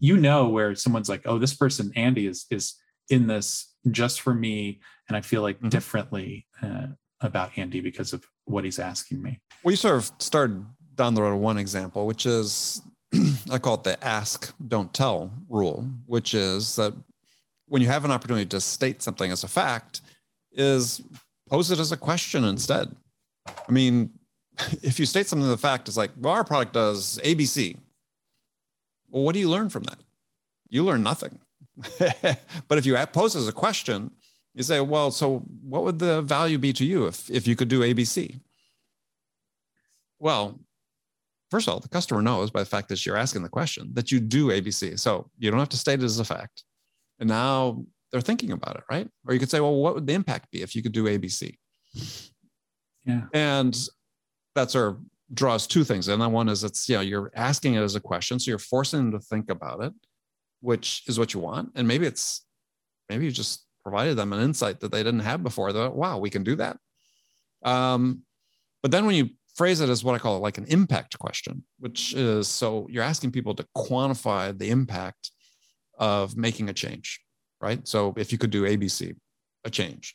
you 0.00 0.16
know 0.16 0.48
where 0.48 0.74
someone's 0.74 1.08
like 1.08 1.22
oh 1.24 1.38
this 1.38 1.54
person 1.54 1.92
andy 1.94 2.26
is 2.26 2.46
is 2.50 2.74
in 3.08 3.26
this 3.28 3.72
just 3.90 4.20
for 4.20 4.34
me 4.34 4.80
and 5.08 5.16
i 5.16 5.20
feel 5.20 5.42
like 5.42 5.56
mm-hmm. 5.58 5.68
differently 5.68 6.46
uh, 6.62 6.86
about 7.20 7.56
andy 7.56 7.80
because 7.80 8.12
of 8.12 8.24
what 8.46 8.64
he's 8.64 8.80
asking 8.80 9.22
me 9.22 9.40
well 9.62 9.70
you 9.70 9.76
sort 9.76 9.96
of 9.96 10.10
started 10.18 10.64
down 10.96 11.14
the 11.14 11.22
road 11.22 11.34
of 11.34 11.40
one 11.40 11.58
example 11.58 12.06
which 12.06 12.26
is 12.26 12.82
i 13.50 13.58
call 13.58 13.74
it 13.74 13.84
the 13.84 14.02
ask 14.04 14.54
don't 14.68 14.92
tell 14.92 15.30
rule 15.48 15.86
which 16.06 16.34
is 16.34 16.76
that 16.76 16.92
when 17.66 17.82
you 17.82 17.88
have 17.88 18.04
an 18.04 18.10
opportunity 18.10 18.46
to 18.46 18.60
state 18.60 19.02
something 19.02 19.30
as 19.30 19.44
a 19.44 19.48
fact 19.48 20.00
is 20.52 21.02
pose 21.48 21.70
it 21.70 21.78
as 21.78 21.92
a 21.92 21.96
question 21.96 22.44
instead. 22.44 22.94
I 23.46 23.72
mean, 23.72 24.10
if 24.82 24.98
you 24.98 25.06
state 25.06 25.26
something 25.26 25.48
the 25.48 25.56
fact 25.56 25.88
is 25.88 25.96
like, 25.96 26.10
well, 26.18 26.34
our 26.34 26.44
product 26.44 26.72
does 26.72 27.18
ABC. 27.24 27.76
Well, 29.10 29.22
what 29.22 29.34
do 29.34 29.40
you 29.40 29.50
learn 29.50 29.68
from 29.68 29.84
that? 29.84 29.98
You 30.68 30.84
learn 30.84 31.02
nothing. 31.02 31.38
but 31.98 32.78
if 32.78 32.86
you 32.86 32.96
pose 33.12 33.36
as 33.36 33.48
a 33.48 33.52
question, 33.52 34.10
you 34.54 34.62
say, 34.62 34.80
well, 34.80 35.10
so 35.10 35.38
what 35.62 35.84
would 35.84 35.98
the 35.98 36.22
value 36.22 36.58
be 36.58 36.72
to 36.72 36.84
you 36.84 37.06
if, 37.06 37.28
if 37.30 37.46
you 37.46 37.56
could 37.56 37.68
do 37.68 37.80
ABC? 37.80 38.40
Well, 40.20 40.58
first 41.50 41.68
of 41.68 41.74
all, 41.74 41.80
the 41.80 41.88
customer 41.88 42.22
knows 42.22 42.50
by 42.50 42.60
the 42.60 42.66
fact 42.66 42.88
that 42.88 43.04
you're 43.04 43.16
asking 43.16 43.42
the 43.42 43.48
question 43.48 43.90
that 43.94 44.10
you 44.10 44.20
do 44.20 44.48
ABC. 44.48 44.98
So 44.98 45.30
you 45.38 45.50
don't 45.50 45.60
have 45.60 45.68
to 45.70 45.76
state 45.76 46.00
it 46.00 46.04
as 46.04 46.18
a 46.18 46.24
fact. 46.24 46.64
And 47.18 47.28
now 47.28 47.84
they're 48.10 48.20
thinking 48.20 48.52
about 48.52 48.76
it, 48.76 48.84
right? 48.90 49.08
Or 49.26 49.34
you 49.34 49.40
could 49.40 49.50
say, 49.50 49.60
well, 49.60 49.74
what 49.74 49.94
would 49.94 50.06
the 50.06 50.12
impact 50.12 50.50
be 50.50 50.62
if 50.62 50.74
you 50.74 50.82
could 50.82 50.92
do 50.92 51.04
ABC? 51.04 51.56
Yeah. 53.04 53.22
And 53.32 53.76
that 54.54 54.70
sort 54.70 54.92
of 54.92 55.00
draws 55.32 55.66
two 55.66 55.84
things. 55.84 56.08
And 56.08 56.20
then 56.20 56.32
one 56.32 56.48
is 56.48 56.64
it's, 56.64 56.88
you 56.88 56.96
know, 56.96 57.02
you're 57.02 57.30
asking 57.34 57.74
it 57.74 57.80
as 57.80 57.94
a 57.94 58.00
question. 58.00 58.38
So 58.38 58.50
you're 58.50 58.58
forcing 58.58 59.10
them 59.10 59.12
to 59.12 59.26
think 59.26 59.50
about 59.50 59.82
it, 59.82 59.92
which 60.60 61.02
is 61.06 61.18
what 61.18 61.34
you 61.34 61.40
want. 61.40 61.72
And 61.74 61.86
maybe 61.88 62.06
it's, 62.06 62.44
maybe 63.08 63.24
you 63.24 63.30
just 63.30 63.66
provided 63.82 64.16
them 64.16 64.32
an 64.32 64.42
insight 64.42 64.80
that 64.80 64.92
they 64.92 65.02
didn't 65.02 65.20
have 65.20 65.42
before. 65.42 65.72
That, 65.72 65.94
wow, 65.94 66.18
we 66.18 66.30
can 66.30 66.42
do 66.42 66.56
that. 66.56 66.78
Um, 67.64 68.22
but 68.82 68.90
then 68.90 69.06
when 69.06 69.14
you 69.14 69.30
phrase 69.54 69.80
it 69.80 69.88
as 69.88 70.04
what 70.04 70.14
I 70.14 70.18
call 70.18 70.36
it, 70.36 70.40
like 70.40 70.58
an 70.58 70.66
impact 70.68 71.18
question, 71.18 71.64
which 71.78 72.14
is 72.14 72.48
so 72.48 72.86
you're 72.90 73.02
asking 73.02 73.32
people 73.32 73.54
to 73.54 73.66
quantify 73.76 74.56
the 74.56 74.70
impact 74.70 75.30
of 75.98 76.36
making 76.36 76.68
a 76.68 76.72
change 76.72 77.20
right? 77.64 77.88
So 77.88 78.12
if 78.18 78.30
you 78.30 78.36
could 78.36 78.50
do 78.50 78.64
ABC, 78.64 79.16
a 79.64 79.70
change. 79.70 80.14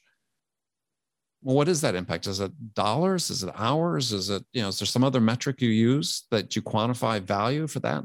Well, 1.41 1.55
what 1.55 1.67
is 1.67 1.81
that 1.81 1.95
impact? 1.95 2.27
Is 2.27 2.39
it 2.39 2.51
dollars? 2.75 3.31
Is 3.31 3.43
it 3.43 3.51
hours? 3.55 4.13
Is 4.13 4.29
it, 4.29 4.43
you 4.53 4.61
know, 4.61 4.67
is 4.67 4.77
there 4.77 4.85
some 4.85 5.03
other 5.03 5.19
metric 5.19 5.59
you 5.59 5.69
use 5.69 6.27
that 6.29 6.55
you 6.55 6.61
quantify 6.61 7.19
value 7.19 7.65
for 7.65 7.79
that? 7.79 8.03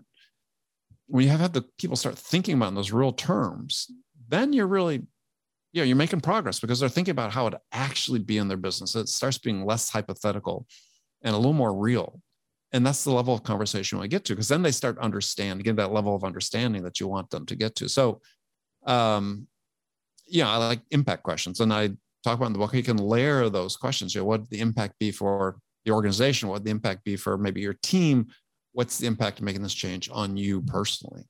When 1.08 1.24
you 1.24 1.30
have 1.30 1.40
had 1.40 1.52
the 1.52 1.66
people 1.78 1.96
start 1.96 2.16
thinking 2.16 2.54
about 2.54 2.68
in 2.68 2.74
those 2.74 2.90
real 2.90 3.12
terms, 3.12 3.90
then 4.28 4.52
you're 4.54 4.66
really 4.66 5.02
yeah, 5.72 5.82
you're 5.82 5.96
making 5.96 6.20
progress 6.20 6.60
because 6.60 6.78
they're 6.78 6.88
thinking 6.88 7.10
about 7.10 7.32
how 7.32 7.48
it 7.48 7.54
actually 7.72 8.20
be 8.20 8.38
in 8.38 8.46
their 8.46 8.56
business. 8.56 8.94
It 8.94 9.08
starts 9.08 9.38
being 9.38 9.66
less 9.66 9.90
hypothetical 9.90 10.68
and 11.24 11.34
a 11.34 11.36
little 11.36 11.52
more 11.52 11.74
real. 11.74 12.20
And 12.72 12.86
that's 12.86 13.04
the 13.04 13.12
level 13.12 13.34
of 13.34 13.42
conversation 13.42 13.98
we 13.98 14.08
get 14.08 14.24
to 14.26 14.32
because 14.34 14.48
then 14.48 14.62
they 14.62 14.70
start 14.70 14.98
understand 14.98 15.64
get 15.64 15.76
that 15.76 15.92
level 15.92 16.14
of 16.14 16.24
understanding 16.24 16.82
that 16.82 17.00
you 17.00 17.08
want 17.08 17.30
them 17.30 17.46
to 17.46 17.56
get 17.56 17.74
to. 17.76 17.88
So, 17.88 18.20
um, 18.86 19.46
yeah, 20.26 20.48
I 20.48 20.56
like 20.56 20.80
impact 20.90 21.22
questions, 21.22 21.60
and 21.60 21.72
I 21.72 21.88
talk 22.24 22.36
about 22.36 22.46
in 22.46 22.52
the 22.52 22.58
book. 22.58 22.74
You 22.74 22.82
can 22.82 22.96
layer 22.96 23.48
those 23.48 23.76
questions. 23.76 24.14
You 24.14 24.22
know, 24.22 24.26
what 24.26 24.48
the 24.50 24.60
impact 24.60 24.94
be 24.98 25.10
for 25.10 25.58
the 25.84 25.92
organization? 25.92 26.48
What 26.48 26.64
the 26.64 26.70
impact 26.70 27.04
be 27.04 27.16
for 27.16 27.36
maybe 27.36 27.60
your 27.60 27.76
team? 27.82 28.26
What's 28.72 28.98
the 28.98 29.06
impact 29.06 29.38
of 29.38 29.44
making 29.44 29.62
this 29.62 29.74
change 29.74 30.08
on 30.12 30.36
you 30.36 30.62
personally? 30.62 31.22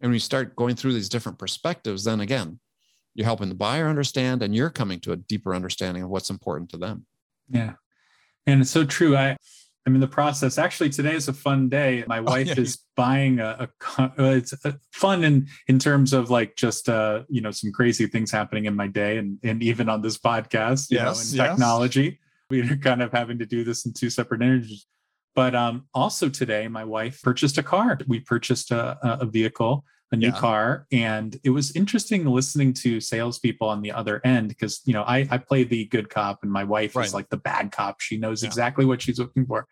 And 0.00 0.10
when 0.10 0.14
you 0.14 0.20
start 0.20 0.56
going 0.56 0.74
through 0.74 0.94
these 0.94 1.08
different 1.08 1.38
perspectives, 1.38 2.04
then 2.04 2.20
again, 2.20 2.58
you're 3.18 3.24
helping 3.24 3.48
the 3.48 3.54
buyer 3.56 3.88
understand 3.88 4.44
and 4.44 4.54
you're 4.54 4.70
coming 4.70 5.00
to 5.00 5.12
a 5.12 5.16
deeper 5.16 5.52
understanding 5.52 6.04
of 6.04 6.08
what's 6.08 6.30
important 6.30 6.70
to 6.70 6.76
them 6.76 7.04
yeah 7.50 7.72
and 8.48 8.62
it's 8.62 8.70
so 8.70 8.84
true. 8.84 9.16
I 9.16 9.36
i'm 9.86 9.94
in 9.94 10.00
the 10.00 10.08
process. 10.08 10.58
Actually 10.58 10.90
today 10.90 11.14
is 11.14 11.28
a 11.28 11.32
fun 11.32 11.68
day. 11.68 12.04
My 12.06 12.18
oh, 12.18 12.22
wife 12.22 12.48
yeah. 12.48 12.54
is 12.58 12.78
buying 12.96 13.40
a, 13.40 13.68
a 13.98 14.02
uh, 14.02 14.10
it's 14.18 14.52
a 14.64 14.78
fun 14.92 15.22
in 15.22 15.46
in 15.68 15.78
terms 15.78 16.12
of 16.12 16.30
like 16.30 16.56
just 16.56 16.88
uh 16.88 17.22
you 17.28 17.40
know 17.40 17.50
some 17.50 17.72
crazy 17.72 18.06
things 18.06 18.30
happening 18.30 18.64
in 18.64 18.74
my 18.74 18.86
day 18.86 19.18
and 19.18 19.38
and 19.44 19.62
even 19.62 19.88
on 19.88 20.02
this 20.02 20.18
podcast 20.18 20.90
you 20.90 20.98
yes, 20.98 21.32
know 21.32 21.44
in 21.44 21.50
technology. 21.50 22.18
Yes. 22.50 22.70
we're 22.70 22.76
kind 22.76 23.02
of 23.02 23.12
having 23.12 23.38
to 23.38 23.46
do 23.46 23.62
this 23.64 23.84
in 23.86 23.92
two 23.92 24.10
separate 24.10 24.42
energies. 24.42 24.86
But 25.34 25.54
um 25.54 25.86
also 25.94 26.28
today 26.28 26.68
my 26.68 26.84
wife 26.84 27.20
purchased 27.22 27.58
a 27.58 27.62
car. 27.62 27.98
We 28.08 28.20
purchased 28.20 28.70
a, 28.70 28.98
a 29.02 29.26
vehicle 29.26 29.84
a 30.10 30.16
new 30.16 30.28
yeah. 30.28 30.38
car. 30.38 30.86
And 30.90 31.38
it 31.44 31.50
was 31.50 31.74
interesting 31.76 32.24
listening 32.24 32.72
to 32.74 33.00
salespeople 33.00 33.68
on 33.68 33.82
the 33.82 33.92
other 33.92 34.20
end 34.24 34.48
because, 34.48 34.80
you 34.84 34.94
know, 34.94 35.02
I, 35.02 35.26
I 35.30 35.38
play 35.38 35.64
the 35.64 35.84
good 35.86 36.08
cop 36.08 36.42
and 36.42 36.50
my 36.50 36.64
wife 36.64 36.96
right. 36.96 37.06
is 37.06 37.14
like 37.14 37.28
the 37.28 37.36
bad 37.36 37.72
cop. 37.72 38.00
She 38.00 38.16
knows 38.16 38.42
yeah. 38.42 38.48
exactly 38.48 38.84
what 38.84 39.02
she's 39.02 39.18
looking 39.18 39.46
for. 39.46 39.66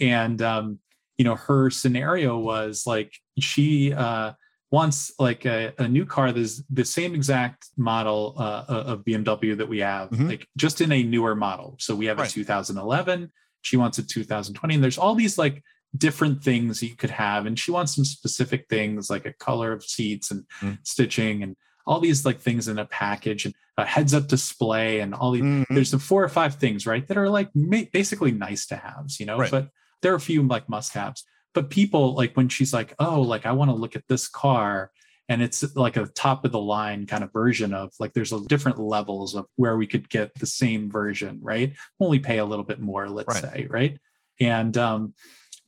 And, 0.00 0.42
um, 0.42 0.78
you 1.16 1.24
know, 1.24 1.36
her 1.36 1.70
scenario 1.70 2.38
was 2.38 2.86
like 2.86 3.12
she 3.38 3.92
uh, 3.92 4.32
wants 4.70 5.12
like 5.18 5.44
a, 5.44 5.72
a 5.78 5.88
new 5.88 6.04
car 6.04 6.32
that's 6.32 6.62
the 6.70 6.84
same 6.84 7.14
exact 7.14 7.66
model 7.76 8.34
uh, 8.38 8.64
of 8.68 9.04
BMW 9.04 9.56
that 9.56 9.68
we 9.68 9.78
have, 9.78 10.10
mm-hmm. 10.10 10.28
like 10.28 10.46
just 10.56 10.80
in 10.80 10.92
a 10.92 11.02
newer 11.02 11.34
model. 11.34 11.76
So 11.78 11.94
we 11.94 12.06
have 12.06 12.18
right. 12.18 12.28
a 12.28 12.32
2011. 12.32 13.32
She 13.62 13.76
wants 13.76 13.98
a 13.98 14.06
2020. 14.06 14.74
And 14.74 14.82
there's 14.82 14.98
all 14.98 15.14
these 15.14 15.38
like 15.38 15.62
different 15.98 16.42
things 16.42 16.82
you 16.82 16.94
could 16.94 17.10
have 17.10 17.46
and 17.46 17.58
she 17.58 17.70
wants 17.70 17.94
some 17.94 18.04
specific 18.04 18.66
things 18.68 19.10
like 19.10 19.26
a 19.26 19.32
color 19.34 19.72
of 19.72 19.82
seats 19.82 20.30
and 20.30 20.44
mm. 20.60 20.78
stitching 20.82 21.42
and 21.42 21.56
all 21.86 22.00
these 22.00 22.26
like 22.26 22.38
things 22.38 22.68
in 22.68 22.78
a 22.78 22.84
package 22.84 23.46
and 23.46 23.54
a 23.78 23.84
heads 23.84 24.12
up 24.12 24.28
display 24.28 25.00
and 25.00 25.14
all 25.14 25.30
these 25.30 25.42
mm-hmm. 25.42 25.74
there's 25.74 25.90
the 25.90 25.98
four 25.98 26.22
or 26.22 26.28
five 26.28 26.56
things 26.56 26.86
right 26.86 27.06
that 27.08 27.16
are 27.16 27.30
like 27.30 27.48
basically 27.92 28.30
nice 28.30 28.66
to 28.66 28.76
haves 28.76 29.18
you 29.18 29.26
know 29.26 29.38
right. 29.38 29.50
but 29.50 29.68
there 30.02 30.12
are 30.12 30.16
a 30.16 30.20
few 30.20 30.42
like 30.42 30.68
must 30.68 30.92
haves 30.92 31.24
but 31.54 31.70
people 31.70 32.14
like 32.14 32.36
when 32.36 32.48
she's 32.48 32.72
like 32.72 32.94
oh 32.98 33.20
like 33.22 33.46
i 33.46 33.52
want 33.52 33.70
to 33.70 33.74
look 33.74 33.96
at 33.96 34.06
this 34.08 34.28
car 34.28 34.90
and 35.30 35.42
it's 35.42 35.76
like 35.76 35.96
a 35.96 36.06
top 36.06 36.44
of 36.44 36.52
the 36.52 36.60
line 36.60 37.06
kind 37.06 37.22
of 37.22 37.32
version 37.32 37.74
of 37.74 37.92
like 37.98 38.12
there's 38.12 38.32
a 38.32 38.40
different 38.46 38.78
levels 38.78 39.34
of 39.34 39.46
where 39.56 39.76
we 39.76 39.86
could 39.86 40.08
get 40.08 40.34
the 40.34 40.46
same 40.46 40.90
version 40.90 41.38
right 41.42 41.74
only 42.00 42.18
pay 42.18 42.38
a 42.38 42.44
little 42.44 42.64
bit 42.64 42.80
more 42.80 43.08
let's 43.08 43.42
right. 43.42 43.52
say 43.52 43.66
right 43.70 43.98
and 44.40 44.76
um 44.76 45.14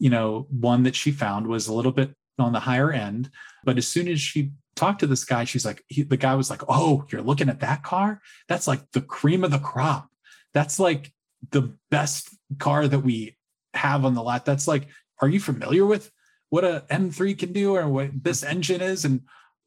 you 0.01 0.11
know, 0.11 0.47
one 0.51 0.83
that 0.83 0.97
she 0.97 1.13
found 1.13 1.47
was 1.47 1.69
a 1.69 1.75
little 1.75 1.93
bit 1.93 2.13
on 2.39 2.53
the 2.53 2.59
higher 2.61 2.91
end. 2.91 3.31
But 3.63 3.79
as 3.79 3.87
soon 3.87 4.09
as 4.09 4.21
she 4.21 4.53
talked 4.75 5.01
to 5.01 5.07
this 5.07 5.25
guy, 5.25 5.45
she's 5.45 5.65
like, 5.65 5.85
he, 5.87 6.03
the 6.03 6.17
guy 6.17 6.35
was 6.35 6.51
like, 6.51 6.63
Oh, 6.69 7.05
you're 7.13 7.23
looking 7.23 7.51
at 7.51 7.61
that 7.61 7.85
car? 7.85 8.21
That's 8.49 8.67
like 8.67 8.81
the 8.93 9.03
cream 9.03 9.45
of 9.45 9.53
the 9.53 9.59
crop. 9.59 10.09
That's 10.55 10.81
like 10.81 11.13
the 11.51 11.77
best 11.91 12.35
car 12.59 12.89
that 12.89 13.01
we 13.01 13.37
have 13.75 14.05
on 14.05 14.15
the 14.15 14.23
lot. 14.23 14.45
That's 14.45 14.67
like, 14.67 14.89
are 15.21 15.29
you 15.29 15.39
familiar 15.39 15.85
with 15.85 16.11
what 16.49 16.65
a 16.65 16.85
M3 16.91 17.39
can 17.39 17.53
do 17.53 17.77
or 17.77 17.87
what 17.89 18.11
this 18.25 18.43
engine 18.43 18.81
is? 18.81 19.05
And 19.05 19.21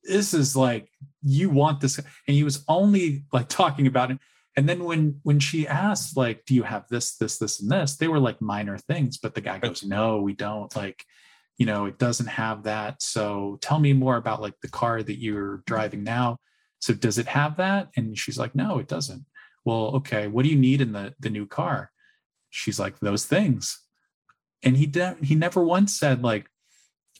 this 0.03 0.33
is 0.33 0.55
like, 0.55 0.89
you 1.21 1.49
want 1.49 1.79
this. 1.79 1.99
And 1.99 2.07
he 2.25 2.43
was 2.43 2.65
only 2.67 3.25
like 3.31 3.47
talking 3.47 3.85
about 3.85 4.11
it 4.11 4.17
and 4.55 4.69
then 4.69 4.83
when 4.83 5.19
when 5.23 5.39
she 5.39 5.67
asked 5.67 6.15
like 6.15 6.45
do 6.45 6.53
you 6.53 6.63
have 6.63 6.87
this 6.89 7.15
this 7.17 7.37
this 7.37 7.61
and 7.61 7.71
this? 7.71 7.97
they 7.97 8.07
were 8.07 8.19
like 8.19 8.41
minor 8.41 8.77
things 8.77 9.17
but 9.17 9.33
the 9.35 9.41
guy 9.41 9.57
goes 9.57 9.83
no 9.83 10.21
we 10.21 10.33
don't 10.33 10.75
like 10.75 11.03
you 11.57 11.65
know 11.65 11.85
it 11.85 11.97
doesn't 11.99 12.27
have 12.27 12.63
that. 12.63 13.01
So 13.01 13.57
tell 13.61 13.79
me 13.79 13.93
more 13.93 14.17
about 14.17 14.41
like 14.41 14.55
the 14.61 14.69
car 14.69 15.03
that 15.03 15.19
you're 15.19 15.63
driving 15.65 16.03
now. 16.03 16.37
So 16.79 16.93
does 16.93 17.17
it 17.17 17.27
have 17.27 17.57
that? 17.57 17.89
And 17.95 18.17
she's 18.17 18.37
like 18.37 18.55
no 18.55 18.79
it 18.79 18.87
doesn't. 18.87 19.25
Well 19.65 19.95
okay 19.97 20.27
what 20.27 20.43
do 20.43 20.49
you 20.49 20.57
need 20.57 20.81
in 20.81 20.91
the 20.91 21.13
the 21.19 21.29
new 21.29 21.45
car? 21.45 21.91
She's 22.49 22.79
like 22.79 22.99
those 22.99 23.25
things. 23.25 23.79
And 24.63 24.77
he 24.77 24.85
de- 24.85 25.17
he 25.21 25.35
never 25.35 25.63
once 25.63 25.97
said 25.97 26.23
like 26.23 26.47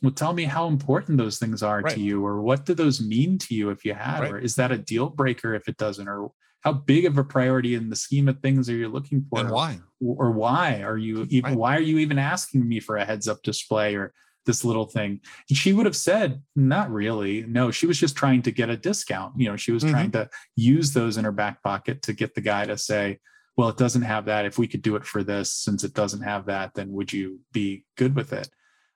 well 0.01 0.11
tell 0.11 0.33
me 0.33 0.43
how 0.43 0.67
important 0.67 1.17
those 1.17 1.37
things 1.37 1.61
are 1.61 1.81
right. 1.81 1.93
to 1.93 2.01
you 2.01 2.25
or 2.25 2.41
what 2.41 2.65
do 2.65 2.73
those 2.73 3.01
mean 3.01 3.37
to 3.37 3.55
you 3.55 3.69
if 3.69 3.85
you 3.85 3.93
had 3.93 4.21
right. 4.21 4.31
or 4.31 4.39
is 4.39 4.55
that 4.55 4.71
a 4.71 4.77
deal 4.77 5.09
breaker 5.09 5.53
if 5.53 5.67
it 5.67 5.77
doesn't 5.77 6.07
or 6.07 6.31
how 6.63 6.71
big 6.71 7.05
of 7.05 7.17
a 7.17 7.23
priority 7.23 7.75
in 7.75 7.89
the 7.89 7.95
scheme 7.95 8.29
of 8.29 8.39
things 8.39 8.69
are 8.69 8.75
you 8.75 8.87
looking 8.87 9.25
for? 9.29 9.39
And 9.39 9.51
why? 9.51 9.79
Or 9.99 10.31
why 10.31 10.81
are 10.81 10.97
you 10.97 11.27
even 11.29 11.51
right. 11.51 11.57
why 11.57 11.75
are 11.75 11.81
you 11.81 11.97
even 11.99 12.17
asking 12.17 12.67
me 12.67 12.79
for 12.79 12.95
a 12.95 13.05
heads 13.05 13.27
up 13.27 13.43
display 13.43 13.95
or 13.95 14.13
this 14.45 14.63
little 14.63 14.85
thing? 14.85 15.19
And 15.49 15.57
she 15.57 15.73
would 15.73 15.85
have 15.85 15.95
said 15.95 16.41
not 16.55 16.89
really. 16.89 17.43
No 17.43 17.69
she 17.69 17.85
was 17.85 17.99
just 17.99 18.15
trying 18.15 18.41
to 18.43 18.51
get 18.51 18.69
a 18.69 18.77
discount. 18.77 19.33
You 19.37 19.49
know 19.49 19.57
she 19.57 19.73
was 19.73 19.83
mm-hmm. 19.83 19.93
trying 19.93 20.11
to 20.11 20.29
use 20.55 20.93
those 20.93 21.17
in 21.17 21.25
her 21.25 21.33
back 21.33 21.61
pocket 21.63 22.01
to 22.03 22.13
get 22.13 22.33
the 22.33 22.41
guy 22.41 22.65
to 22.65 22.77
say 22.77 23.19
well 23.57 23.69
it 23.69 23.77
doesn't 23.77 24.03
have 24.03 24.25
that. 24.25 24.45
If 24.45 24.57
we 24.57 24.67
could 24.67 24.81
do 24.81 24.95
it 24.95 25.05
for 25.05 25.21
this 25.21 25.53
since 25.53 25.83
it 25.83 25.93
doesn't 25.93 26.21
have 26.21 26.45
that 26.45 26.73
then 26.75 26.93
would 26.93 27.11
you 27.11 27.41
be 27.51 27.85
good 27.97 28.15
with 28.15 28.31
it? 28.31 28.49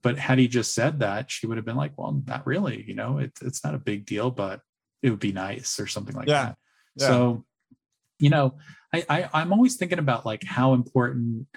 But 0.03 0.17
had 0.17 0.39
he 0.39 0.47
just 0.47 0.73
said 0.73 1.01
that 1.01 1.29
she 1.29 1.47
would 1.47 1.57
have 1.57 1.65
been 1.65 1.75
like 1.75 1.97
well 1.97 2.21
not 2.25 2.47
really. 2.47 2.85
You 2.87 2.95
know 2.95 3.17
it, 3.17 3.33
it's 3.41 3.63
not 3.65 3.75
a 3.75 3.79
big 3.79 4.05
deal 4.05 4.31
but 4.31 4.61
it 5.03 5.09
would 5.09 5.19
be 5.19 5.33
nice 5.33 5.81
or 5.81 5.87
something 5.87 6.15
like 6.15 6.29
yeah. 6.29 6.45
that. 6.45 6.57
Yeah. 6.95 7.07
so 7.07 7.45
you 8.19 8.29
know 8.29 8.55
I, 8.93 9.05
I 9.09 9.29
i'm 9.33 9.53
always 9.53 9.75
thinking 9.75 9.99
about 9.99 10.25
like 10.25 10.43
how 10.43 10.73
important 10.73 11.47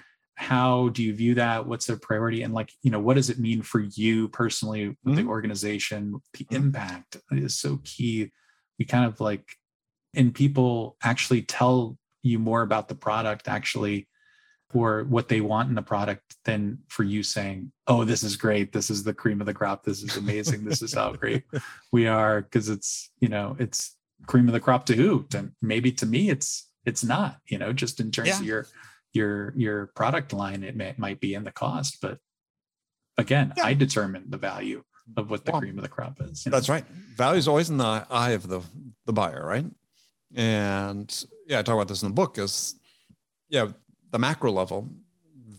how 0.41 0.89
do 0.89 1.03
you 1.03 1.13
view 1.13 1.35
that? 1.35 1.67
What's 1.67 1.87
a 1.87 1.95
priority? 1.95 2.41
And 2.41 2.51
like 2.51 2.71
you 2.81 2.89
know 2.89 2.99
what 2.99 3.13
does 3.13 3.29
it 3.29 3.39
mean 3.39 3.61
for 3.61 3.79
you 3.79 4.27
personally 4.29 4.89
mm-hmm. 4.89 5.13
the 5.13 5.25
organization? 5.25 6.19
The 6.33 6.45
mm-hmm. 6.45 6.55
impact 6.55 7.17
is 7.31 7.59
so 7.59 7.79
key. 7.83 8.31
We 8.79 8.85
kind 8.85 9.05
of 9.05 9.21
like 9.21 9.45
and 10.15 10.33
people 10.33 10.97
actually 11.03 11.43
tell 11.43 11.95
you 12.23 12.39
more 12.39 12.63
about 12.63 12.87
the 12.87 12.95
product 12.95 13.47
actually 13.47 14.07
or 14.73 15.03
what 15.03 15.27
they 15.27 15.41
want 15.41 15.69
in 15.69 15.75
the 15.75 15.81
product 15.81 16.35
than 16.45 16.79
for 16.87 17.03
you 17.03 17.21
saying 17.21 17.71
oh 17.85 18.03
this 18.03 18.23
is 18.23 18.35
great. 18.35 18.73
This 18.73 18.89
is 18.89 19.03
the 19.03 19.13
cream 19.13 19.41
of 19.41 19.45
the 19.45 19.53
crop. 19.53 19.83
This 19.83 20.01
is 20.01 20.17
amazing. 20.17 20.65
This 20.65 20.81
is 20.81 20.95
how 20.95 21.13
great 21.13 21.43
we 21.91 22.07
are. 22.07 22.41
Because 22.41 22.67
it's 22.67 23.11
you 23.19 23.27
know 23.27 23.55
it's 23.59 23.95
cream 24.27 24.47
of 24.47 24.53
the 24.53 24.59
crop 24.59 24.85
to 24.87 24.95
who? 24.95 25.25
And 25.35 25.51
maybe 25.61 25.91
to 25.93 26.05
me, 26.05 26.29
it's 26.29 26.69
it's 26.85 27.03
not. 27.03 27.37
You 27.47 27.57
know, 27.57 27.73
just 27.73 27.99
in 27.99 28.11
terms 28.11 28.29
yeah. 28.29 28.39
of 28.39 28.45
your 28.45 28.67
your 29.13 29.53
your 29.55 29.87
product 29.95 30.33
line, 30.33 30.63
it 30.63 30.75
may, 30.75 30.93
might 30.97 31.19
be 31.19 31.33
in 31.33 31.43
the 31.43 31.51
cost, 31.51 31.97
but 32.01 32.17
again, 33.17 33.53
yeah. 33.57 33.65
I 33.65 33.73
determine 33.73 34.25
the 34.29 34.37
value 34.37 34.83
of 35.17 35.29
what 35.29 35.45
the 35.45 35.51
well, 35.51 35.61
cream 35.61 35.77
of 35.77 35.83
the 35.83 35.89
crop 35.89 36.21
is. 36.21 36.43
That's 36.43 36.67
know? 36.67 36.75
right. 36.75 36.85
Value 37.15 37.39
is 37.39 37.47
always 37.47 37.69
in 37.69 37.77
the 37.77 38.05
eye 38.09 38.31
of 38.31 38.47
the 38.47 38.61
the 39.05 39.13
buyer, 39.13 39.45
right? 39.45 39.65
And 40.35 41.25
yeah, 41.47 41.59
I 41.59 41.63
talk 41.63 41.75
about 41.75 41.87
this 41.87 42.03
in 42.03 42.09
the 42.09 42.15
book. 42.15 42.37
Is 42.37 42.75
yeah, 43.49 43.69
the 44.11 44.19
macro 44.19 44.51
level 44.51 44.89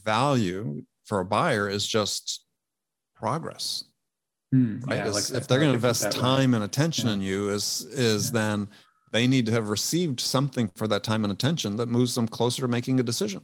value 0.05 0.83
for 1.05 1.21
a 1.21 1.25
buyer 1.25 1.69
is 1.69 1.87
just 1.87 2.45
progress 3.15 3.85
Mm, 4.55 4.87
right? 4.87 4.99
Yeah, 4.99 5.11
like 5.11 5.31
if 5.31 5.49
they're 5.49 5.59
going 5.59 5.71
to 5.71 5.75
invest 5.75 6.13
time 6.13 6.53
way. 6.53 6.57
and 6.57 6.65
attention 6.65 7.09
yeah. 7.09 7.15
in 7.15 7.21
you, 7.23 7.49
is 7.51 7.87
is 7.91 8.27
yeah. 8.27 8.33
then 8.33 8.69
they 9.13 9.27
need 9.27 9.47
to 9.47 9.53
have 9.53 9.69
received 9.69 10.21
something 10.21 10.71
for 10.75 10.89
that 10.89 11.05
time 11.05 11.25
and 11.25 11.33
attention 11.33 11.77
that 11.77 11.87
moves 11.87 12.15
them 12.15 12.27
closer 12.27 12.63
to 12.63 12.69
making 12.69 12.99
a 12.99 13.03
decision. 13.03 13.43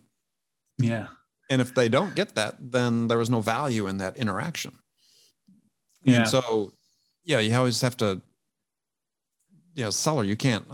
Yeah. 0.78 1.08
And 1.50 1.60
if 1.60 1.74
they 1.74 1.88
don't 1.88 2.14
get 2.14 2.34
that, 2.34 2.56
then 2.58 3.08
there 3.08 3.18
was 3.18 3.30
no 3.30 3.40
value 3.40 3.86
in 3.86 3.98
that 3.98 4.16
interaction. 4.16 4.78
Yeah. 6.02 6.20
And 6.20 6.28
so, 6.28 6.72
yeah, 7.24 7.38
you 7.38 7.54
always 7.54 7.80
have 7.82 7.96
to, 7.98 8.20
you 9.74 9.84
know, 9.84 9.90
seller, 9.90 10.24
you 10.24 10.36
can't, 10.36 10.64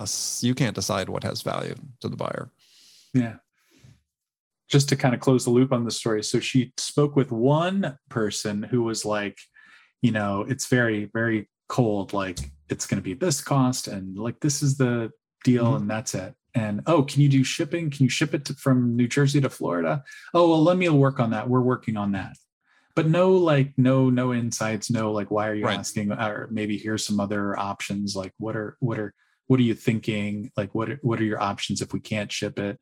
you 0.41 0.55
can't 0.55 0.75
decide 0.75 1.09
what 1.09 1.25
has 1.25 1.43
value 1.43 1.75
to 2.01 2.09
the 2.09 2.17
buyer. 2.17 2.51
Yeah. 3.13 3.37
Just 4.69 4.89
to 4.91 4.97
kind 4.97 5.15
of 5.15 5.21
close 5.21 5.45
the 5.45 5.51
loop 5.51 5.73
on 5.73 5.85
the 5.85 5.91
story. 5.91 6.23
So 6.23 6.41
she 6.41 6.73
spoke 6.77 7.17
with 7.17 7.31
one 7.31 7.99
person 8.09 8.63
who 8.63 8.83
was 8.83 9.05
like, 9.05 9.39
you 10.05 10.13
know 10.13 10.45
it's 10.49 10.67
very 10.67 11.11
very 11.13 11.49
cold 11.69 12.13
like 12.13 12.39
it's 12.69 12.87
going 12.87 13.01
to 13.01 13.05
be 13.05 13.15
this 13.15 13.41
cost 13.41 13.89
and 13.89 14.19
like 14.19 14.39
this 14.41 14.63
is 14.63 14.77
the 14.77 15.11
deal 15.45 15.65
mm-hmm. 15.67 15.77
and 15.77 15.91
that's 15.91 16.15
it 16.15 16.35
and 16.55 16.83
oh 16.87 17.03
can 17.03 17.23
you 17.23 17.29
do 17.29 17.43
shipping 17.43 17.91
can 17.91 18.05
you 18.05 18.11
ship 18.11 18.35
it 18.35 18.45
to, 18.45 18.55
from 18.55 18.97
new 18.97 19.09
jersey 19.09 19.41
to 19.41 19.51
florida 19.51 20.03
oh 20.35 20.49
well 20.49 20.63
let 20.63 20.77
me 20.77 20.89
work 20.89 21.19
on 21.21 21.31
that 21.31 21.49
we're 21.49 21.61
working 21.61 21.97
on 21.97 22.13
that 22.13 22.37
but 22.95 23.07
no 23.07 23.33
like 23.33 23.73
no 23.77 24.11
no 24.11 24.33
insights 24.33 24.91
no 24.91 25.11
like 25.11 25.31
why 25.31 25.49
are 25.49 25.55
you 25.55 25.65
right. 25.65 25.79
asking 25.79 26.13
or 26.13 26.49
maybe 26.51 26.77
here's 26.79 27.05
some 27.05 27.19
other 27.19 27.59
options 27.59 28.15
like 28.15 28.33
what 28.39 28.57
are 28.57 28.77
what 28.81 28.99
are 28.99 29.15
what 29.47 29.61
are 29.61 29.65
you 29.65 29.75
thinking? 29.75 30.51
Like, 30.57 30.75
what 30.75 30.91
are, 30.91 30.99
what 31.03 31.21
are 31.21 31.25
your 31.25 31.41
options 31.41 31.83
if 31.83 31.93
we 31.93 32.01
can't 32.01 32.33
ship 32.33 32.59
it? 32.59 32.79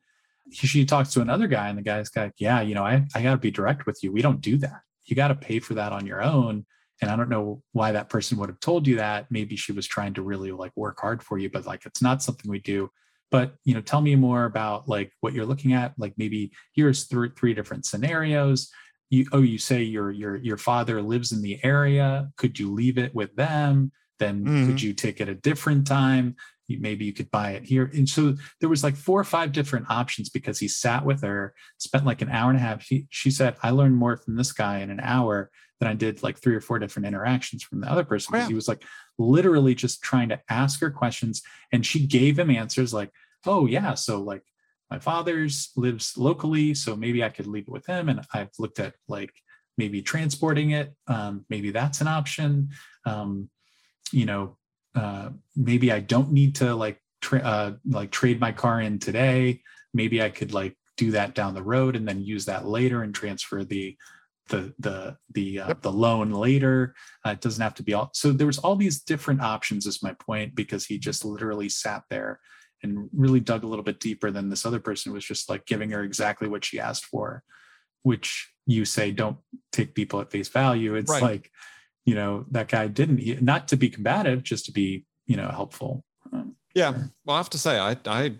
She 0.51 0.85
talks 0.85 1.11
to 1.13 1.21
another 1.21 1.47
guy, 1.47 1.69
and 1.69 1.77
the 1.77 1.83
guy's 1.83 2.09
like, 2.15 2.33
yeah, 2.37 2.61
you 2.61 2.75
know, 2.75 2.83
I, 2.83 3.05
I 3.15 3.21
got 3.21 3.31
to 3.31 3.37
be 3.37 3.51
direct 3.51 3.85
with 3.85 3.99
you. 4.03 4.11
We 4.11 4.21
don't 4.21 4.41
do 4.41 4.57
that. 4.57 4.81
You 5.05 5.15
got 5.15 5.29
to 5.29 5.35
pay 5.35 5.59
for 5.59 5.73
that 5.75 5.91
on 5.91 6.05
your 6.05 6.21
own. 6.21 6.65
And 7.01 7.09
I 7.09 7.15
don't 7.15 7.29
know 7.29 7.61
why 7.71 7.91
that 7.91 8.09
person 8.09 8.37
would 8.37 8.49
have 8.49 8.59
told 8.59 8.87
you 8.87 8.97
that. 8.97 9.27
Maybe 9.29 9.55
she 9.55 9.71
was 9.71 9.87
trying 9.87 10.13
to 10.15 10.21
really 10.21 10.51
like 10.51 10.71
work 10.75 10.99
hard 10.99 11.23
for 11.23 11.37
you, 11.37 11.49
but 11.49 11.65
like 11.65 11.85
it's 11.85 12.01
not 12.01 12.21
something 12.21 12.49
we 12.49 12.59
do. 12.59 12.89
But 13.31 13.55
you 13.65 13.73
know, 13.73 13.81
tell 13.81 14.01
me 14.01 14.15
more 14.15 14.45
about 14.45 14.87
like 14.87 15.11
what 15.21 15.33
you're 15.33 15.45
looking 15.45 15.73
at. 15.73 15.93
Like 15.97 16.13
maybe 16.17 16.51
here's 16.75 17.05
three 17.05 17.29
three 17.35 17.53
different 17.53 17.85
scenarios. 17.85 18.69
You 19.09 19.25
oh, 19.31 19.41
you 19.41 19.57
say 19.57 19.81
your 19.81 20.11
your 20.11 20.35
your 20.37 20.57
father 20.57 21.01
lives 21.01 21.31
in 21.31 21.41
the 21.41 21.59
area. 21.63 22.29
Could 22.37 22.59
you 22.59 22.71
leave 22.71 22.97
it 22.97 23.13
with 23.13 23.35
them? 23.35 23.91
Then 24.19 24.45
mm-hmm. 24.45 24.67
could 24.67 24.81
you 24.81 24.93
take 24.93 25.19
it 25.19 25.29
a 25.29 25.35
different 25.35 25.87
time? 25.87 26.35
Maybe 26.69 27.05
you 27.05 27.13
could 27.13 27.29
buy 27.31 27.51
it 27.51 27.63
here. 27.63 27.89
And 27.93 28.07
so 28.07 28.35
there 28.59 28.69
was 28.69 28.83
like 28.83 28.95
four 28.95 29.19
or 29.19 29.25
five 29.25 29.51
different 29.51 29.89
options 29.89 30.29
because 30.29 30.59
he 30.59 30.67
sat 30.67 31.05
with 31.05 31.21
her 31.21 31.53
spent 31.77 32.05
like 32.05 32.21
an 32.21 32.29
hour 32.29 32.49
and 32.49 32.57
a 32.57 32.61
half. 32.61 32.83
He, 32.83 33.07
she 33.09 33.31
said 33.31 33.55
i 33.61 33.69
learned 33.69 33.95
more 33.95 34.17
from 34.17 34.35
this 34.35 34.51
guy 34.51 34.79
in 34.79 34.89
an 34.89 34.99
hour 35.01 35.51
than 35.79 35.89
i 35.89 35.93
did 35.93 36.23
like 36.23 36.37
three 36.37 36.55
or 36.55 36.61
four 36.61 36.79
different 36.79 37.05
interactions 37.05 37.63
from 37.63 37.81
the 37.81 37.91
other 37.91 38.03
person. 38.03 38.35
Oh, 38.35 38.45
he 38.45 38.53
was 38.53 38.67
like 38.67 38.83
literally 39.17 39.75
just 39.75 40.01
trying 40.01 40.29
to 40.29 40.39
ask 40.49 40.79
her 40.79 40.91
questions 40.91 41.41
and 41.71 41.85
she 41.85 42.05
gave 42.07 42.39
him 42.39 42.49
answers 42.49 42.93
like 42.93 43.11
oh 43.45 43.65
yeah 43.65 43.93
so 43.93 44.21
like 44.21 44.43
my 44.89 44.99
father's 44.99 45.71
lives 45.75 46.17
locally 46.17 46.73
so 46.73 46.95
maybe 46.95 47.23
i 47.23 47.29
could 47.29 47.47
leave 47.47 47.67
it 47.67 47.71
with 47.71 47.85
him 47.85 48.09
and 48.09 48.21
i've 48.33 48.49
looked 48.57 48.79
at 48.79 48.95
like 49.07 49.33
maybe 49.77 50.01
transporting 50.01 50.71
it 50.71 50.93
um, 51.07 51.45
maybe 51.49 51.71
that's 51.71 52.01
an 52.01 52.07
option. 52.07 52.69
Um, 53.05 53.49
you 54.11 54.25
know 54.25 54.57
uh, 54.95 55.29
maybe 55.55 55.91
I 55.91 55.99
don't 55.99 56.31
need 56.31 56.55
to 56.55 56.75
like 56.75 56.99
tra- 57.21 57.39
uh, 57.39 57.73
like 57.89 58.11
trade 58.11 58.39
my 58.39 58.51
car 58.51 58.81
in 58.81 58.99
today. 58.99 59.61
Maybe 59.93 60.21
I 60.21 60.29
could 60.29 60.53
like 60.53 60.77
do 60.97 61.11
that 61.11 61.35
down 61.35 61.53
the 61.53 61.63
road 61.63 61.95
and 61.95 62.07
then 62.07 62.23
use 62.23 62.45
that 62.45 62.67
later 62.67 63.01
and 63.03 63.13
transfer 63.13 63.63
the 63.63 63.97
the 64.49 64.73
the 64.79 65.17
the 65.33 65.59
uh, 65.59 65.67
yep. 65.69 65.81
the 65.81 65.91
loan 65.91 66.31
later. 66.31 66.93
Uh, 67.25 67.31
it 67.31 67.41
doesn't 67.41 67.63
have 67.63 67.75
to 67.75 67.83
be 67.83 67.93
all. 67.93 68.09
So 68.13 68.31
there 68.31 68.47
was 68.47 68.59
all 68.59 68.75
these 68.75 69.01
different 69.01 69.41
options. 69.41 69.85
Is 69.85 70.03
my 70.03 70.13
point 70.13 70.55
because 70.55 70.85
he 70.85 70.97
just 70.97 71.25
literally 71.25 71.69
sat 71.69 72.03
there 72.09 72.39
and 72.83 73.09
really 73.13 73.39
dug 73.39 73.63
a 73.63 73.67
little 73.67 73.83
bit 73.83 73.99
deeper 73.99 74.29
than 74.29 74.49
this 74.49 74.65
other 74.65 74.79
person 74.79 75.13
was 75.13 75.25
just 75.25 75.49
like 75.49 75.65
giving 75.65 75.91
her 75.91 76.03
exactly 76.03 76.49
what 76.49 76.65
she 76.65 76.79
asked 76.79 77.05
for, 77.05 77.41
which 78.03 78.51
you 78.65 78.83
say 78.83 79.11
don't 79.11 79.37
take 79.71 79.95
people 79.95 80.19
at 80.19 80.31
face 80.31 80.49
value. 80.49 80.95
It's 80.95 81.09
right. 81.09 81.21
like 81.23 81.51
you 82.05 82.15
know 82.15 82.45
that 82.51 82.67
guy 82.67 82.87
didn't 82.87 83.41
not 83.41 83.67
to 83.69 83.77
be 83.77 83.89
combative 83.89 84.43
just 84.43 84.65
to 84.65 84.71
be 84.71 85.05
you 85.25 85.37
know 85.37 85.49
helpful. 85.49 86.03
Yeah. 86.75 86.91
Well 87.25 87.35
i 87.35 87.37
have 87.37 87.51
to 87.51 87.59
say 87.59 87.77
i 87.77 87.95
i 88.07 88.33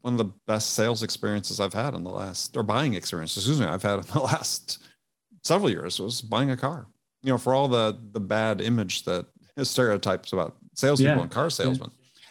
one 0.00 0.14
of 0.14 0.18
the 0.18 0.32
best 0.46 0.72
sales 0.72 1.02
experiences 1.02 1.60
i've 1.60 1.74
had 1.74 1.94
in 1.94 2.04
the 2.04 2.10
last 2.10 2.56
or 2.56 2.62
buying 2.62 2.94
experiences 2.94 3.44
excuse 3.44 3.60
me 3.60 3.66
i've 3.66 3.82
had 3.82 3.98
in 3.98 4.06
the 4.06 4.20
last 4.32 4.82
several 5.42 5.70
years 5.70 6.00
was 6.00 6.22
buying 6.22 6.50
a 6.50 6.56
car. 6.56 6.86
You 7.22 7.32
know 7.32 7.38
for 7.38 7.54
all 7.54 7.68
the 7.68 7.98
the 8.12 8.20
bad 8.20 8.60
image 8.60 9.04
that 9.04 9.26
stereotypes 9.62 10.32
about 10.32 10.56
salespeople 10.74 11.16
yeah. 11.16 11.22
and 11.22 11.30
car 11.30 11.50
salesmen 11.50 11.90
yeah. 11.92 12.26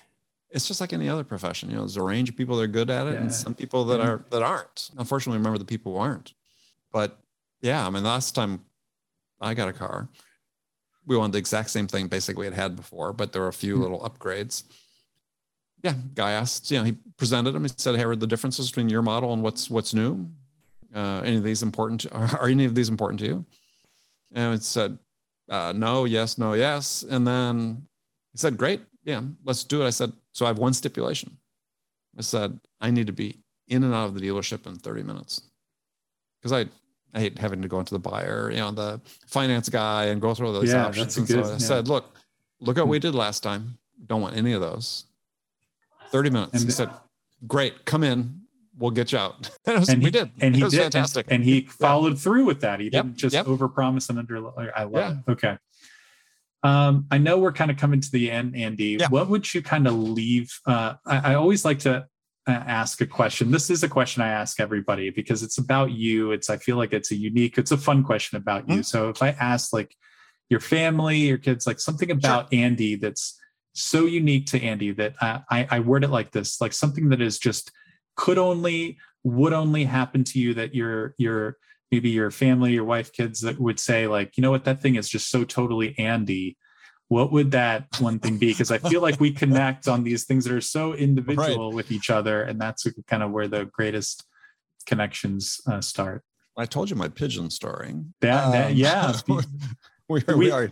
it's 0.50 0.68
just 0.68 0.82
like 0.82 0.94
any 0.94 1.10
other 1.10 1.24
profession. 1.24 1.70
You 1.70 1.76
know 1.76 1.82
there's 1.84 1.98
a 1.98 2.04
range 2.04 2.30
of 2.30 2.36
people 2.36 2.58
that 2.58 2.64
are 2.64 2.68
good 2.68 2.90
at 2.90 3.08
it 3.08 3.14
yeah. 3.14 3.22
and 3.22 3.34
some 3.34 3.54
people 3.54 3.86
that 3.86 4.02
are 4.02 4.26
that 4.32 4.42
aren't. 4.42 4.90
Unfortunately 4.98 5.38
remember 5.38 5.60
the 5.60 5.66
people 5.66 5.94
who 5.94 6.00
aren't. 6.00 6.34
But 6.92 7.20
yeah 7.64 7.88
i 7.88 7.90
mean 7.90 8.04
last 8.04 8.36
time 8.36 8.62
I 9.44 9.54
got 9.54 9.68
a 9.68 9.74
car. 9.74 10.08
We 11.06 11.18
wanted 11.18 11.34
the 11.34 11.40
exact 11.40 11.70
same 11.70 11.88
thing 11.88 12.08
basically 12.08 12.48
it 12.48 12.54
had 12.54 12.62
had 12.62 12.76
before, 12.76 13.12
but 13.12 13.34
there 13.34 13.42
were 13.42 13.50
a 13.50 13.54
few 13.54 13.74
mm-hmm. 13.74 13.84
little 13.84 14.00
upgrades. 14.00 14.64
Yeah, 15.84 15.96
guy 16.16 16.32
asked, 16.32 16.72
you 16.72 16.78
know, 16.78 16.86
he 16.86 16.94
presented 17.18 17.52
them. 17.52 17.64
He 17.64 17.70
said, 17.76 17.98
"Hey, 17.98 18.06
are 18.06 18.16
the 18.16 18.26
differences 18.26 18.70
between 18.70 18.88
your 18.88 19.02
model 19.02 19.34
and 19.34 19.44
what's 19.44 19.70
what's 19.70 19.94
new? 19.94 20.30
Uh, 20.96 21.22
any 21.26 21.36
of 21.36 21.44
these 21.44 21.62
important? 21.62 22.02
To, 22.02 22.14
are, 22.14 22.38
are 22.42 22.48
any 22.48 22.64
of 22.64 22.74
these 22.74 22.88
important 22.88 23.20
to 23.20 23.26
you?" 23.26 23.46
And 24.32 24.56
it 24.56 24.64
said, 24.64 24.98
uh, 25.50 25.74
"No, 25.76 26.06
yes, 26.06 26.38
no, 26.38 26.54
yes." 26.54 27.04
And 27.04 27.28
then 27.28 27.86
he 28.32 28.38
said, 28.38 28.58
"Great, 28.58 28.80
yeah, 29.04 29.22
let's 29.44 29.66
do 29.66 29.82
it." 29.82 29.88
I 29.88 29.90
said, 29.90 30.14
"So 30.32 30.46
I 30.46 30.50
have 30.50 30.58
one 30.58 30.74
stipulation." 30.74 31.38
I 32.18 32.22
said, 32.22 32.58
"I 32.80 32.90
need 32.90 33.08
to 33.08 33.14
be 33.14 33.40
in 33.68 33.84
and 33.84 33.94
out 33.94 34.06
of 34.06 34.14
the 34.14 34.22
dealership 34.22 34.66
in 34.66 34.78
30 34.78 35.04
minutes," 35.04 35.42
because 36.40 36.54
I 36.54 36.70
I 37.14 37.20
hate 37.20 37.38
having 37.38 37.62
to 37.62 37.68
go 37.68 37.80
into 37.80 37.94
the 37.94 38.00
buyer, 38.00 38.50
you 38.52 38.58
know, 38.58 38.72
the 38.72 39.00
finance 39.28 39.70
guy 39.70 40.06
and 40.06 40.20
go 40.20 40.34
through 40.34 40.48
all 40.48 40.54
those 40.54 40.72
yeah, 40.72 40.86
options. 40.86 41.18
And 41.18 41.28
good, 41.28 41.46
so 41.46 41.50
I 41.50 41.54
yeah. 41.54 41.58
said, 41.60 41.88
look, 41.88 42.16
look 42.60 42.78
at 42.78 42.82
what 42.82 42.90
we 42.90 43.00
did 43.00 43.14
last 43.14 43.44
time. 43.44 43.78
Don't 44.08 44.22
want 44.22 44.36
any 44.36 44.54
of 44.54 44.62
those. 44.62 45.06
30 46.12 46.30
minutes. 46.32 46.54
And 46.54 46.64
he 46.64 46.72
said, 46.72 46.90
great, 47.48 47.86
come 47.86 48.04
in. 48.04 48.42
We'll 48.78 48.92
get 48.92 49.12
you 49.12 49.20
out. 49.20 49.52
was, 49.68 49.90
and 49.90 50.02
he, 50.02 50.08
we 50.08 50.12
did. 50.12 50.32
And 50.42 50.56
he 50.56 50.62
did. 50.64 50.74
Fantastic. 50.74 51.28
And, 51.28 51.36
and 51.36 51.44
he 51.44 51.62
followed 51.62 52.14
yeah. 52.14 52.20
through 52.20 52.46
with 52.46 52.62
that. 52.62 52.80
He 52.80 52.90
didn't 52.90 53.12
yep, 53.12 53.16
just 53.18 53.34
yep. 53.36 53.46
overpromise 53.46 54.10
and 54.10 54.18
under. 54.18 54.48
I 54.76 54.84
love 54.84 55.18
it. 55.28 55.32
Okay. 55.32 55.58
Um, 56.64 57.06
I 57.12 57.18
know 57.18 57.38
we're 57.38 57.52
kind 57.52 57.70
of 57.70 57.78
coming 57.78 58.00
to 58.00 58.12
the 58.12 58.32
end, 58.32 58.56
Andy. 58.56 58.98
What 59.10 59.30
would 59.30 59.54
you 59.54 59.62
kind 59.62 59.86
of 59.86 59.94
leave? 59.94 60.50
Uh, 60.66 60.96
I, 61.06 61.34
I 61.34 61.36
always 61.36 61.66
like 61.66 61.80
to 61.80 62.08
ask 62.48 63.02
a 63.02 63.06
question. 63.06 63.52
This 63.52 63.70
is 63.70 63.84
a 63.84 63.90
question 63.90 64.22
I 64.22 64.30
ask 64.30 64.60
everybody 64.60 65.10
because 65.10 65.44
it's 65.44 65.58
about 65.58 65.92
you. 65.92 66.32
It's 66.32 66.50
I 66.50 66.58
feel 66.58 66.78
like 66.78 66.94
it's 66.94 67.12
a 67.12 67.16
unique, 67.16 67.58
it's 67.58 67.72
a 67.72 67.78
fun 67.78 68.04
question 68.04 68.38
about 68.38 68.68
you. 68.68 68.76
Mm-hmm. 68.76 68.82
So 68.84 69.10
if 69.10 69.22
I 69.22 69.30
ask 69.30 69.72
like 69.72 69.96
your 70.50 70.60
family, 70.60 71.18
your 71.18 71.38
kids, 71.38 71.66
like 71.66 71.80
something 71.80 72.12
about 72.12 72.54
sure. 72.54 72.60
Andy 72.60 72.96
that's 72.96 73.40
so 73.74 74.06
unique 74.06 74.46
to 74.48 74.62
Andy 74.62 74.92
that 74.92 75.16
I, 75.22 75.42
I, 75.50 75.68
I 75.72 75.80
word 75.80 76.04
it 76.04 76.10
like 76.10 76.32
this, 76.32 76.60
like 76.60 76.74
something 76.74 77.10
that 77.10 77.22
is 77.22 77.40
just 77.40 77.72
could 78.16 78.38
only, 78.38 78.98
would 79.24 79.54
only 79.54 79.86
happen 79.86 80.24
to 80.26 80.40
you 80.40 80.54
that 80.56 80.76
your 80.76 81.16
your 81.18 81.58
maybe 81.92 82.10
your 82.10 82.32
family, 82.32 82.74
your 82.74 82.84
wife, 82.84 83.14
kids 83.14 83.42
that 83.42 83.60
would 83.60 83.80
say 83.80 84.08
like, 84.08 84.36
you 84.36 84.42
know 84.42 84.52
what, 84.52 84.66
that 84.66 84.82
thing 84.82 84.96
is 84.96 85.08
just 85.08 85.30
so 85.30 85.44
totally 85.44 85.98
Andy 85.98 86.58
what 87.14 87.32
would 87.32 87.52
that 87.52 87.86
one 88.00 88.18
thing 88.18 88.40
be? 88.40 88.48
Because 88.48 88.72
I 88.72 88.80
feel 88.80 89.00
like 89.00 89.20
we 89.20 89.30
connect 89.44 89.88
on 89.88 90.04
these 90.04 90.24
things 90.24 90.46
that 90.46 90.54
are 90.54 90.62
so 90.62 90.94
individual 90.94 91.70
right. 91.70 91.76
with 91.76 91.92
each 91.92 92.10
other, 92.10 92.42
and 92.42 92.60
that's 92.60 92.88
kind 93.06 93.22
of 93.22 93.30
where 93.30 93.48
the 93.48 93.66
greatest 93.66 94.26
connections 94.88 95.62
uh, 95.68 95.80
start. 95.80 96.24
I 96.58 96.66
told 96.66 96.90
you 96.90 96.96
my 96.96 97.10
pigeon 97.10 97.52
story. 97.52 97.94
That, 98.22 98.52
that 98.52 98.72
um, 98.72 98.78
yeah, 98.78 99.14
we, 99.28 100.24
we, 100.28 100.34
we 100.36 100.52
are 100.52 100.72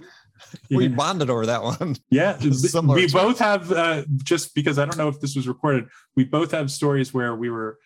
we 0.71 0.87
bonded 0.87 1.29
over 1.29 1.45
that 1.45 1.61
one. 1.61 1.95
Yeah, 2.09 2.39
we 2.87 3.07
both 3.07 3.37
have 3.37 3.71
uh, 3.71 4.03
just 4.23 4.55
because 4.55 4.79
I 4.79 4.85
don't 4.85 4.97
know 4.97 5.09
if 5.09 5.19
this 5.19 5.35
was 5.35 5.47
recorded. 5.47 5.89
We 6.15 6.23
both 6.23 6.51
have 6.53 6.71
stories 6.71 7.13
where 7.13 7.35
we 7.35 7.51
were 7.51 7.77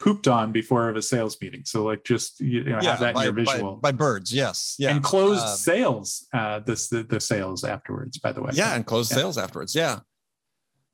pooped 0.00 0.28
on 0.28 0.52
before 0.52 0.88
of 0.88 0.96
a 0.96 1.02
sales 1.02 1.40
meeting. 1.40 1.62
So 1.64 1.84
like 1.84 2.04
just 2.04 2.40
you 2.40 2.64
know 2.64 2.78
yeah, 2.82 2.90
have 2.90 3.00
that 3.00 3.14
by, 3.14 3.22
in 3.22 3.24
your 3.24 3.32
visual 3.32 3.76
by, 3.76 3.92
by, 3.92 3.96
birds. 3.96 4.32
Yes. 4.32 4.76
Yeah. 4.78 4.90
And 4.90 5.02
closed 5.02 5.42
uh, 5.42 5.54
sales. 5.54 6.26
Uh, 6.32 6.60
this 6.60 6.88
the, 6.88 7.02
the 7.02 7.20
sales 7.20 7.64
afterwards. 7.64 8.18
By 8.18 8.32
the 8.32 8.42
way. 8.42 8.50
Yeah, 8.54 8.74
and 8.74 8.84
closed 8.84 9.10
yeah. 9.12 9.18
sales 9.18 9.38
afterwards. 9.38 9.74
Yeah. 9.74 10.00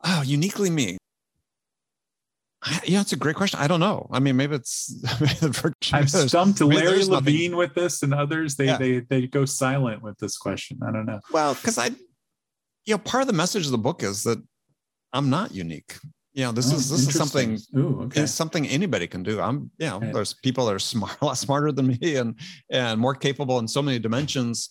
Oh, 0.05 0.23
uniquely 0.23 0.71
me. 0.71 0.97
Yeah, 2.85 3.01
it's 3.01 3.13
a 3.13 3.17
great 3.17 3.37
question. 3.37 3.59
I 3.59 3.67
don't 3.67 3.81
know. 3.81 4.07
I 4.11 4.21
mean, 4.21 4.37
maybe 4.37 4.55
it's. 4.55 4.95
I've 5.93 6.11
stumped 6.11 6.61
Larry 6.61 7.05
Levine 7.05 7.57
with 7.57 7.75
this, 7.75 8.03
and 8.03 8.13
others 8.13 8.57
they 8.57 8.67
yeah. 8.67 8.77
they 8.77 9.01
they 9.01 9.27
go 9.27 9.47
silent 9.47 10.03
with 10.03 10.19
this 10.19 10.37
question. 10.37 10.79
I 10.87 10.93
don't 10.93 11.07
know. 11.07 11.21
Well, 11.33 11.55
because 11.55 11.79
I, 11.79 11.87
you 12.85 12.95
know, 12.95 12.99
part 12.99 13.23
of 13.23 13.29
the 13.29 13.33
message 13.33 13.65
of 13.65 13.73
the 13.73 13.79
book 13.79 14.03
is 14.03 14.25
that 14.25 14.43
I'm 15.15 15.31
not 15.31 15.55
unique 15.55 15.97
you 16.33 16.45
know 16.45 16.53
this 16.53 16.72
oh, 16.72 16.76
is 16.76 16.91
this 16.91 17.09
is 17.09 17.14
something 17.14 17.59
Ooh, 17.76 18.03
okay. 18.03 18.26
something 18.26 18.66
anybody 18.66 19.07
can 19.07 19.22
do. 19.22 19.41
I'm 19.41 19.70
you 19.78 19.87
know 19.87 19.97
okay. 19.97 20.12
there's 20.12 20.35
people 20.35 20.66
that 20.66 20.74
are 20.74 20.78
smart 20.78 21.16
a 21.20 21.24
lot 21.24 21.39
smarter 21.39 21.72
than 21.72 21.89
me 21.89 22.16
and 22.16 22.39
and 22.70 23.01
more 23.01 23.14
capable 23.14 23.59
in 23.59 23.68
so 23.68 23.83
many 23.83 23.99
dimensions. 23.99 24.70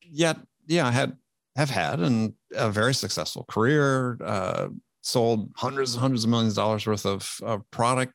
Yet 0.00 0.38
yeah 0.66 0.86
i 0.86 0.90
had 0.90 1.16
have 1.56 1.70
had 1.70 2.00
and 2.00 2.32
a 2.56 2.70
very 2.70 2.94
successful 2.94 3.44
career 3.48 4.18
uh, 4.24 4.68
sold 5.02 5.50
hundreds 5.56 5.94
and 5.94 6.00
hundreds 6.00 6.24
of 6.24 6.30
millions 6.30 6.54
of 6.54 6.56
dollars 6.56 6.86
worth 6.86 7.06
of, 7.06 7.30
of 7.42 7.70
product. 7.70 8.12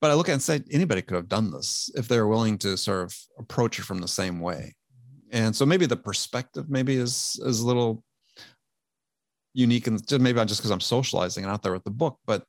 But 0.00 0.10
i 0.10 0.14
look 0.14 0.28
at 0.28 0.32
and 0.32 0.42
say 0.42 0.60
anybody 0.70 1.02
could 1.02 1.14
have 1.14 1.28
done 1.28 1.50
this 1.50 1.90
if 1.94 2.08
they're 2.08 2.26
willing 2.26 2.58
to 2.58 2.76
sort 2.76 3.04
of 3.04 3.16
approach 3.38 3.78
it 3.78 3.84
from 3.84 3.98
the 3.98 4.08
same 4.08 4.40
way. 4.40 4.74
And 5.32 5.54
so 5.54 5.66
maybe 5.66 5.86
the 5.86 5.96
perspective 5.96 6.68
maybe 6.68 6.96
is 6.96 7.40
is 7.44 7.60
a 7.60 7.66
little 7.66 8.02
unique 9.56 9.86
and 9.86 10.02
maybe 10.20 10.38
just 10.44 10.60
because 10.60 10.70
I'm 10.70 10.80
socializing 10.80 11.42
and 11.42 11.50
out 11.50 11.62
there 11.62 11.72
with 11.72 11.84
the 11.84 11.90
book, 11.90 12.18
but 12.26 12.44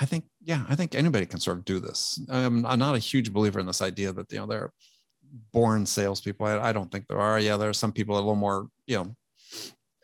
I 0.00 0.06
think, 0.06 0.24
yeah, 0.42 0.64
I 0.66 0.74
think 0.74 0.94
anybody 0.94 1.26
can 1.26 1.38
sort 1.38 1.58
of 1.58 1.66
do 1.66 1.80
this. 1.80 2.18
I'm, 2.30 2.64
I'm 2.64 2.78
not 2.78 2.94
a 2.94 2.98
huge 2.98 3.30
believer 3.30 3.60
in 3.60 3.66
this 3.66 3.82
idea 3.82 4.12
that, 4.12 4.32
you 4.32 4.38
know, 4.38 4.46
they're 4.46 4.72
born 5.52 5.84
salespeople. 5.84 6.46
I, 6.46 6.70
I 6.70 6.72
don't 6.72 6.90
think 6.90 7.06
there 7.08 7.20
are. 7.20 7.38
Yeah, 7.38 7.58
there 7.58 7.68
are 7.68 7.74
some 7.74 7.92
people 7.92 8.14
a 8.14 8.16
little 8.16 8.36
more, 8.36 8.68
you 8.86 8.96
know, 8.96 9.14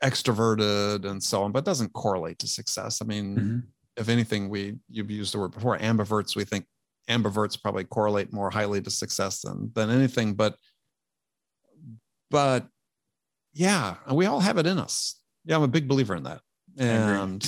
extroverted 0.03 1.07
and 1.07 1.23
so 1.23 1.43
on, 1.43 1.53
but 1.53 1.65
doesn't 1.65 1.95
correlate 1.95 2.39
to 2.41 2.47
success. 2.49 3.01
I 3.01 3.07
mean, 3.07 3.37
mm-hmm. 3.37 3.59
if 3.97 4.11
anything, 4.11 4.51
we, 4.51 4.75
you've 4.91 5.11
used 5.11 5.33
the 5.33 5.39
word 5.39 5.53
before, 5.53 5.79
ambiverts, 5.79 6.37
we 6.37 6.45
think 6.45 6.67
ambiverts 7.09 7.61
probably 7.61 7.85
correlate 7.85 8.31
more 8.31 8.51
highly 8.51 8.83
to 8.83 8.91
success 8.91 9.41
than, 9.41 9.71
than 9.75 9.89
anything, 9.89 10.35
but, 10.35 10.57
but 12.31 12.67
yeah, 13.55 13.95
we 14.13 14.27
all 14.27 14.41
have 14.41 14.59
it 14.59 14.67
in 14.67 14.79
us. 14.79 15.19
Yeah, 15.45 15.57
I'm 15.57 15.63
a 15.63 15.69
big 15.69 15.89
believer 15.89 16.15
in 16.15 16.25
that. 16.25 16.41
And 16.77 17.45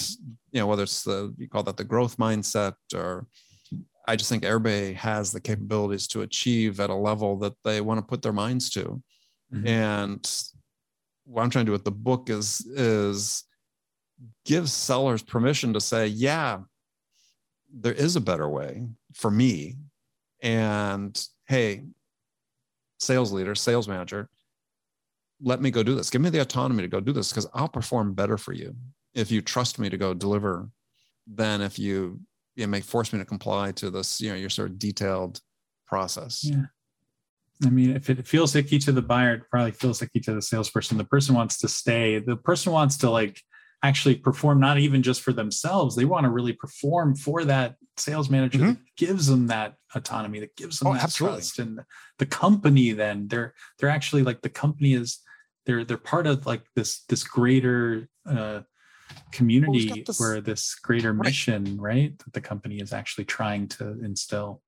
you 0.52 0.60
know, 0.60 0.66
whether 0.66 0.84
it's 0.84 1.02
the 1.02 1.34
you 1.38 1.48
call 1.48 1.62
that 1.64 1.76
the 1.76 1.84
growth 1.84 2.16
mindset 2.16 2.74
or 2.94 3.26
I 4.08 4.14
just 4.16 4.30
think 4.30 4.44
everybody 4.44 4.92
has 4.92 5.32
the 5.32 5.40
capabilities 5.40 6.06
to 6.08 6.22
achieve 6.22 6.78
at 6.78 6.90
a 6.90 6.94
level 6.94 7.36
that 7.38 7.54
they 7.64 7.80
want 7.80 7.98
to 7.98 8.06
put 8.06 8.22
their 8.22 8.32
minds 8.32 8.70
to. 8.70 9.02
Mm-hmm. 9.52 9.66
And 9.66 10.42
what 11.24 11.42
I'm 11.42 11.50
trying 11.50 11.64
to 11.64 11.70
do 11.70 11.72
with 11.72 11.84
the 11.84 11.90
book 11.90 12.30
is 12.30 12.60
is 12.66 13.44
give 14.44 14.70
sellers 14.70 15.22
permission 15.22 15.72
to 15.72 15.80
say, 15.80 16.06
yeah, 16.06 16.60
there 17.72 17.92
is 17.92 18.16
a 18.16 18.20
better 18.20 18.48
way 18.48 18.86
for 19.12 19.30
me. 19.30 19.76
And 20.42 21.20
hey, 21.48 21.82
sales 22.98 23.32
leader, 23.32 23.54
sales 23.54 23.88
manager, 23.88 24.28
let 25.40 25.60
me 25.60 25.70
go 25.70 25.82
do 25.82 25.94
this. 25.94 26.10
Give 26.10 26.20
me 26.20 26.30
the 26.30 26.40
autonomy 26.40 26.82
to 26.82 26.88
go 26.88 27.00
do 27.00 27.12
this 27.12 27.30
because 27.30 27.46
I'll 27.54 27.68
perform 27.68 28.14
better 28.14 28.38
for 28.38 28.52
you 28.52 28.74
if 29.14 29.30
you 29.30 29.40
trust 29.40 29.78
me 29.78 29.88
to 29.88 29.96
go 29.96 30.14
deliver 30.14 30.68
than 31.26 31.60
if 31.60 31.78
you, 31.78 32.20
you 32.54 32.66
know, 32.66 32.70
may 32.70 32.80
force 32.80 33.12
me 33.12 33.18
to 33.18 33.24
comply 33.24 33.72
to 33.72 33.90
this, 33.90 34.20
you 34.20 34.30
know, 34.30 34.36
your 34.36 34.50
sort 34.50 34.70
of 34.70 34.78
detailed 34.78 35.40
process. 35.86 36.44
Yeah. 36.44 36.64
I 37.64 37.70
mean, 37.70 37.96
if 37.96 38.10
it 38.10 38.26
feels 38.26 38.54
icky 38.54 38.78
to 38.80 38.92
the 38.92 39.02
buyer, 39.02 39.34
it 39.34 39.42
probably 39.50 39.72
feels 39.72 40.02
icky 40.02 40.20
to 40.20 40.34
the 40.34 40.42
salesperson. 40.42 40.98
The 40.98 41.04
person 41.04 41.34
wants 41.34 41.58
to 41.58 41.68
stay. 41.68 42.18
The 42.18 42.36
person 42.36 42.72
wants 42.72 42.98
to 42.98 43.10
like 43.10 43.40
actually 43.82 44.16
perform, 44.16 44.60
not 44.60 44.78
even 44.78 45.02
just 45.02 45.22
for 45.22 45.32
themselves. 45.32 45.96
They 45.96 46.04
want 46.04 46.24
to 46.24 46.30
really 46.30 46.52
perform 46.52 47.16
for 47.16 47.44
that 47.44 47.76
sales 47.96 48.28
manager 48.28 48.58
mm-hmm. 48.58 48.68
that 48.68 48.78
gives 48.96 49.26
them 49.26 49.46
that 49.46 49.74
autonomy, 49.94 50.40
that 50.40 50.56
gives 50.56 50.78
them 50.78 50.88
oh, 50.88 50.94
that 50.94 51.04
absolutely. 51.04 51.38
trust. 51.38 51.58
And 51.58 51.80
the 52.18 52.26
company, 52.26 52.92
then 52.92 53.28
they're 53.28 53.54
they're 53.78 53.88
actually 53.88 54.22
like 54.22 54.42
the 54.42 54.50
company 54.50 54.92
is 54.92 55.20
they're 55.66 55.84
they're 55.84 55.98
part 55.98 56.26
of 56.26 56.46
like 56.46 56.62
this 56.74 57.04
this 57.08 57.24
greater 57.24 58.08
uh, 58.24 58.60
community 59.32 59.88
well, 59.88 60.02
this, 60.06 60.20
where 60.20 60.40
this 60.40 60.74
greater 60.76 61.12
right. 61.12 61.26
mission 61.26 61.76
right 61.78 62.18
that 62.18 62.32
the 62.32 62.40
company 62.40 62.76
is 62.76 62.92
actually 62.92 63.24
trying 63.24 63.68
to 63.68 63.98
instill 64.02 64.62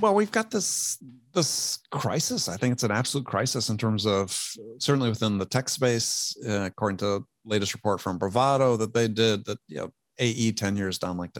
well 0.00 0.14
we've 0.14 0.32
got 0.32 0.50
this 0.50 0.98
this 1.34 1.78
crisis 1.90 2.48
i 2.48 2.56
think 2.56 2.72
it's 2.72 2.82
an 2.82 2.90
absolute 2.90 3.26
crisis 3.26 3.68
in 3.68 3.76
terms 3.76 4.06
of 4.06 4.30
certainly 4.78 5.08
within 5.08 5.38
the 5.38 5.46
tech 5.46 5.68
space 5.68 6.36
uh, 6.48 6.62
according 6.62 6.96
to 6.96 7.24
latest 7.44 7.74
report 7.74 8.00
from 8.00 8.18
bravado 8.18 8.76
that 8.76 8.94
they 8.94 9.08
did 9.08 9.44
that 9.44 9.58
you 9.68 9.76
know 9.76 9.90
ae 10.18 10.52
10 10.52 10.76
years 10.76 10.98
down 10.98 11.16
like 11.16 11.30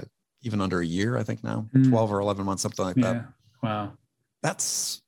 even 0.42 0.60
under 0.60 0.80
a 0.80 0.86
year 0.86 1.16
i 1.18 1.22
think 1.22 1.42
now 1.42 1.66
mm. 1.74 1.88
12 1.88 2.12
or 2.12 2.20
11 2.20 2.44
months 2.44 2.62
something 2.62 2.84
like 2.84 2.96
yeah. 2.96 3.12
that 3.12 3.26
wow 3.62 3.92
that's 4.42 5.02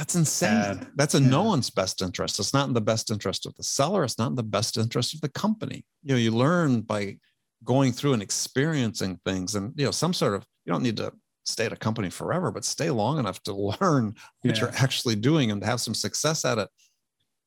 that's 0.00 0.14
insane. 0.14 0.86
That's 0.96 1.14
in 1.14 1.24
yeah. 1.24 1.28
no 1.28 1.42
one's 1.42 1.68
best 1.68 2.00
interest. 2.00 2.38
It's 2.38 2.54
not 2.54 2.66
in 2.68 2.72
the 2.72 2.80
best 2.80 3.10
interest 3.10 3.44
of 3.44 3.54
the 3.56 3.62
seller. 3.62 4.02
It's 4.02 4.16
not 4.16 4.28
in 4.28 4.34
the 4.34 4.42
best 4.42 4.78
interest 4.78 5.12
of 5.12 5.20
the 5.20 5.28
company. 5.28 5.84
You 6.02 6.14
know, 6.14 6.18
you 6.18 6.30
learn 6.30 6.80
by 6.80 7.18
going 7.64 7.92
through 7.92 8.14
and 8.14 8.22
experiencing 8.22 9.20
things 9.26 9.56
and, 9.56 9.74
you 9.76 9.84
know, 9.84 9.90
some 9.90 10.14
sort 10.14 10.32
of, 10.32 10.46
you 10.64 10.72
don't 10.72 10.82
need 10.82 10.96
to 10.96 11.12
stay 11.44 11.66
at 11.66 11.74
a 11.74 11.76
company 11.76 12.08
forever, 12.08 12.50
but 12.50 12.64
stay 12.64 12.88
long 12.88 13.18
enough 13.18 13.42
to 13.42 13.52
learn 13.82 14.14
what 14.40 14.56
yeah. 14.56 14.60
you're 14.62 14.74
actually 14.76 15.16
doing 15.16 15.50
and 15.50 15.62
have 15.62 15.82
some 15.82 15.92
success 15.92 16.46
at 16.46 16.56
it. 16.56 16.70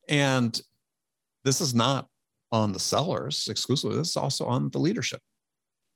And 0.08 0.62
this 1.44 1.60
is 1.60 1.74
not 1.74 2.08
on 2.52 2.72
the 2.72 2.80
sellers 2.80 3.48
exclusively. 3.50 3.98
This 3.98 4.12
is 4.12 4.18
also 4.18 4.46
on 4.46 4.70
the 4.70 4.78
leadership, 4.78 5.22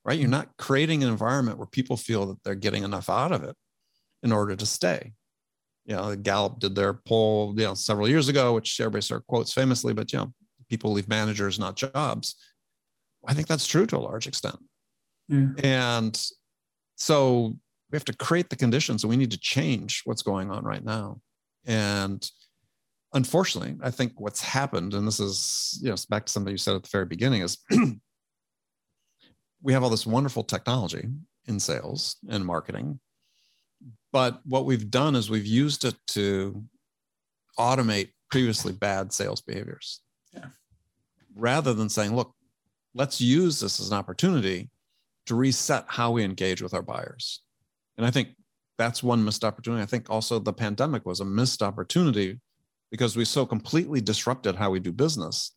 right? 0.03 0.17
You're 0.17 0.27
not 0.27 0.57
creating 0.57 1.03
an 1.03 1.09
environment 1.09 1.59
where 1.59 1.67
people 1.67 1.97
feel 1.97 2.25
that 2.25 2.41
they're 2.43 2.55
getting 2.55 2.83
enough 2.83 3.11
out 3.11 3.31
of 3.31 3.43
it 3.43 3.55
in 4.23 4.31
order 4.31 4.55
to 4.55 4.65
stay 4.65 5.13
you 5.87 5.95
know, 5.95 6.15
Gallup 6.15 6.59
did 6.59 6.75
their 6.75 6.93
poll, 6.93 7.53
you 7.57 7.63
know, 7.63 7.73
several 7.73 8.09
years 8.09 8.27
ago, 8.27 8.53
which 8.53 8.79
everybody 8.79 9.01
sort 9.01 9.21
of 9.21 9.27
quotes 9.27 9.53
famously, 9.53 9.93
but 9.93 10.11
you 10.11 10.19
know, 10.19 10.33
people 10.69 10.91
leave 10.91 11.07
managers, 11.07 11.57
not 11.57 11.77
jobs. 11.77 12.35
I 13.25 13.33
think 13.33 13.47
that's 13.47 13.65
true 13.65 13.85
to 13.87 13.97
a 13.97 13.99
large 13.99 14.27
extent. 14.27 14.57
Yeah. 15.29 15.47
And 15.63 16.21
so 16.95 17.55
we 17.89 17.95
have 17.95 18.05
to 18.05 18.15
create 18.15 18.49
the 18.49 18.57
conditions 18.57 19.03
and 19.03 19.09
we 19.09 19.17
need 19.17 19.31
to 19.31 19.39
change 19.39 20.01
what's 20.03 20.21
going 20.21 20.51
on 20.51 20.65
right 20.65 20.83
now. 20.83 21.21
And 21.65 22.29
unfortunately, 23.13 23.77
I 23.81 23.89
think 23.89 24.13
what's 24.17 24.41
happened, 24.41 24.93
and 24.93 25.07
this 25.07 25.21
is, 25.21 25.79
you 25.81 25.89
know, 25.89 25.95
back 26.09 26.25
to 26.25 26.31
something 26.31 26.51
you 26.51 26.57
said 26.57 26.75
at 26.75 26.83
the 26.83 26.89
very 26.91 27.05
beginning, 27.05 27.43
is 27.43 27.59
we 29.61 29.71
have 29.71 29.83
all 29.83 29.89
this 29.89 30.05
wonderful 30.05 30.43
technology 30.43 31.07
in 31.45 31.61
sales 31.61 32.17
and 32.29 32.45
marketing 32.45 32.99
but 34.11 34.41
what 34.45 34.65
we've 34.65 34.89
done 34.89 35.15
is 35.15 35.29
we've 35.29 35.45
used 35.45 35.85
it 35.85 35.95
to 36.07 36.63
automate 37.59 38.09
previously 38.29 38.73
bad 38.73 39.13
sales 39.13 39.41
behaviors. 39.41 40.01
Yeah. 40.33 40.45
Rather 41.35 41.73
than 41.73 41.89
saying, 41.89 42.15
look, 42.15 42.33
let's 42.93 43.21
use 43.21 43.59
this 43.59 43.79
as 43.79 43.89
an 43.89 43.97
opportunity 43.97 44.69
to 45.27 45.35
reset 45.35 45.85
how 45.87 46.11
we 46.11 46.23
engage 46.23 46.61
with 46.61 46.73
our 46.73 46.81
buyers. 46.81 47.41
And 47.97 48.05
I 48.05 48.11
think 48.11 48.29
that's 48.77 49.03
one 49.03 49.23
missed 49.23 49.43
opportunity. 49.43 49.83
I 49.83 49.87
think 49.87 50.09
also 50.09 50.39
the 50.39 50.53
pandemic 50.53 51.05
was 51.05 51.19
a 51.19 51.25
missed 51.25 51.61
opportunity 51.61 52.39
because 52.91 53.15
we 53.15 53.25
so 53.25 53.45
completely 53.45 54.01
disrupted 54.01 54.55
how 54.55 54.71
we 54.71 54.79
do 54.79 54.91
business. 54.91 55.51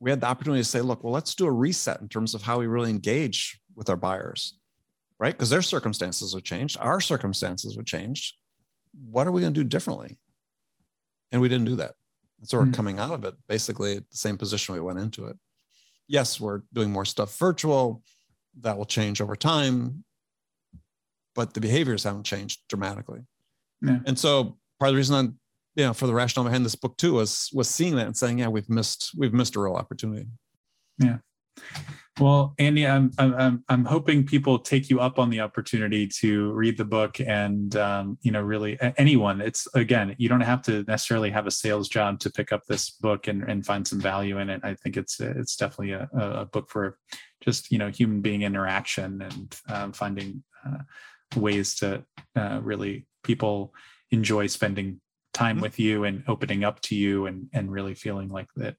We 0.00 0.10
had 0.10 0.20
the 0.20 0.26
opportunity 0.26 0.62
to 0.62 0.68
say, 0.68 0.80
look, 0.80 1.04
well, 1.04 1.12
let's 1.12 1.34
do 1.34 1.46
a 1.46 1.52
reset 1.52 2.00
in 2.00 2.08
terms 2.08 2.34
of 2.34 2.42
how 2.42 2.58
we 2.58 2.66
really 2.66 2.90
engage 2.90 3.60
with 3.76 3.88
our 3.88 3.96
buyers 3.96 4.58
right? 5.18 5.32
Because 5.32 5.50
their 5.50 5.62
circumstances 5.62 6.34
have 6.34 6.42
changed, 6.42 6.76
our 6.80 7.00
circumstances 7.00 7.76
have 7.76 7.84
changed. 7.84 8.34
What 9.10 9.26
are 9.26 9.32
we 9.32 9.40
going 9.40 9.54
to 9.54 9.60
do 9.60 9.68
differently? 9.68 10.18
And 11.30 11.40
we 11.40 11.48
didn't 11.48 11.66
do 11.66 11.76
that. 11.76 11.94
So 12.44 12.58
we're 12.58 12.66
mm. 12.66 12.74
coming 12.74 12.98
out 12.98 13.12
of 13.12 13.24
it 13.24 13.34
basically 13.48 13.96
at 13.96 14.10
the 14.10 14.16
same 14.16 14.36
position 14.36 14.74
we 14.74 14.80
went 14.80 14.98
into 14.98 15.26
it. 15.26 15.36
Yes, 16.08 16.40
we're 16.40 16.62
doing 16.72 16.90
more 16.90 17.04
stuff 17.04 17.38
virtual. 17.38 18.02
That 18.60 18.76
will 18.76 18.84
change 18.84 19.20
over 19.22 19.34
time, 19.34 20.04
but 21.34 21.54
the 21.54 21.60
behaviors 21.60 22.04
haven't 22.04 22.24
changed 22.24 22.60
dramatically. 22.68 23.20
Yeah. 23.80 24.00
And 24.04 24.18
so 24.18 24.58
part 24.78 24.90
of 24.90 24.94
the 24.94 24.96
reason 24.98 25.16
I'm, 25.16 25.38
you 25.74 25.84
know, 25.84 25.94
for 25.94 26.06
the 26.06 26.12
rationale 26.12 26.44
behind 26.44 26.66
this 26.66 26.74
book 26.74 26.98
too 26.98 27.14
was 27.14 27.48
was 27.54 27.68
seeing 27.68 27.96
that 27.96 28.06
and 28.06 28.16
saying, 28.16 28.40
yeah, 28.40 28.48
we've 28.48 28.68
missed 28.68 29.12
we've 29.16 29.32
missed 29.32 29.56
a 29.56 29.60
real 29.60 29.74
opportunity. 29.74 30.26
Yeah. 30.98 31.18
Well, 32.20 32.54
Andy, 32.58 32.86
I'm 32.86 33.10
I'm 33.16 33.64
I'm 33.70 33.84
hoping 33.86 34.26
people 34.26 34.58
take 34.58 34.90
you 34.90 35.00
up 35.00 35.18
on 35.18 35.30
the 35.30 35.40
opportunity 35.40 36.06
to 36.20 36.52
read 36.52 36.76
the 36.76 36.84
book, 36.84 37.18
and 37.20 37.74
um, 37.76 38.18
you 38.20 38.30
know, 38.30 38.42
really 38.42 38.78
anyone. 38.98 39.40
It's 39.40 39.66
again, 39.74 40.14
you 40.18 40.28
don't 40.28 40.42
have 40.42 40.60
to 40.62 40.84
necessarily 40.86 41.30
have 41.30 41.46
a 41.46 41.50
sales 41.50 41.88
job 41.88 42.20
to 42.20 42.30
pick 42.30 42.52
up 42.52 42.66
this 42.66 42.90
book 42.90 43.28
and, 43.28 43.42
and 43.44 43.64
find 43.64 43.88
some 43.88 43.98
value 43.98 44.38
in 44.38 44.50
it. 44.50 44.60
I 44.62 44.74
think 44.74 44.98
it's 44.98 45.20
it's 45.20 45.56
definitely 45.56 45.92
a, 45.92 46.08
a 46.12 46.44
book 46.44 46.68
for 46.68 46.98
just 47.42 47.72
you 47.72 47.78
know 47.78 47.88
human 47.88 48.20
being 48.20 48.42
interaction 48.42 49.22
and 49.22 49.58
um, 49.70 49.92
finding 49.94 50.42
uh, 50.66 50.82
ways 51.34 51.74
to 51.76 52.04
uh, 52.36 52.60
really 52.62 53.06
people 53.24 53.72
enjoy 54.10 54.48
spending 54.48 55.00
time 55.32 55.56
mm-hmm. 55.56 55.62
with 55.62 55.78
you 55.78 56.04
and 56.04 56.24
opening 56.28 56.62
up 56.62 56.78
to 56.82 56.94
you 56.94 57.24
and 57.24 57.48
and 57.54 57.72
really 57.72 57.94
feeling 57.94 58.28
like 58.28 58.48
that 58.56 58.76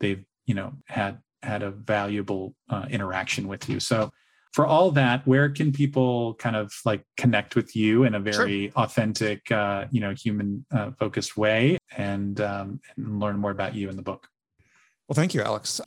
they've 0.00 0.24
you 0.46 0.54
know 0.54 0.72
had 0.88 1.20
had 1.42 1.62
a 1.62 1.70
valuable 1.70 2.54
uh, 2.68 2.86
interaction 2.90 3.48
with 3.48 3.68
you. 3.68 3.80
So 3.80 4.10
for 4.52 4.66
all 4.66 4.90
that, 4.92 5.26
where 5.26 5.48
can 5.48 5.72
people 5.72 6.34
kind 6.34 6.56
of 6.56 6.72
like 6.84 7.04
connect 7.16 7.56
with 7.56 7.74
you 7.74 8.04
in 8.04 8.14
a 8.14 8.20
very 8.20 8.68
sure. 8.68 8.84
authentic, 8.84 9.50
uh, 9.50 9.86
you 9.90 10.00
know, 10.00 10.12
human 10.12 10.64
uh, 10.70 10.90
focused 10.98 11.36
way 11.36 11.78
and, 11.96 12.40
um, 12.40 12.80
and 12.96 13.18
learn 13.18 13.38
more 13.38 13.50
about 13.50 13.74
you 13.74 13.88
in 13.88 13.96
the 13.96 14.02
book? 14.02 14.28
Well, 15.08 15.14
thank 15.14 15.34
you, 15.34 15.40
Alex. 15.42 15.80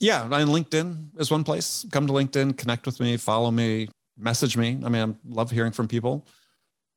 Yeah, 0.00 0.24
and 0.24 0.32
LinkedIn 0.32 1.20
is 1.20 1.30
one 1.30 1.44
place. 1.44 1.86
Come 1.90 2.06
to 2.06 2.12
LinkedIn, 2.12 2.56
connect 2.56 2.86
with 2.86 3.00
me, 3.00 3.16
follow 3.16 3.50
me, 3.50 3.88
message 4.16 4.56
me. 4.56 4.78
I 4.84 4.88
mean, 4.88 5.10
I 5.10 5.34
love 5.34 5.50
hearing 5.50 5.72
from 5.72 5.88
people. 5.88 6.26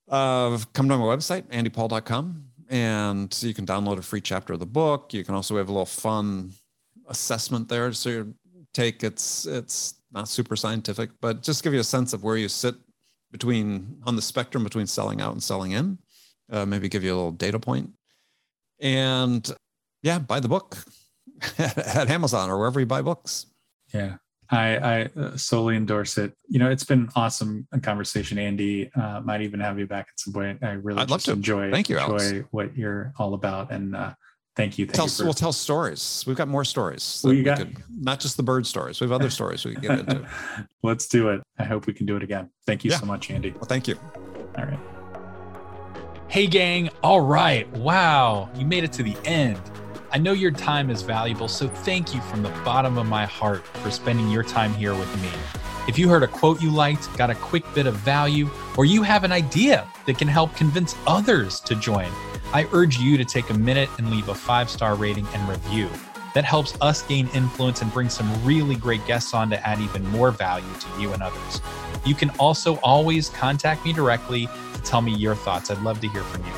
Uh, 0.09 0.57
come 0.73 0.89
to 0.89 0.97
my 0.97 1.05
website, 1.05 1.43
andypaul.com, 1.49 2.45
and 2.69 3.37
you 3.41 3.53
can 3.53 3.65
download 3.65 3.97
a 3.97 4.01
free 4.01 4.21
chapter 4.21 4.53
of 4.53 4.59
the 4.59 4.65
book. 4.65 5.13
You 5.13 5.23
can 5.23 5.35
also 5.35 5.57
have 5.57 5.69
a 5.69 5.71
little 5.71 5.85
fun 5.85 6.53
assessment 7.11 7.69
there. 7.69 7.91
So 7.93 8.09
you 8.09 8.35
take 8.73 9.03
it's 9.03 9.45
it's 9.45 9.95
not 10.11 10.27
super 10.27 10.55
scientific, 10.55 11.11
but 11.21 11.43
just 11.43 11.63
give 11.63 11.73
you 11.73 11.79
a 11.79 11.83
sense 11.83 12.13
of 12.13 12.23
where 12.23 12.37
you 12.37 12.49
sit 12.49 12.75
between 13.31 13.97
on 14.05 14.15
the 14.15 14.21
spectrum 14.21 14.63
between 14.63 14.87
selling 14.87 15.21
out 15.21 15.33
and 15.33 15.43
selling 15.43 15.71
in. 15.71 15.97
Uh, 16.51 16.65
maybe 16.65 16.89
give 16.89 17.03
you 17.03 17.13
a 17.13 17.15
little 17.15 17.31
data 17.31 17.59
point, 17.59 17.89
and 18.81 19.53
yeah, 20.01 20.19
buy 20.19 20.39
the 20.39 20.49
book 20.49 20.77
at 21.57 22.09
Amazon 22.09 22.49
or 22.49 22.57
wherever 22.57 22.79
you 22.79 22.85
buy 22.85 23.01
books. 23.01 23.45
Yeah, 23.93 24.17
I, 24.49 24.77
I 24.77 25.09
uh, 25.17 25.37
solely 25.37 25.77
endorse 25.77 26.17
it. 26.17 26.33
You 26.49 26.59
know, 26.59 26.69
it's 26.69 26.83
been 26.83 27.09
awesome 27.15 27.67
conversation, 27.81 28.37
Andy. 28.37 28.91
Uh, 28.93 29.21
might 29.21 29.41
even 29.41 29.61
have 29.61 29.79
you 29.79 29.87
back 29.87 30.07
at 30.09 30.19
some 30.19 30.33
point. 30.33 30.61
I 30.61 30.71
really 30.71 30.99
I'd 30.99 31.09
love 31.09 31.23
to. 31.23 31.31
enjoy 31.31 31.71
Thank 31.71 31.89
you, 31.89 31.97
enjoy 31.97 32.11
Alex. 32.11 32.47
what 32.51 32.75
you're 32.75 33.13
all 33.17 33.33
about, 33.33 33.71
and 33.71 33.95
uh, 33.95 34.13
Thank 34.55 34.77
you. 34.77 34.85
Thank 34.85 34.95
tell, 34.95 35.05
you 35.05 35.11
for... 35.11 35.23
We'll 35.23 35.33
tell 35.33 35.53
stories. 35.53 36.23
We've 36.27 36.35
got 36.35 36.47
more 36.47 36.65
stories. 36.65 37.21
We 37.25 37.41
got... 37.41 37.59
Could, 37.59 37.77
not 37.89 38.19
just 38.19 38.35
the 38.37 38.43
bird 38.43 38.67
stories. 38.67 38.99
We 38.99 39.05
have 39.05 39.11
other 39.13 39.29
stories 39.29 39.63
we 39.63 39.73
can 39.73 39.81
get 39.81 39.99
into. 39.99 40.27
Let's 40.83 41.07
do 41.07 41.29
it. 41.29 41.41
I 41.57 41.63
hope 41.63 41.87
we 41.87 41.93
can 41.93 42.05
do 42.05 42.17
it 42.17 42.23
again. 42.23 42.49
Thank 42.65 42.83
you 42.83 42.91
yeah. 42.91 42.99
so 42.99 43.05
much, 43.05 43.31
Andy. 43.31 43.51
Well, 43.51 43.63
thank 43.63 43.87
you. 43.87 43.95
All 44.57 44.65
right. 44.65 44.79
Hey, 46.27 46.47
gang. 46.47 46.89
All 47.03 47.21
right. 47.21 47.69
Wow. 47.77 48.49
You 48.55 48.65
made 48.65 48.83
it 48.83 48.91
to 48.93 49.03
the 49.03 49.15
end. 49.25 49.59
I 50.13 50.17
know 50.17 50.33
your 50.33 50.51
time 50.51 50.89
is 50.89 51.01
valuable, 51.01 51.47
so 51.47 51.69
thank 51.69 52.13
you 52.13 52.19
from 52.23 52.43
the 52.43 52.49
bottom 52.65 52.97
of 52.97 53.05
my 53.05 53.25
heart 53.25 53.65
for 53.65 53.89
spending 53.89 54.29
your 54.29 54.43
time 54.43 54.73
here 54.73 54.93
with 54.93 55.21
me. 55.21 55.29
If 55.87 55.97
you 55.97 56.09
heard 56.09 56.23
a 56.23 56.27
quote 56.27 56.61
you 56.61 56.69
liked, 56.69 57.15
got 57.17 57.29
a 57.29 57.35
quick 57.35 57.63
bit 57.73 57.87
of 57.87 57.95
value, 57.95 58.49
or 58.77 58.83
you 58.83 59.03
have 59.03 59.23
an 59.23 59.31
idea 59.31 59.87
that 60.05 60.17
can 60.17 60.27
help 60.27 60.53
convince 60.53 60.95
others 61.07 61.61
to 61.61 61.75
join, 61.75 62.11
I 62.53 62.67
urge 62.73 62.97
you 62.97 63.15
to 63.17 63.23
take 63.23 63.49
a 63.49 63.53
minute 63.53 63.89
and 63.97 64.11
leave 64.11 64.27
a 64.27 64.35
five 64.35 64.69
star 64.69 64.95
rating 64.95 65.25
and 65.33 65.47
review. 65.47 65.89
That 66.33 66.43
helps 66.43 66.77
us 66.81 67.01
gain 67.01 67.29
influence 67.33 67.81
and 67.81 67.91
bring 67.93 68.09
some 68.09 68.45
really 68.45 68.75
great 68.75 69.05
guests 69.05 69.33
on 69.33 69.49
to 69.49 69.67
add 69.67 69.79
even 69.79 70.05
more 70.09 70.31
value 70.31 70.73
to 70.79 71.01
you 71.01 71.13
and 71.13 71.21
others. 71.21 71.61
You 72.05 72.15
can 72.15 72.29
also 72.31 72.75
always 72.77 73.29
contact 73.29 73.85
me 73.85 73.93
directly 73.93 74.47
to 74.73 74.81
tell 74.83 75.01
me 75.01 75.13
your 75.15 75.35
thoughts. 75.35 75.71
I'd 75.71 75.81
love 75.81 75.99
to 76.01 76.09
hear 76.09 76.23
from 76.23 76.45
you. 76.45 76.51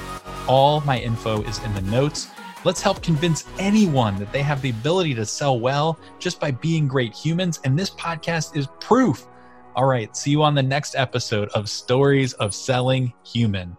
All 0.47 0.81
my 0.81 0.99
info 0.99 1.41
is 1.43 1.63
in 1.63 1.73
the 1.73 1.81
notes. 1.81 2.27
Let's 2.65 2.81
help 2.81 3.01
convince 3.01 3.45
anyone 3.59 4.15
that 4.17 4.31
they 4.31 4.41
have 4.41 4.61
the 4.61 4.69
ability 4.69 5.13
to 5.15 5.25
sell 5.25 5.59
well 5.59 5.99
just 6.17 6.39
by 6.39 6.51
being 6.51 6.87
great 6.87 7.13
humans. 7.13 7.59
And 7.65 7.77
this 7.77 7.89
podcast 7.89 8.55
is 8.55 8.67
proof. 8.79 9.27
All 9.75 9.85
right, 9.85 10.15
see 10.15 10.31
you 10.31 10.43
on 10.43 10.55
the 10.55 10.63
next 10.63 10.95
episode 10.95 11.49
of 11.49 11.69
Stories 11.69 12.33
of 12.33 12.53
Selling 12.53 13.11
Human. 13.25 13.75